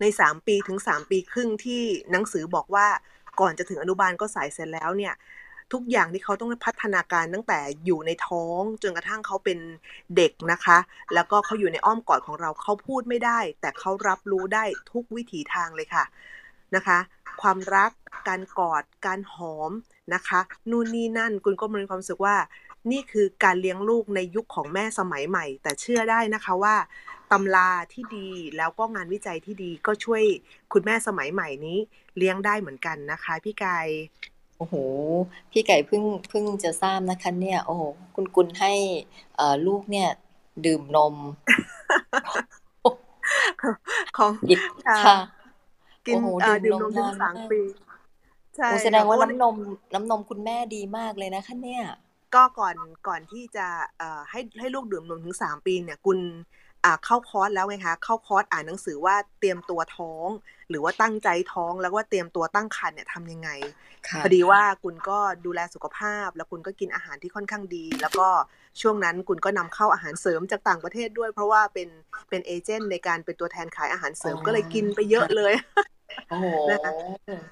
[0.00, 2.86] ในสามปีถึงสามปีครึ่งที่หนังสือบอกว่า
[3.40, 5.14] ก่อนจะถึงอนุบาลก็สายเสร็จแล้วเนี่ย
[5.72, 9.58] ทุกอย่างที่เขาต้องพัฒนาการตั้งแต่อยู่ในท้องจนกระทั่งเขาเป็น
[10.16, 10.78] เด็กนะคะ
[11.14, 16.04] แล้วก็เขาอยู่ในอ้อมกอดของเราเขาพูดไม่ได้ แต่เขารับรู้ได้ทุกวิถีทางเลยค่ะ
[16.76, 16.98] นะคะ
[17.42, 17.90] ความรัก
[18.28, 19.70] การกอดการหอม
[20.14, 20.40] นะคะ
[20.70, 22.36] นู่นนี่นั่นคุณก็มีความรู้สึกว่า
[22.90, 26.76] นี่คือการเลี้ยงลูกในยุคของแม่สมัยใหม่ แต่เชื่อได้นะคะว่า
[27.32, 30.22] ตำราที่ดีแล้วก็งานวิจัยที่ดีก็ช่วย
[30.72, 31.78] คุณแม่สมัยใหม่นี้
[32.16, 33.86] เลี้ยงได้เหมือนกันนะคะ พี่กาย
[34.58, 34.74] โอ้โห
[35.52, 37.82] พี่ไก่เพิ่งเพิ่งจะทราบนะคะ เนี่ย โอ้โห
[38.14, 38.72] คุณกุลให้
[39.36, 40.08] เอ่อลูกเนี่ย
[40.66, 41.14] ดื่มนม
[44.16, 45.18] ของหยิบค่ะค่ะ
[46.06, 47.60] กินโอ้โหเอ่อดื่ดื่มมนนมมถึงนานสามมากปี
[48.56, 49.56] ใช่โอ้แสดงว่าค่ะน้ำนม
[49.94, 51.84] น้ำนมคุณแม่ดีมากเลยนะคะเนี่ย
[52.34, 52.76] ก็ก่อน
[53.08, 53.66] ก่อนที่จะ
[53.98, 56.18] เอ่อให้ให้ลูกดื่มนมถึงสามปีเนี่ยคุณ
[56.84, 60.28] อ่าเข้าคอร์สแล้วไงคะเข้าคอร์สอ่านหนังสือว่าเตรียมตัวท้อง
[60.70, 63.50] หรือว่าตั้งใจท้องแล้วว่าเตรียมตัวตั้งครรภ์เนี่ยทำยังไง
[64.08, 68.28] ค่ะพอดีว่าคุณก็ดูแลสุขภาพ แล้วคุณก็กินอาหารที่ค่อนข้างดี แล้วก็
[68.80, 71.88] ช่วงนั้นคุณก็นำเข้าอาหารเสริมจากต่างประเทศด้วย เพราะว่าเป็น
[72.28, 75.52] เป็นเอเจนต์ในการเป็นตัวแทนขายอาหารเสริมอ๋อก็เลยกินไปเยอะเลย
[76.28, 76.92] โอ้โหนะคะ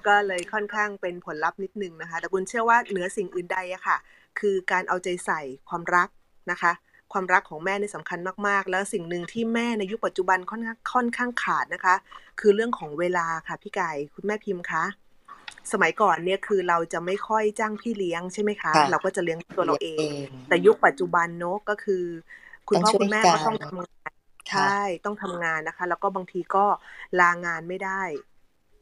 [0.07, 3.97] ก็เลยค่อนข้างเป็นผลลัพธ์นิดนึงนะคะ แต่คุณเชื่อว่าเหนือสิ่งอื่นใดอะค่ะ
[4.39, 6.09] คือการเอาใจใส่ความรัก
[6.51, 6.71] นะคะ
[7.13, 11.95] ความรักของแม่นี่สำคัญมาก ๆ แล้วสิ่งหนึ่งที่แม่ในยุคปัจจุบันค่อนข้างค่อนข้างขาดนะคะ
[12.39, 14.83] คือเรื่องของเวลาค่ะพี่ไก่คุณแม่พิมพ์คะ
[15.71, 22.03] สมัยก่อนเนี่ยคือเราจะไม่ค่อยจ้างพี่เลี้ยงใช่ไหมคะค่ะเราก็จะเลี้ยงตัวเราเองเองแต่ยุคปัจจุบันเนอะก็คือ
[22.69, 24.11] คุณพ่อต้องช่วยคุณแม่กัก็นต้องทำงาน
[24.51, 26.65] ค่ะใช่ต้องทำงานนะคะ แล้วก็บางทีก็
[27.19, 28.01] ลางานไม่ได้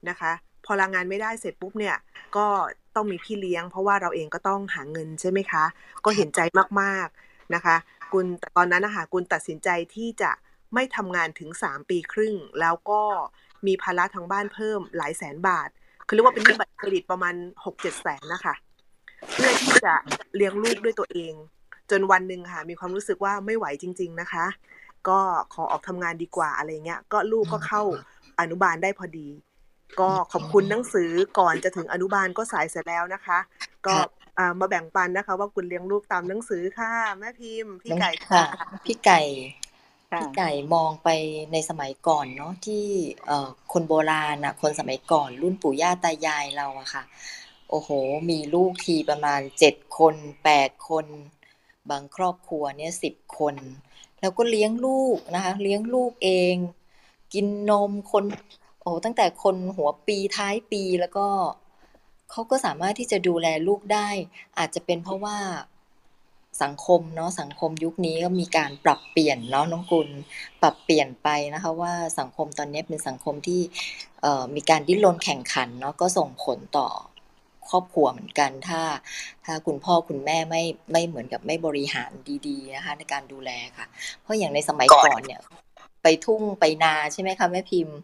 [0.09, 0.31] นะคะ
[0.65, 1.97] พอลางานไม่ได้เสร็จปุ๊บเนี่ย
[2.37, 2.47] ก็
[2.95, 5.63] ต้องมีพี่เลี้ยง เพราะว่าเราเองก็ต้องหาเงินใช่ไหมคะ
[6.05, 6.39] ก็เห็นใจ
[6.81, 7.75] มากๆนะคะ
[8.13, 10.31] กุลแต่ตอนนั้นนะคะกุลตัดสินใจที่จะ
[10.73, 13.01] ไม่ทำงานถึงสามปีครึ่ง แล้วก็
[13.67, 15.69] มีภาระทางบ้านเพิ่มหลายแสนบาท
[16.05, 18.55] คือเรียกว่าเป็นหนี้บัตรเครดิตประมาณหกเจ็ดแสนนะคะ
[19.31, 19.93] เพื่อที่จะ
[20.35, 21.33] เลี้ยงลูกด้วยตัวเอง
[21.91, 24.45] จนวันหนึ่งค่ะมีความรู้สึกว่าไม่ไหวจริง ๆนะคะ
[25.09, 25.19] ก็
[25.53, 27.83] ขอออกทำงานดีกว่าอะไรเงี้ย ก็ลูกก็เข้า
[28.39, 29.27] อนุบาลได้พอดี
[29.99, 33.39] ก็ขอบคุณหนังสือก่อนจะถึงอนุบาลก็สายเสร็จแล้วนะคะ
[33.85, 33.95] ก็
[34.37, 39.21] อ่ามาแบ่งปันนะคะ ว่าคุณเลี้ยงลูกตามหนังสือค่ะแม่พิมพ์พี่ไก่ค่ะค่ะพี่ไก่
[40.11, 41.09] ค่ะพี่ไก่มองไป
[41.51, 42.85] ในสมัยก่อนเนาะที่
[43.27, 47.03] เอ่อคนโบราณน่ะคนสมัยก่อนรุ่นปู่ย่าตายายเราอะค่ะ
[47.69, 47.89] โอ้โห
[48.29, 51.05] มีลูกทีประมาณเจ็ดคนแปดคน
[51.89, 53.55] บางครอบครัวเนี่ยสิบคน
[54.19, 56.55] แล้วก็เลี้ยงลูกนะคะ เลี้ยงลูกเอง
[57.33, 58.25] กินนมคน
[58.58, 61.27] โอ้ตั้งแต่คนหัวปีท้ายปีแล้วก็
[62.31, 64.09] เขาก็สามารถที่จะดูแลลูกได้
[64.57, 65.37] อาจจะเป็นเพราะว่า
[66.63, 70.09] สังคมเนาะสังคมยุคนี้ก็มีการปรับเปลี่ยนเนาะน้องกุล
[70.61, 73.61] ปรับเปลี่ยนไปนะคะว่าสังคมตอนนี้เป็นสังคมที่
[74.21, 76.87] เอ่อมีการดิ้นรนแข่งขันเนาะก็ส่งผลต่อ
[77.69, 78.81] ครอบครัวเหมือนกัน ถ้า
[79.45, 82.11] ถ้าคุณพ่อคุณแม่ไม่ไม่เหมือนกับไม่บริหาร
[82.47, 83.85] ดีๆนะคะในการดูแลค่ะ
[84.21, 85.41] เพราะอย่างในสมัยก่อนเนี่ย
[86.03, 87.97] ไปทุ่งไปนาใช่ไหมคะแม่พิมพ์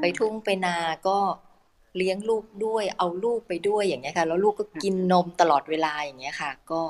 [0.00, 0.76] ไปทุ่งไปนา
[1.08, 1.18] ก็
[1.96, 6.80] เลี้ยงลูกด้วย เอาลูกไปด้วยอย่างเงี้ยค่ะ แล้วลูกก็กินนมตลอดเวลาอย่างเงี้ยค่ะ ก็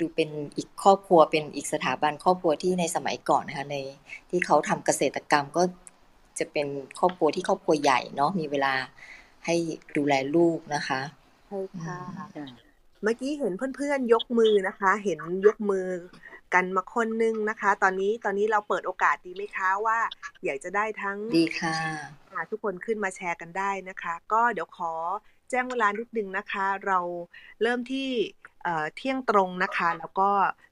[0.00, 3.76] ดูเป็นอีกครอบครัวเป็นอีกสถาบันครอบครัวที่ในสมัยก่อนนะคะใน
[4.30, 5.62] ที่เขาทำเกษตรกรรมก็
[6.38, 6.66] จะเป็น
[6.98, 8.74] ครอบครัวที่ครอบครัวใหญ่เนาะมีเวลา
[9.46, 9.54] ให้
[9.96, 11.00] ดูแลลูกนะคะ
[11.46, 11.98] ใช่ค่ะ
[12.34, 12.46] ค่ะ
[13.02, 15.86] เมื่อกี้เห็นเพื่อนๆยกมือนะคะ เห็นยกมือ
[16.54, 19.98] กันมาคนนึงนะคะ ตอนนี้ตอนนี้เราเปิดโอกาสดีไหมคะว่า
[20.44, 21.74] อยากจะได้ทั้งดีค่ะ
[22.32, 24.92] อ่าทุกคนขึ้นมาแชร์กันได้นะคะ ก็เดี๋ยวขอ
[25.50, 26.98] แจ้งเวลานิดนึงนะคะ เรา
[27.62, 28.08] เริ่มที่
[28.64, 30.30] เอ่อเที่ยงตรงนะคะ แล้วก็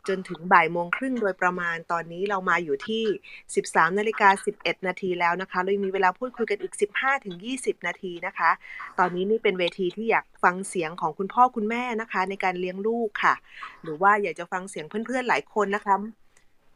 [0.08, 3.04] จนถึงบ่ายโมงครึ่งโดยประมาณตอนนี้เรามาอยู่ที่
[3.50, 8.50] 13นาฬิกา11 นาทีแล้วนะคะเรายังมีเวลาพูดคุยกันอีก 15ถึง20 นาทีนะคะ
[8.98, 13.34] ตอนนี้นี่เป็นเวทีที่อยากฟังเสียงของคุณพ่อคุณแม่นะคะ ในการเลี้ยงลูกค่ะ
[13.82, 15.96] หรือว่าอยากจะฟังเสียงเพื่อนๆหลายคนนะคะ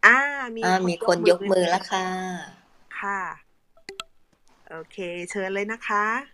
[0.07, 0.19] อ่า
[0.55, 2.07] มีอ่ามีคนยกมือแล้วค่ะ
[3.01, 3.21] ค่ะ
[4.71, 4.97] โอเค
[5.31, 6.34] เชิญเลยนะคะ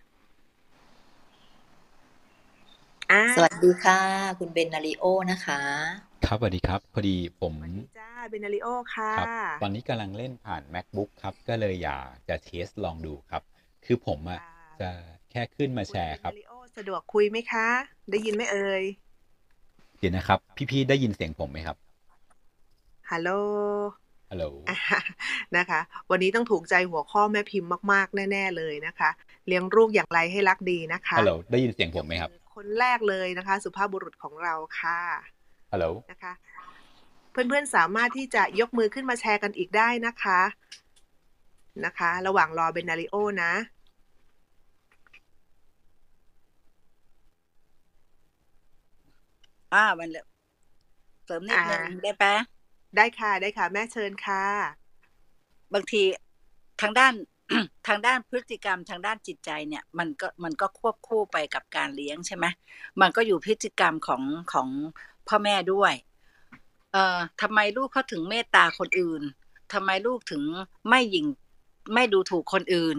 [3.11, 3.99] อ่าสวัสดีค่ะ
[4.39, 5.61] คุณเบนนาริโอนะคะ
[6.25, 9.27] ครับสวัสดีครับ พอดีผมสวัสดีจ้าเบนาริโอค่ะครับ
[9.61, 13.41] ตอนนี้กำลังเล่นผ่าน macbook ครับ ก็เลยอยากจะเทสลองดูครับ
[13.85, 14.89] คือผมอะค่ะจะ
[15.31, 17.67] แค่ขึ้นมาแชร์ครับณเบนาริโอสะดวกคุยไหมคะ
[18.11, 18.83] ได้ยินไหมเอ่ย
[19.99, 20.39] เดี๋ยวนะครับ
[20.71, 21.77] พี่ๆได้ยินเสียงผมไหมครับ
[23.11, 23.29] ฮัลโหล
[24.31, 24.77] ฮัลโหลอ่า
[25.57, 25.79] นะคะ
[26.11, 29.09] วันนี้ต้องถูกใจหัวข้อแม่พิมพ์มาก ๆ แน่ ๆ เลยนะคะ
[29.47, 34.99] เลี้ยงลูกอย่างไรให้รักดีนะคะฮัลโหลได้ยินเสียงผมไหมครับ คนแรกเลยนะคะ สุภาพบุรุษของเราค่ะ
[35.71, 36.33] ฮัลโหลนะคะ
[37.31, 40.41] เพื่อนๆสามารถที่จะยกมือขึ้นมาแชร์กันอีกได้นะคะ
[41.85, 43.53] นะคะ ระหว่างรอเบนาริโอนะ
[49.73, 50.25] อ่ามันเลย
[51.25, 52.35] เสริมนิดนึงอ่าได้ปะ
[52.97, 54.43] ได้ค่ะได้ค่ะ แม่เชิญค่ะ
[55.73, 56.03] บางที
[56.81, 57.13] ทางด้าน
[57.87, 62.45] ทางด้านพฤติกรรมทางด้านจิตใจเนี่ยมันก็มันก็ควบคู่ไปกับการเลี้ยงใช่ไหม
[63.01, 64.23] มันก็อยู่พฤติกรรมของ
[64.53, 64.67] ของ
[65.27, 65.93] พ่อแม่ด้วย
[66.91, 69.21] เอ่อทำไมลูกเขาถึงเมตตาคนอื่น
[69.73, 70.43] ทำไมลูกถึง
[70.89, 71.27] ไม่หยิ่ง
[71.93, 72.97] ไม่ดูถูกคนอื่น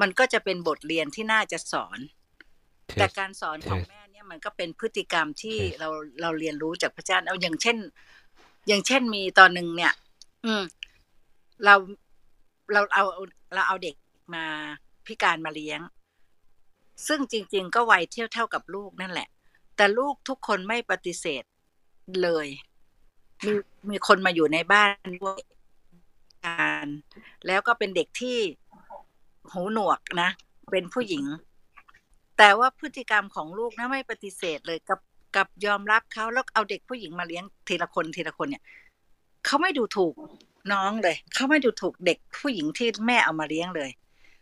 [0.00, 1.98] มันก็จะเป็นบทเรียนที่น่าจะสอน
[2.94, 5.88] แต่การสอนของเทสแม่เนี่ยมันก็เป็นพฤติกรรมที่เทสเรา
[6.20, 7.76] เราเรียนรู้จากพระเจ้าเอาอย่างเช่น
[8.68, 9.92] อย่างเช่นมีตอนหนึ่งเนี่ย
[10.44, 10.62] อืม
[11.64, 11.74] เรา
[12.72, 13.04] เราเอา
[13.54, 13.96] เราเอาเด็ก
[14.34, 14.44] มา
[15.06, 15.80] พิการมาเลี้ยง
[17.06, 19.28] ซึ่งจริง ๆ ก็วัยเที่ยวเท่ากับลูกนั่นแหละ
[19.76, 21.42] แต่ลูกทุกคนไม่ปฏิเสธ
[22.22, 22.46] เลย
[23.44, 23.52] มี
[23.90, 25.40] มีคนมาอยู่ในบ้านด้วย
[26.46, 26.86] การ
[27.46, 28.38] แล้วก็เป็นเด็กที่
[29.52, 30.30] หูหนวกนะ
[30.70, 31.24] เป็นผู้หญิง
[32.38, 35.00] แต่ว่าพฤติกรรมของลูกนะไม่ปฏิเสธเลยกับ
[35.36, 38.62] กับยอมรับเขาแล้วเอาเด็กผู้หญิงมาเลี้ยงทีละคนทีละคนเนี่ย
[39.44, 40.14] เขาไม่ดูถูก
[40.72, 43.90] น้องเลยเขาไม่ดูถูกเด็กผู้หญิงที่แม่เอามาเลี้ยงเลย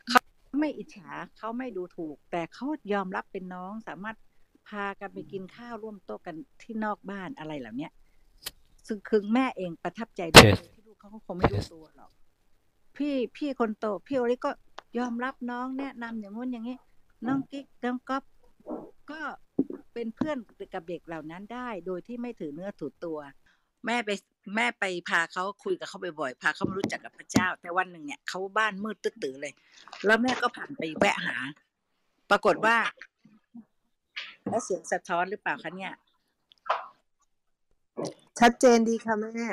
[0.09, 0.21] เขา
[0.61, 4.17] ไม่อิจฉาเขาไม่ดูถูก แต่เขายอมรับเป็นน้องสามารถ
[4.69, 7.93] พากันไปกินข้าวร่วมโต๊ะกันที่นอกบ้านอะไรเหล่าเนี้ย
[8.87, 12.11] ซึ่งคือแม่เองประทับใจด้วย Test ที่ลูกเขาก็คงไม่รู้ตัวหรอก
[12.97, 14.51] พี่พี่คนโตพี่โอริก็
[14.99, 16.79] ยอมรับน้องแนะนำอย่างงู้นอย่างนี้
[17.27, 18.25] น้องกิ๊กน้องก๊อฟ
[19.11, 19.21] ก็
[19.93, 20.37] เป็นเพื่อน
[20.75, 23.19] กับเด็กเหล่านั้นได้ โดยที่ไม่ถือเนื้อถือตัว
[23.87, 24.11] แม่ไป
[24.57, 29.55] แม่ไปพาเขาคุยกับเขาบ่อยๆพาเขามารู้จักกับพระเจ้า แต่วันหนึ่งเนี่ยเขาบ้านมืดตื้อๆเลย
[30.07, 31.37] แล้วแม่ก็ผ่านไปแวะหา
[32.31, 32.77] ปรากฏว่า
[34.49, 35.93] แล้วเสียงสะท้อนหรือเปล่าคะเนี่ย
[38.41, 39.49] ชัดเจนดีค่ะแม่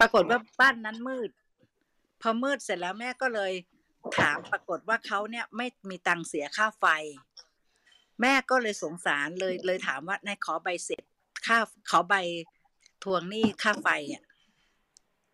[0.00, 1.30] ปรากฏว่าบ้านนั้นมืด
[2.20, 3.52] พอมืดเสร็จแล้วแม่ก็เลย
[4.18, 6.86] ถามปรากฏว่าเขาเนี่ยไม่มีตังค์เสียค่าไฟ
[8.20, 11.02] แม่ก็เลยสงสารเลยเลยถามว่านายขอใบเสร็จ
[11.46, 11.58] ค่า
[11.90, 12.14] ขอใบ
[13.04, 14.22] ทวงหนี้ค่าไฟอะ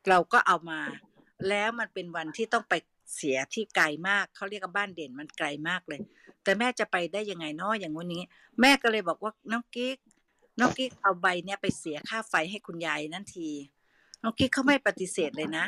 [0.09, 0.81] เราก็เอามา
[1.49, 2.75] แล้วมันเป็นวันที่ต้องไป
[3.15, 6.01] เสียที่ไกลมากเขาเรียกว่าบ้านเด่นมันไกลมากเลย
[6.43, 8.23] แต่แม่จะไปได้ยังไงเนาะอย่างวันนี้
[8.61, 9.97] แม่ก็เลยบอกว่าน้องกิ๊ก
[10.61, 13.49] น้องกิ๊กเอาใบเนี้ยไปเสียค่าไฟให้คุณยายนั่นที
[14.23, 15.67] น้องกิ๊กเขาไม่ปฏิเสธเลยนะ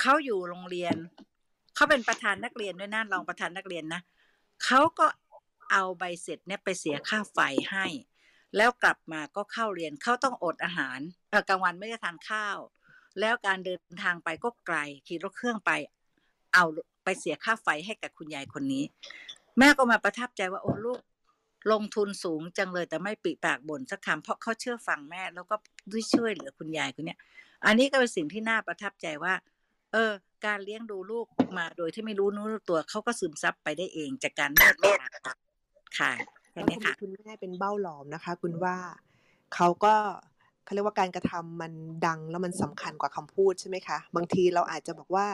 [0.00, 0.96] เขาอยู่โรงเรียน
[1.74, 4.00] เขาเป็นประธานนักเรียนด้วยนะรองประธานนักเรียนนะ
[4.64, 5.06] เขาก็
[5.70, 7.38] เอาใบเสร็จเนี่ยไปเสียค่าไฟ
[7.70, 7.86] ให้
[8.56, 10.98] แล้วกลับมาก็เข้าเรียนเขาต้องอดอาหาร
[11.48, 12.58] กลางวันไม่ได้ทานข้าว
[13.20, 14.76] แล้วการเดินทางไปก็ไกล
[15.06, 15.70] ขี่รถเครื่องไป
[16.54, 16.64] เอา
[17.04, 18.84] ไปเสียค่าไฟให้กับคุณยายคนนี้
[19.58, 21.00] แม่ก็มาประทับใจว่าโอ้ลูก
[21.72, 25.54] ลงทุนสูงจังเลยแต่ไม่ปิปากบ่นสักคำเพราะเขาเชื่อฟังแม่ แล้วก็
[25.90, 27.16] ด้วยช่วยเหลือคุณยายคนนี้
[27.66, 29.34] อันนี้ก็เป็นสิ่งที่น่าประทับใจว่า
[29.92, 30.10] เออ
[30.46, 31.26] การเลี้ยงดูลูก
[31.58, 34.96] มาโดยที่ไม่รู้นู้รู้ตัวเขาก็ซึมซับไปได้เองจากการเมตตา
[35.98, 36.12] ค่ะ
[36.54, 38.76] ก็มีค่ะคุณแม่เป็นเบ้าหลอมนะคะ คุณว่า
[39.54, 39.94] เขาก็
[40.64, 41.72] เขาเรียกว่าการกระทำมัน
[42.06, 45.26] ดังแล้วมันสำคัญกว่าคำพูดใช่ไหมคะ บางทีเราอาจจะบอกว่า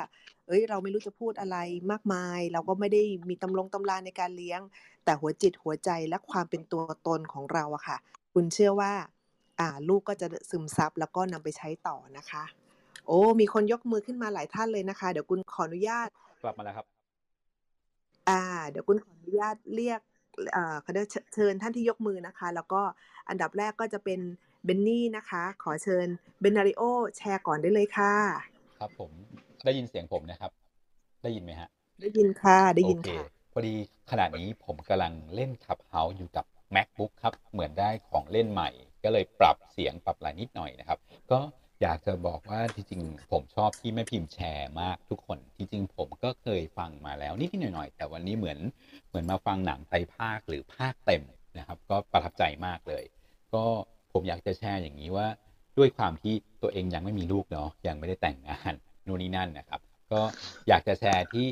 [0.47, 1.57] เอ้ย เราไม่รู้จะพูดอะไร
[1.91, 4.61] มากมาย เราก็ไม่ได้มีตำลงตำราในการเลี้ยง
[5.05, 7.97] แต่หัวจิตหัวใจและความเป็นตัวตนของเราอะค่ะ
[8.35, 8.93] คุณเชื่อว่า
[9.61, 12.45] อ่า ลูกก็จะซึมซับแล้วก็นำไปใช้ต่อนะคะ
[13.07, 16.09] โอ้ มีคนยกมือขึ้นมาหลายท่านเลยนะคะ เดี๋ยวคุณขออนุญาต
[16.43, 16.87] กลับมาแล้วครับ
[18.29, 20.20] อ่า เดี๋ยวคุณขออนุญาตเรียกอ่า
[20.83, 22.83] เขาเรียกเชเชิญท่านที่ยกมือนะคะ แล้วก็
[23.29, 24.21] อันดับแรกก็จะเป็น
[24.65, 26.07] เบนนี่นะคะ ขอเชิญ
[26.41, 26.83] เบนนาริโอ
[27.17, 28.15] แชร์ก่อนได้เลยค่ะ
[28.79, 29.11] ครับผม
[29.65, 30.51] ได้ยินเสียงผมนะครับ
[31.23, 31.69] ได้ยินไหมฮะ
[32.01, 33.75] ได้ยินค่ะได้ยินโอเคค่ะพอดี
[34.11, 36.45] ขณะนี้ผมกำลังเล่น Clubhouse อยู่กับ
[36.75, 38.71] MacBook ครับ เหมือนได้ของเล่นใหม่
[39.05, 40.99] ก็เลยปรับเสียงปรับอะไรนิดหน่อยนะครับ
[41.31, 41.39] ก็
[41.83, 48.59] อยากจะบอกว่าจริงๆผมชอบที่แม่พิมพ์แชร์มากทุกคนจริงๆผมก็เคยฟังมาแล้วนิดๆหน่อยๆแต่วันนี้เหมือน
[49.09, 51.23] เหมือนมาฟังหนังไตภาคหรือภาคเต็ม
[51.59, 53.05] นะครับ ก็ประทับใจมากเลย
[53.55, 53.65] ก็
[54.13, 55.27] ผมอยากจะแชร์อย่างนี้ว่า
[55.79, 58.73] ด้วยความที่ตัวเองยังไม่มีลูกเนาะยังไม่ได้แต่งงาน
[59.07, 59.81] นู่นนี่นั่นนะครับ
[60.13, 60.21] ก็
[60.69, 61.47] อยากจะแชร์ที่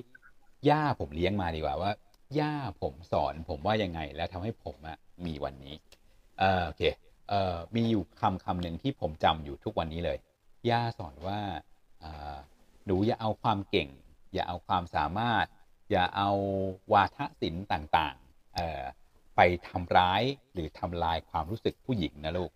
[0.69, 1.93] ย่าผมเลี้ยงมาดีกว่าว่า
[2.41, 4.97] ย่าผมสอนผมว่ายังไงแล้วทำให้ผมอะ
[5.27, 5.75] มีวันนี้
[6.39, 6.83] เออโอเค
[7.75, 10.19] มีอยู่คำคำหนึ่งที่ผมจำอยู่ทุกวันนี้เลย
[10.71, 11.41] ย่าสอนว่า
[12.87, 13.89] หนูอย่าเอาความเก่ง
[14.35, 15.45] อย่าเอาความสามารถ
[15.91, 16.31] อย่าเอา
[16.93, 20.23] วาทศิลป์ต่างๆไปทำร้าย
[20.53, 22.51] หรือทำลายความรู้สึกผู้หญิงนะลูก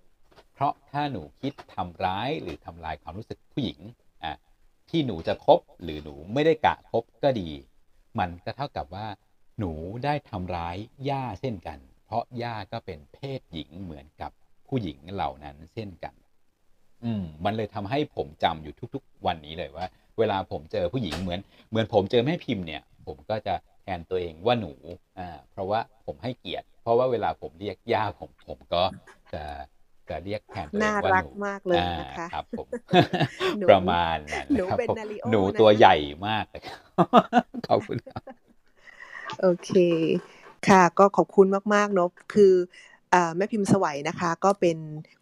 [0.53, 3.79] เพราะถ้าหนูคิดทำร้ายหรือทำลายความรู้สึกผู้หญิง
[4.91, 7.51] ที่หนูจะคบหรือหนูไม่ได้กะคบก็ดี
[8.19, 9.07] มันก็เท่ากับว่า
[9.59, 9.73] หนู
[10.05, 10.77] ได้ทำร้าย
[11.11, 14.33] ย่าเช่นกัน เพราะย่าก็เป็นเพศหญิงเหมือนกับ
[14.73, 16.15] ผู้หญิงเหล่านั้นเช่นกัน
[17.05, 19.87] อืมมันเลยทำให้ผมจำอยู่ทุก ๆ วันนี้เลยว่า
[20.19, 21.41] เวลาผมเจอผู้หญิงเหมือน
[21.71, 24.73] เหมือนผมเจอแม่พิมพ์เนี่ย ผมก็จะแทนตัวเองว่าหนู
[25.19, 28.83] อ่าเพราะว่าผมให้เกียรติ เพราะว่าเวลาผมเรียกย่าผมผมก็
[29.33, 29.43] จะ
[30.09, 32.69] จะเรียกแทนตัวเองน่าว่ารัหกนูมากเลยอ่านะคะครับผม
[33.59, 35.97] หนูประมาณนั้นหนูครับเป็นผมนาริโอหนูนะคะตัวใหญ่
[36.27, 36.81] มากเลยครับ
[37.69, 38.23] ขอบคุณครับ
[39.41, 39.71] โอเค
[40.69, 42.92] ค่ะก็ขอบคุณมาก ๆ เนาะคืออ่า
[43.37, 44.77] แม่พิมพ์สวัยนะคะ ก็เป็น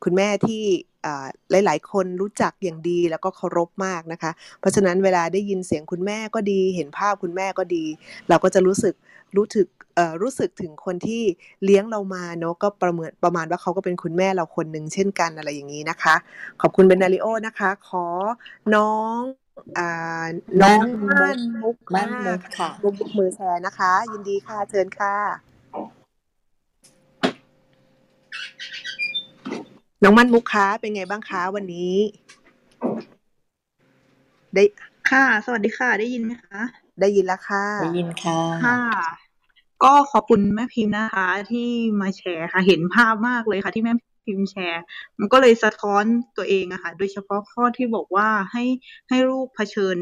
[0.05, 0.63] คุณแม่ที่
[1.07, 4.31] อ่าหลาย ๆ คนรู้จักอย่างดีแล้วก็เคารพมากนะคะ
[4.61, 7.85] เพราะฉะนั้นเวลาได้ยินเสียงคุณแม่ก็ดี เห็นภาพคุณแม่ก็ดี
[8.29, 8.95] เราก็จะรู้สึก
[9.37, 11.23] รู้ถึกเอ่อรู้สึกถึงคนที่
[11.65, 16.15] เลี้ยงเรามาเนาะก็ประเมินประมาณว่าเขาก็เป็นคุณแม่เราคนหนึ่งเช่นกันอะไรอย่างนี้นะคะ
[16.61, 18.05] ขอบคุณเบนนาริโอนะคะ ขอ
[18.75, 19.19] น้อง
[19.79, 20.27] อ่า
[20.63, 25.50] น้องม่านมุกม่านมุกค่ะมุกยกมือแชร์นะคะ ยินดีค่ะเชิญค่ะ
[30.03, 31.95] น้องมันมุกคะเป็นไงบ้างคะวันนี้
[34.55, 34.65] ได้
[35.11, 36.61] ค่ะ สวัสดีค่ะ ได้ยินไหมคะ
[37.01, 38.81] ได้ยินแล้วค่ะ ได้ยินค่ะค่ะ
[39.85, 41.69] ก็ขอบคุณแม่พิมพ์นะคะ ที่
[42.01, 43.93] มาแชร์ค่ะ เห็นภาพมากเลยค่ะที่แม่
[44.27, 44.83] พิมพ์แชร์
[45.19, 46.05] มันก็เลยสะท้อน
[46.37, 48.65] ตัวเองอะค่ะ โดยเฉพาะข้อที่บอกว่าให้
[49.09, 49.97] ให้ลูกเผชิญ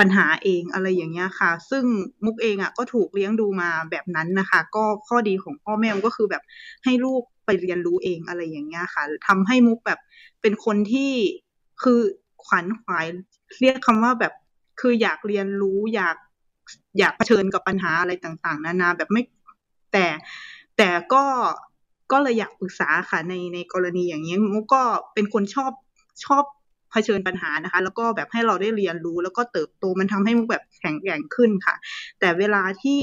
[0.00, 1.84] ปัญหาเองอะไรอย่างเงี้ยค่ะ ซึ่ง
[2.24, 6.42] มุกเองอะก็ถูกเลี้ยงดูมาแบบนั้นนะคะ ก็ข้อดีของพ่อแม่ก็คือแบบ
[6.84, 10.00] ให้ลูกไปเรียนรู้เองอะไรอย่างเงี้ยค่ะทำให้มุกแบบ
[10.42, 11.12] เป็นคนที่
[11.82, 12.00] คือ
[12.44, 13.06] ขวัญขวาย
[13.60, 14.32] เรียกคำว่าแบบ
[14.80, 16.16] คืออยากเรียนรู้อยาก
[16.98, 19.22] อยากเผชิญกับปัญหาอะไรต่าง ๆ นานาแบบไม่
[19.92, 20.06] แต่
[20.76, 21.24] แต่ก็
[22.12, 24.82] ก็เลยอยากปรึกษาค่ะในในกรณีอย่างนี้มุกก็
[25.14, 25.72] เป็นคนชอบ
[26.24, 26.44] ชอบ
[26.90, 31.74] เผชิญปัญหานะคะ แล้วก็แบบให้เราได้เรียนรู้ แล้วก็เติบโตมันทำให้มุกแบบแข็งแกร่งขึ้นค่ะ
[32.20, 33.00] แต่เวลาที่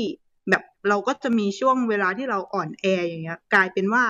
[0.49, 4.03] แบบเราก็จะมีช่วงเวลาที่เราอ่อนแออย่างเงี้ย กลายเป็นว่า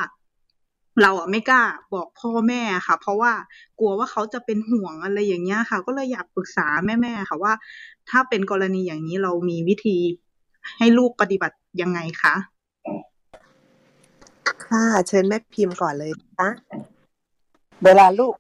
[1.02, 1.64] เราอะไม่กล้า
[1.94, 3.34] บอกพ่อแม่ค่ะ เพราะว่า
[3.80, 7.54] กลัวว่าเขาจะเป็นห่วงอะไรอย่างเงี้ยค่ะ ก็เลยอยากปรึกษาแม่ๆค่ะว่า
[8.10, 9.98] ถ้าเป็นกรณีอย่างนี้เรามีวิธี
[10.78, 12.36] ให้ลูกปฏิบัติยังไงคะ
[14.66, 16.50] ค่ะเชิญแม่พิมพ์ก่อนเลยนะคะ
[17.86, 18.34] เวลาลูก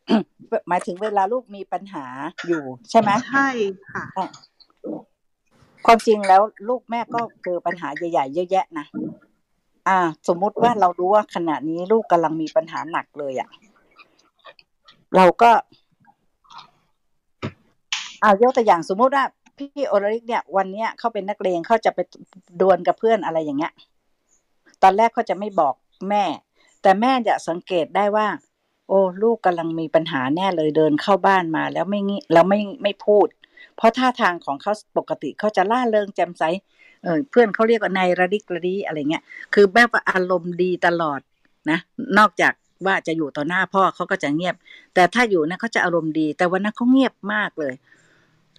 [0.67, 2.05] หมายถึงเวลาลูกมีปัญหา
[2.47, 3.49] อยู่ใช่ไหมใช่
[3.91, 4.27] ค่ะอะ
[5.85, 8.85] ความจริงแล้วลูกแม่ก็เจอปัญหาใหญ่ๆเยอะแยะนะ
[9.87, 13.49] อ่า สมมุติว่าเรารู้ว่าขณะนี้ลูกกำลังมีปัญหาหนักเลยอะ่ะ
[15.15, 15.51] เราก็
[18.23, 19.25] อ่ายกตัวอย่างสมมุติว่า
[19.57, 21.99] พี่โอริกเนี่ย วันเนี้ยเขาเป็นนักเลงเขาจะไป
[22.61, 23.73] ดวลกับเพื่อนอะไรอย่างเงี้ย
[24.83, 25.73] ตอนแรกเขาจะไม่บอก
[26.09, 26.23] แม่
[26.81, 28.27] แต่แม่จะสังเกตได้ว่า
[28.87, 33.27] โอ้ลูกกำลังมีปัญหาแน่เลยเดินเข้าบ้านมาแล้วไม่งี้แล้วไม่ไม่พูด
[33.77, 36.43] เพราะท่าทางของเขาปกติเขาจะล่าเริงแจ่มใส
[37.03, 39.23] เออเพื่อนเขาเรียกว่าในระดิกระดีอะไรเงี้ย
[39.53, 41.19] คือแบบว่าอารมณ์ดีตลอด
[41.69, 41.79] นะ
[42.17, 42.53] นอกจาก
[42.85, 44.55] ว่าจะอยู่ต่อหน้าพ่อเขาก็จะเงียบ
[44.93, 47.73] แต่ถ้าอยู่นะเขาจะอารมณ์ดี แต่วันนั้นเขาเงียบมากเลย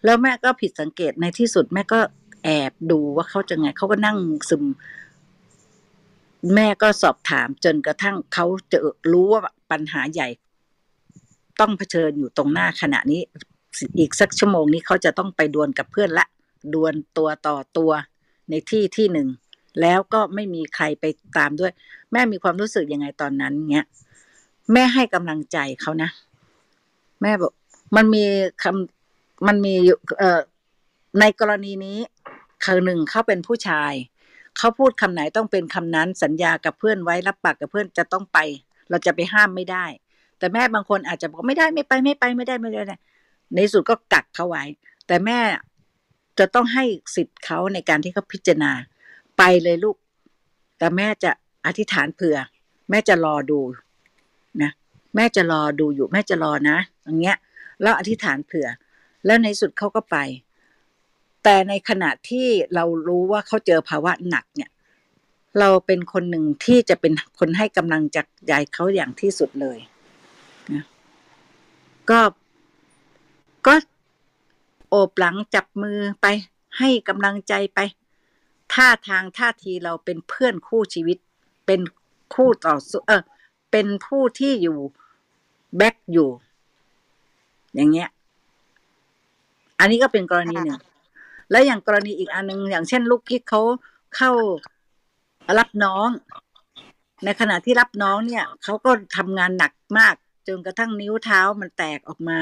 [0.04, 2.00] แล้วแม่ก็ผิดสังเกตในที่สุดแม่ก็
[2.44, 4.18] แอบดูว่าเขาจะไงเขาก็นั่ง
[4.50, 4.64] ซึม
[6.54, 8.78] แม่ก็สอบถามจนกระทั่งเขาจะ
[9.12, 10.28] รู้ว่า ปัญหาใหญ่
[11.60, 13.20] ต้องเผชิญอยู่ตรงหน้าขณะนี้
[13.98, 16.26] อีกสักชั่วโมงนี้เขาจะต้องไปดวลกับเพื่อนละ
[16.74, 17.92] ดวลตัวต่อตัว
[18.50, 19.28] ในที่ที่หนึ่ง
[19.80, 21.04] แล้วก็ไม่มีใครไป
[21.36, 21.72] ตามด้วย
[22.12, 23.86] แม่มีความรู้สึกยังไงตอนนั้นเนี้ย
[24.72, 26.10] แม่ให้กำลังใจเขานะ
[27.22, 27.52] แม่บอก
[27.96, 28.24] มันมี
[28.62, 30.40] คำมันมีอยู่เอ่อ
[31.20, 31.98] ในกรณีนี้
[32.64, 33.92] คือหนึ่งเขาเป็นผู้ชาย
[34.58, 38.38] เขาพูดคำไหนต้องเป็นคำนั้นสัญญากับเพื่อนไว้รับปากกับเพื่อนจะต้องไป
[38.90, 39.84] เราจะไปห้ามไม่ได้
[40.38, 42.96] แต่แม่บางคนอาจจะบอกไม่ได้ไม่ไปไม่ไปไม่ได้ไม่ได้ไม่ได้
[43.54, 44.64] ในสุดก็กักเขาไว้
[45.06, 45.38] แต่แม่
[46.38, 46.84] จะต้องให้
[47.14, 48.72] สิทธิ์เขาในการที่เขาพิจารณา
[49.38, 49.96] ไปเลยลูก
[50.78, 51.30] แต่แม่จะ
[51.66, 52.36] อธิษฐานเผื่อ
[52.90, 53.60] แม่จะรอดู
[54.62, 54.70] นะ
[55.16, 57.36] แม่จะรอดูอยู่ แม่จะรอนะอย่างเงี้ย
[57.82, 58.68] แล้วอธิษฐานเผื่อ
[59.26, 60.16] แล้วในสุดเขาก็ไป
[61.44, 64.70] แต่ในขณะที่เรารู้ว่าเขาเจอภาวะหนักเนี่ย
[65.58, 68.02] เราเป็นคนหนึ่งที่จะเป็นคนให้กำลัง
[68.48, 69.78] ใจเขาอย่างที่สุดเลย
[70.72, 70.84] นะ
[72.10, 72.20] ก็
[73.66, 73.74] ก็
[74.88, 76.26] โอบหลังจับมือไป
[76.78, 77.78] ให้กำลังใจไป
[78.72, 81.18] ท่าทางท่าทีเราเป็นเพื่อนคู่ชีวิต
[81.66, 81.80] เป็น
[82.34, 83.22] คู่ต่อสู้เออ
[83.72, 84.78] เป็นผู้ที่อยู่
[85.76, 86.28] แบ็กอยู่
[87.74, 88.08] อย่างเงี้ย
[89.80, 90.80] อันนี้ก็เป็นกรณีหนึ่ง
[91.50, 93.62] แล้วอย่างกรณีอีกอันหนึ่งอย่างเช่น ลูกกิ๊กเขา
[94.16, 94.32] เข้า
[95.58, 96.08] รับน้อง
[97.24, 100.14] ในขณะที่รับน้องเนี่ยเขาก็ทำงานหนักมาก
[100.48, 102.38] จนกระทั่งนิ้วเท้ามันแตกออกมา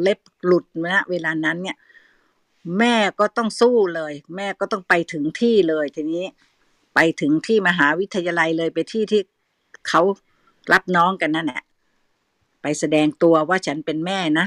[0.00, 1.76] เล็บหลุดนะเวลานั้นเนี่ย
[2.78, 6.24] แม่ก็ต้องสู้เลย แม่ก็ต้องไปถึงที่เลยทีนี้
[6.94, 9.20] ไปถึงที่มหาวิทยาลัยเลยไปที่ที่
[9.88, 10.02] เขา
[10.72, 11.62] รับน้องกันนั่นแหละ
[12.62, 14.46] ไปแสดงตัวว่าฉันเป็นแม่นะ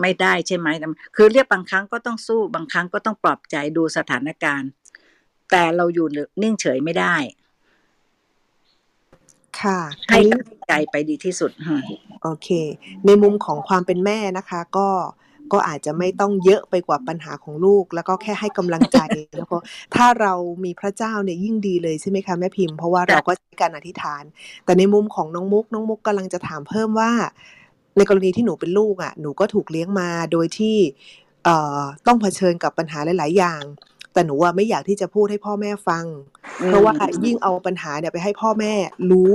[0.00, 0.68] ไม่ได้ใช่ไหม
[1.16, 4.70] คือเรียกบางครั้งก็ต้องสู้ บางครั้งก็ต้องปลอบใจดูสถานการณ์
[5.50, 6.06] แต่เราอยู่
[6.42, 7.16] นิ่งเฉยไม่ได้
[9.60, 9.78] ค่ะ
[10.08, 11.80] ให้ทีนี้กำลังใจไปดีที่สุดฮะ
[12.22, 12.48] โอเค
[13.06, 14.88] ในมุมของความเป็นแม่นะคะ ก็
[15.52, 18.98] ก็อาจจะไม่ต้องเยอะไปกว่าปัญหาของลูก แล้วก็แค่ให้กำลังใจ
[19.36, 19.56] แล้วก็
[19.94, 20.32] ถ้าเรา
[20.64, 24.22] มีพระเจ้าเนี่ยยิ่งดีเลยใช่ไหมคะแม่พิมพ์เพราะว่าเราก็ใช้การอธิษฐาน
[24.64, 27.12] แต่ในมุมของน้องมุกน้องมุกกำลังจะถามเพิ่มว่า
[27.96, 30.76] ในกรณีที่หนูเป็นลูกอะหนูก็ถูกเลี้ยงมาโดยที่
[31.44, 33.62] เอ่อต้องเผชิญกับปัญหาหลาย ๆ อย่าง
[34.14, 36.04] แต่หนูว่าไม่อยากที่จะพูดให้พ่อแม่ฟัง
[36.66, 38.74] เพราะว่ายิ่งเอาปัญหาเนี่ยไปให้พ่อแม่
[39.10, 39.32] รู้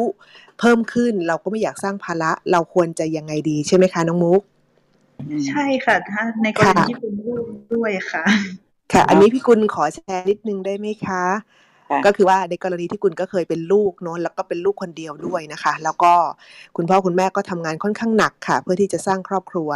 [0.59, 4.41] เพิ่มขึ้นเราก็ไม่อยากสร้างภาระเราควรจะยังไงดีใช่ไหมคะน้องมุก
[5.47, 7.45] ใช่ค่ะถ้าในกรณีค่ะที่เป็นลูก
[7.75, 8.23] ด้วยค่ะ
[8.93, 11.23] ค่ะ อันนี้พี่กุลขอแชร์นิดนึงได้ไหมคะ
[11.89, 16.13] ค่ะก็คือว่าในกรณีที่คุณก็เคยเป็นลูกเนอะแล้วก็เป็นลูกคนเดียวด้วยนะคะ แล้วก็
[16.77, 19.69] คุณพ่อคุณแม่ก็ทำงานค่อนข้างหนักค่ะ เพื่อที่จะสร้างครอบครัว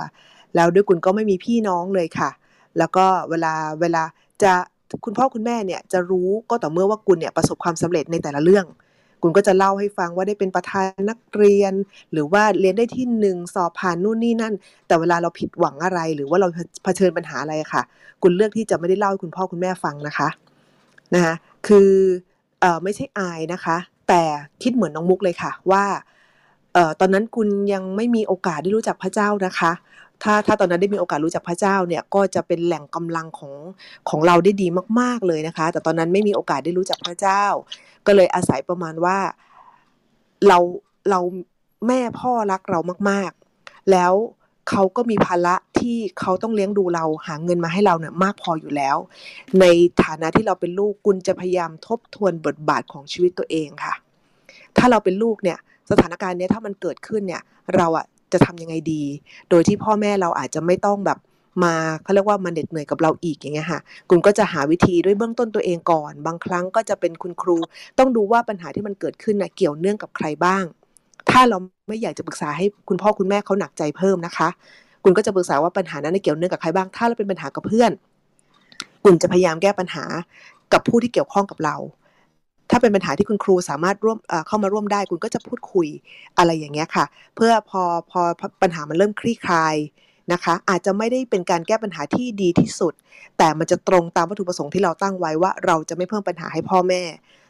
[0.56, 2.30] แล้วด้วยคุณก็ไม่มีพี่น้องเลยค่ะ
[2.78, 4.04] แล้วก็เวลาเวลา
[4.44, 4.54] จะ
[5.06, 8.65] คุณพ่อคุณแม่เนี่ยจะรู้ก็ต่อเมื่อว่าคุณเนี่ยประสบความสำเร็จในแต่ละเรื่อง
[9.22, 11.74] คุณก็จะเล่าให้ฟังว่าได้เป็นประธานนักเรียน
[12.11, 14.53] หรือว่าเรียนได้ที่หนึ่งสอบผ่านนู่นนี่นั่น
[14.88, 16.48] แต่เวลาเราผิดหวังอะไร หรือว่าเรา
[16.84, 17.84] เผชิญปัญหาอะไรอะค่ะ
[18.24, 20.30] คุณเลือกที่จะไม่ได้เล่าให้คุณพ่อคุณแม่ฟังนะคะ
[21.14, 21.34] นะคะ
[21.68, 21.90] คือ
[22.61, 23.78] เอ่อไม่ใช่อายนะคะ
[24.10, 24.24] แต่
[24.64, 25.84] คิดเหมือนน้องมุกเลยค่ะว่า
[26.74, 29.72] เอ่อตอนนั้นคุณยังไม่มีโอกาสได้รู้จักพระเจ้านะคะ
[30.24, 33.54] ถ้าถ้าตอนนั้นได้มีโอกาสรู้จักพระเจ้าเนี่ยก็จะเป็นแหล่งกำลังของ
[34.10, 34.68] ของเราได้ดี
[35.00, 37.44] มาก ๆเลยนะคะ แต่ตอนนั้นไม่มีโอกาสได้รู้จักพระเจ้า
[38.06, 39.18] ก็เลยอาศัยประมาณว่า
[40.48, 40.58] เรา
[41.10, 41.20] เรา
[41.88, 42.80] แม่พ่อรักเรา
[43.10, 44.14] มาก ๆ แล้ว
[44.70, 48.98] เขาก็มีภาระที่เขาต้องเลี้ยงดูเราหาเงินมาให้เราเนี่ยมากพออยู่แล้ว
[49.60, 49.66] ใน
[50.04, 53.94] ฐานะที่เราเป็นลูกกุณจะพยายามทบทวนบทบาทของชีวิตตัวเองค่ะ
[54.78, 55.58] ถ้าเราเป็นลูกเนี่ย
[55.91, 57.41] สถานการณ์เนี้ยถ้ามันเกิดขึ้นเนี่ย
[57.76, 59.04] เราอะ จะทำยังไงดี
[59.50, 61.20] โดยที่พ่อแม่เราอาจจะไม่ต้องแบบ
[61.64, 61.74] มา
[62.04, 63.80] เขาเรียกว่ามาเหน็ดเหนื่อยกับเราอีกอย่างเงี้ยค่ะ
[64.10, 67.58] คุณก็จะหาวิธีด้วยเบื้องต้นตัวเองก่อน บางครั้งก็จะเป็นคุณครู
[68.00, 70.64] ต้องดูว่าปัญหาที่มันเกิดขึ้นน่ะเกี่ยวเนื่องกับใครบ้าง
[71.30, 71.58] ถ้าเรา
[71.88, 74.50] ไม่อยากจะปรึกษาให้คุณพ่อคุณแม่เขาหนักใจเพิ่มนะคะ
[75.04, 77.92] คุณก็จะปรึกษาว่าปัญหานั้นเกี่ยวเนื่องกับใครบ้าง ถ้าเราเป็นปัญหากับเพื่อน
[79.04, 80.06] คุณจะพยายามแก้ปัญหา
[80.74, 81.76] กับผู้ที่เกี่ยวข้องกับเรา
[82.69, 84.18] ถ้าเป็นปัญหาที่คุณครูสามารถร่วม
[84.48, 85.88] เข้ามาร่วมได้ คุณก็จะพูดคุย
[86.38, 88.22] อะไรอย่างเงี้ยค่ะ เพื่อพอพอ
[88.61, 89.76] ปัญหามันเริ่มคลี่คลาย
[90.34, 92.94] นะคะอาจจะไม่ได้เป็นการแก้ปัญหาที่ดีที่สุด
[93.38, 97.02] แต่มันจะตรงตามวัตถุประสงค์ที่เราตั้งไว้ว่าเราจะไม่เพิ่มปัญหาให้พ่อแม่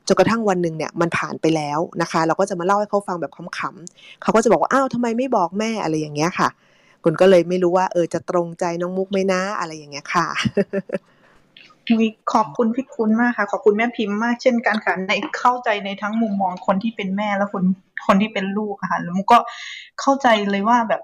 [0.07, 6.49] จนกระทั่งวันหนึ่งเนี่ยมันผ่านไปแล้วนะคะ เราก็จะมาเล่าให้เขาฟังแบบขำๆเขาก็จะบอกว่าอ้าวทำไมไม่บอกแม่อะไรอย่างเงี้ยค่ะ
[7.03, 10.27] คุณก็เลยไม่รู้ว่าเออจะตรงใจน้องมุกไหมนะอะไรอย่างเงี้ยค่ะ
[12.33, 17.63] ขอบคุณพี่คุณมากค่ะ ขอบคุณแม่พิมพ์มากเช่นกันค่ะในเข้าใจในทั้งมุมมองคนที่เป็นแม่และคน
[18.07, 19.39] คนที่เป็นลูกค่ะแล้วมุกก็
[20.01, 21.01] เข้าใจเลยว่าแบบ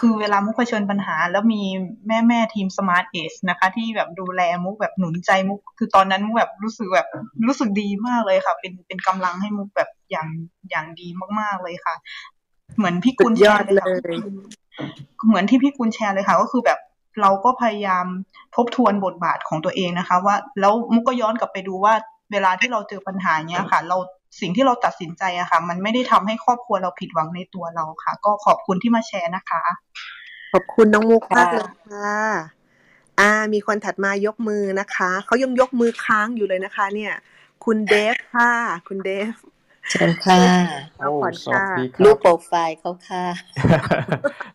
[0.00, 1.62] คือเวลามุกเผชิญปัญหา แล้วมี
[2.08, 7.08] แม่แม่ทีมสมาร์ทเอชนะคะ ที่แบบดูแลมุกแบบหนุนใจมุก คือตอนนั้นมุกแบบรู้สึกแบบ
[7.46, 10.28] รู้สึกดีมากเลยค่ะ เป็นเป็นกำลังให้มุกแบบอย่าง
[10.70, 11.08] อย่างดี
[11.40, 11.94] มากๆเลยค่ะ
[12.76, 13.82] เหมือนพี่กุลแชร์เล
[14.14, 14.16] ย
[15.26, 16.78] เหมือนที่พี่กุลแชร์เลยค่ะ ก็คือแบบ
[17.20, 18.06] เราก็พยายาม
[18.56, 21.94] ทบทวนบทบาทของตัวเองนะคะ ว่าแล้วมุกก็ย้อนกลับไปดูว่า
[22.32, 23.96] เวลาที่เราเจอปัญหาเนี้ยค่ะ เรา
[24.40, 29.62] สิ่งที่เราตัดสินใจอะค่ะ มันไม่ได้ทำให้ครอบครัวเราผิดหวังในตัวเราค่ะ ก็ขอบคุณที่มาแชร์นะคะ
[30.52, 32.20] ขอบคุณน้องมุกมากเลยค่ะ
[33.20, 37.12] อ่า มีคนถัดมายกมือนะคะ เขายังยกมือค้างอยู่เลยนะคะ เนี่ย
[37.64, 38.52] คุณเดฟค่ะ
[38.88, 39.32] คุณเดฟ
[39.90, 40.40] เชิญค่ะ
[40.98, 41.12] โอ้
[41.44, 43.24] สวัสดีครับรูปโปรไฟล์เขาค่ะ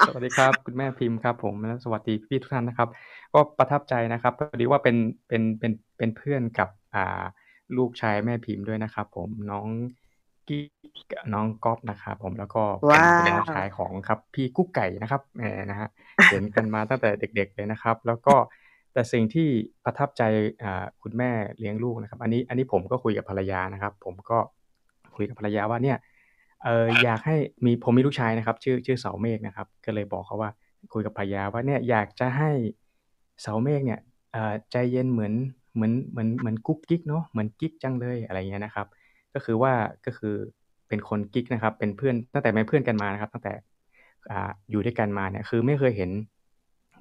[0.08, 2.90] สวัสดีครับ คุณแม่พิมพ์ครับ ผมและสวัสดีพี่ทุกท่านนะครับ
[3.34, 4.96] ก็ประทับใจนะครับพอดีว่าเป็น
[5.28, 7.24] เป็นเป็นเป็นเพื่อนกับอ่า
[7.78, 9.68] ลูกชายแม่พิมพ์ด้วยนะครับ ผมน้อง
[10.48, 10.66] กิ๊
[11.10, 15.90] กน้องก๊อฟนะครับผมแล้วก็เป็นน้องชายของครับพี่กุ๊กไก่นะครับแหมนะฮะ
[16.32, 18.36] เห็นกันมาตั้งแต่เด็ก ๆเลยนะครับ แล้วก็
[18.94, 19.48] แต่สิ่งที่
[19.86, 20.24] ประทับใจ
[20.64, 24.40] อ่าคุณแม่เลี้ยงลูกนะครับ อันนี้อันนี้ผมก็คุยกับภรรยานะครับ ผมก็
[25.18, 25.98] คุยกับภรรยาว่าเนี่ย
[26.64, 27.36] เอออยากให้
[27.66, 30.50] มีผมมีลูกชายนะครับ ชื่อชื่อเสาเมฆนะครับ ก็เลยบอกเขาว่า
[30.94, 32.50] คุยกับภรรยาว่าเนี่ยอยากจะให้
[33.42, 34.00] เสาเมฆเนี่ย
[34.72, 35.34] ใจเย็นเหมือน
[35.76, 38.88] เหมือนเหมือนเหมือนกุ๊กกิ๊กเนาะเหมือนกิ๊กจังเลยอะไรเงี้ยนะครับ
[39.34, 39.74] ก็คือว่า
[40.06, 40.36] ก็คือ
[40.88, 43.54] เป็นคนกิ๊กนะครับ เป็นเพื่อนตั้งแต่เป็นเพื่อนกันมานะครับ ตั้งแต่
[44.32, 46.12] อ่าอยู่ด้วยกันมาเนี่ยคือไม่เคยเห็น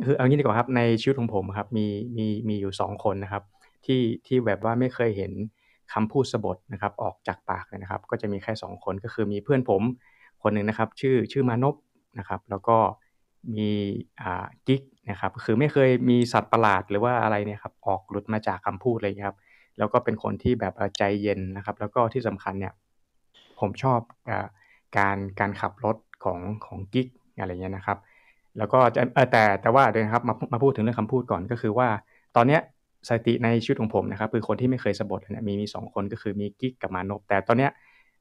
[0.04, 1.86] คือเอางี้ดีกว่าครับในชีวิตของผมครับ มี
[2.18, 3.42] มีมีอยู่สองคนนะครับ
[3.86, 5.32] ที่ที่แบบว่าไม่เคยเห็น
[5.92, 9.82] คำพูดสบทนะครับออกจากปากเลยนะครับ ก็จะมีแค่ 2 คนก็คือมีเพื่อนผม
[10.42, 11.74] คนหนึ่งนะครับ ชื่อชื่อมานพ
[12.18, 12.76] นะครับ แล้วก็
[13.56, 13.70] มี
[14.20, 19.38] อ่ากิ๊กนะครับคือไม่เคยมีสัตว์ประหลาดหรือว่าอะไรเนี่ยครับออกหลุดมาจากคำพูดเลยครับ
[19.78, 22.72] แล้วก็เป็นคนที่แบบใจเย็นนะครับ แล้วก็ที่สำคัญเนี่ย
[23.60, 24.00] ผมชอบ
[24.30, 24.32] อ
[24.96, 27.08] การการขับรถของของกิ๊ก
[27.38, 27.98] อะไรเงี้ยนะครับ
[28.58, 29.02] แล้วก็จะ
[29.32, 31.88] แต่แต่ว่าเดี๋ยวครับมามาพูดถึงเรื่องคำพูดก่อนก็คือว่า
[32.36, 32.60] ตอนเนี้ย
[33.08, 37.70] สถิติในชีวิตของผมนะครับคือคนที่ไม่เคยสะบัดเนี่ยมีมีสองคนก็คือมีกิ๊กกับมานพแต่ตอนเนี้ย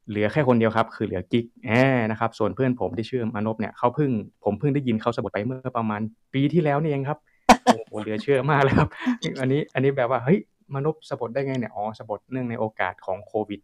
[0.09, 1.69] เหลือแค่คนเดียวครับคือเหลือกิ๊กแอ
[2.11, 4.11] นะครับส่วนเพื่อนผมที่ชื่อมานพเนี่ยเขาเพิ่ง
[4.43, 6.01] ผมเพิ่งได้ยินเขาสะบัดไปเมื่อประมาณ
[6.33, 7.17] ปีที่แล้วนี่เองครับ
[7.63, 8.89] โอ้โหเหลือเชื่อมากเลยครับ
[9.39, 10.39] อันนี้อันนี้แบบว่าเฮ้ย
[10.73, 13.61] มานพสะบัดได้ไงเนี่ยอ๋อสะบัดเนื่องในโอกาสของโควิด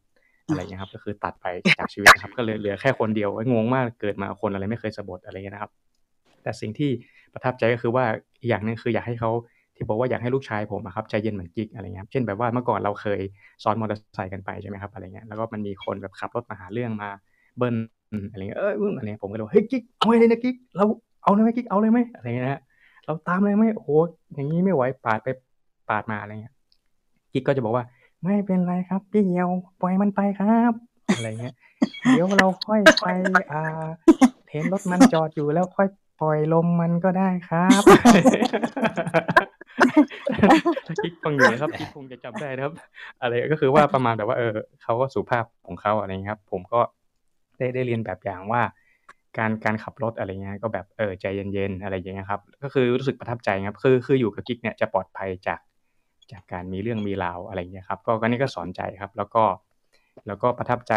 [0.48, 1.46] อะไรเงี้ยครับก็คือตัดไป
[1.78, 5.72] จากชีวิตครับก็เลยเหลือแค่คนเดียวงงมากเกิดมาคนอะไรไม่เคยสะบัดอะไรเงี้ยนะครับ
[6.44, 6.92] แต่สิ่งที่
[7.34, 8.06] ประทับใจก็คือว่า
[8.40, 9.32] อีกอย่างหนึ่งคืออยากให้เขา
[9.82, 13.20] ที่บอกว่าอยากให้ลูกชายผมครับใจเย็นเหมือนกิ๊กอะไรเงี้ยเช่นแบบว่าเมื่อก่อนเราเคย
[13.64, 17.10] ซ้อนมอเตอร์ไซค์กันไปใช่ไหมครับอะไรเงี้ยแล้วก็มันมีคนแบบขับรถมาหาเรื่องมา
[17.58, 17.76] เบิ้ล
[18.32, 20.86] อะไรเงี้ยเอออะไรเงี้ยผมก็เลยเฮ้ยกิ๊กเอาเลยนะกิ๊กเรา
[21.24, 22.62] เอาเลยไหมกิ๊กเอาเลยไหมอะไรเงี้ย
[23.06, 23.90] เราตามเลยไหมโอ้โห
[24.34, 25.28] อย่างนี้ไม่ไหวปาดไป
[25.90, 26.54] ปาดมาอะไรเงี้ย
[27.34, 27.84] กิ๊กก็จะบอกว่า
[28.24, 29.50] ไม่เป็นไรครับพี่เหียว
[29.82, 30.74] ปล่อยมันไปครับ
[31.16, 31.54] อะไรเงี้ย
[32.10, 33.06] เดี๋ยวเราค่อยไป
[33.52, 33.64] อ่า
[34.52, 35.88] เห็นรถมันจอดอยู่แล้วค่อย
[36.22, 37.84] ปล่อยลมมันก็ได้ครับ
[41.04, 42.74] กิ๊กฟังอยู่นะครับกิ๊กคงจะจำได้นะครับ
[43.22, 44.52] อะไรก็คือว่าประมาณแบบว่า เออ
[44.84, 46.82] เขาก็สุภาพของเขาอะไรเงี้ยครับ ผมก็
[47.58, 48.62] ได้ได้เรียนแบบอย่างว่า
[49.38, 55.60] การการขับรถอะไรเงี้ยก็แบบเออใจเย็นๆอะไรอย่างเงี้ยครับ ก็คือรู้สึกประทับใจครับ คือคืออยู่กับกิ๊กเนี่ยจะปลอดภัยจาก
[56.32, 59.44] จากการมีเรื่องมีราวอะไรเงี้ยครับ ก็ก็นี่ก็สอนใจครับ แล้วก็
[60.28, 60.94] แล้วก็ประทับใจ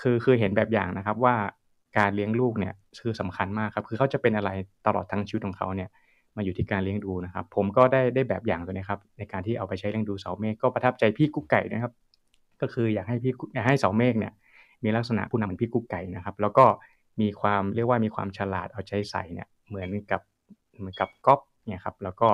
[0.00, 1.34] คือคือเห็นแบบอย่างนะครับว่า
[1.98, 4.50] การเลี้ยงลูกเนี่ยคือสำคัญมากครับ คือเขาจะเป็นอะไร
[4.86, 5.88] ตลอดทั้งชีวิตของเขาเนี่ย
[6.36, 11.92] มาอยู่ที่การเลี้ยงดูนะครับ ผมก็ได้ได้แบบอย่างตัวนี้ครับในการที่เอาไปใช้เลี้ยงดูเสาเมฆก็ประทับใจพี่กุ๊กไก่นะครับ
[12.60, 14.32] ก็คืออยากให้พี่อยากให้เสาเมฆเนี่ย
[14.84, 16.64] มีลักษณะผู้นำเหมือนพี่กุ๊กไก่นะครับ แล้วก็
[17.20, 20.20] มีความเรียกว่ามีความฉลาดเอาใจใส่เนี่ยเหมือนกับ
[20.78, 22.28] เหมือนกับก๊อฟเนี่ยครับแล้วก็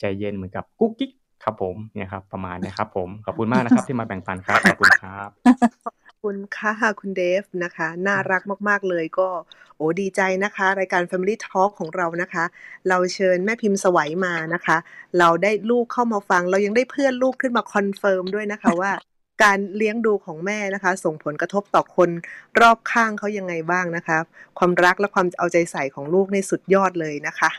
[0.00, 1.10] ใจเย็นเหมือนกับกุ๊กกิ๊ก
[1.44, 5.28] ครับผมเนี่ยครับประมาณนี้ครับผมขอบคุณมากนะครับที่มาแบ่งปันครับขอบคุณครับ
[5.84, 9.28] ขอบ คุณค่ะคุณเดฟนะคะ น่ารักมาก ๆ เลยก็
[9.76, 12.44] โอ้ดีใจนะคะ รายการ Family Talk ของเรานะคะ
[12.88, 14.76] เราเชิญแม่พิมพ์สวัยมานะคะ
[15.18, 18.92] เราได้ลูกเข้ามาฟัง เรายังได้เพื่อนลูกขึ้นมา confirm ด้วยนะคะว่า
[19.42, 22.10] การเลี้ยงดูของแม่นะคะ ส่งผลกระทบต่อคน
[22.60, 24.18] รอบข้างเขายังไงบ้างนะคะ
[24.58, 27.50] ความรักและความเอาใจใส่ของลูกในสุดยอดเลยนะคะ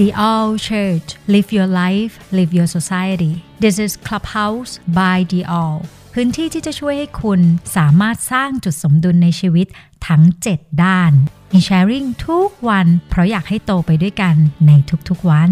[0.00, 3.32] The All Church Live Your Life Live Your Society
[3.64, 5.78] This is Clubhouse by The All
[6.14, 7.40] พื้นที่ที่จะช่วยให้คุณ
[7.76, 9.66] สามารถสร้างจุดสมดุลในชีวิต
[10.08, 10.22] ทั้ง
[10.52, 11.12] 7 ด้าน
[11.52, 14.34] มีแชร์ริ่งทุกวัน เพราะอยากให้โตไปด้วยกัน
[14.66, 14.72] ใน
[15.08, 15.50] ทุกๆวัน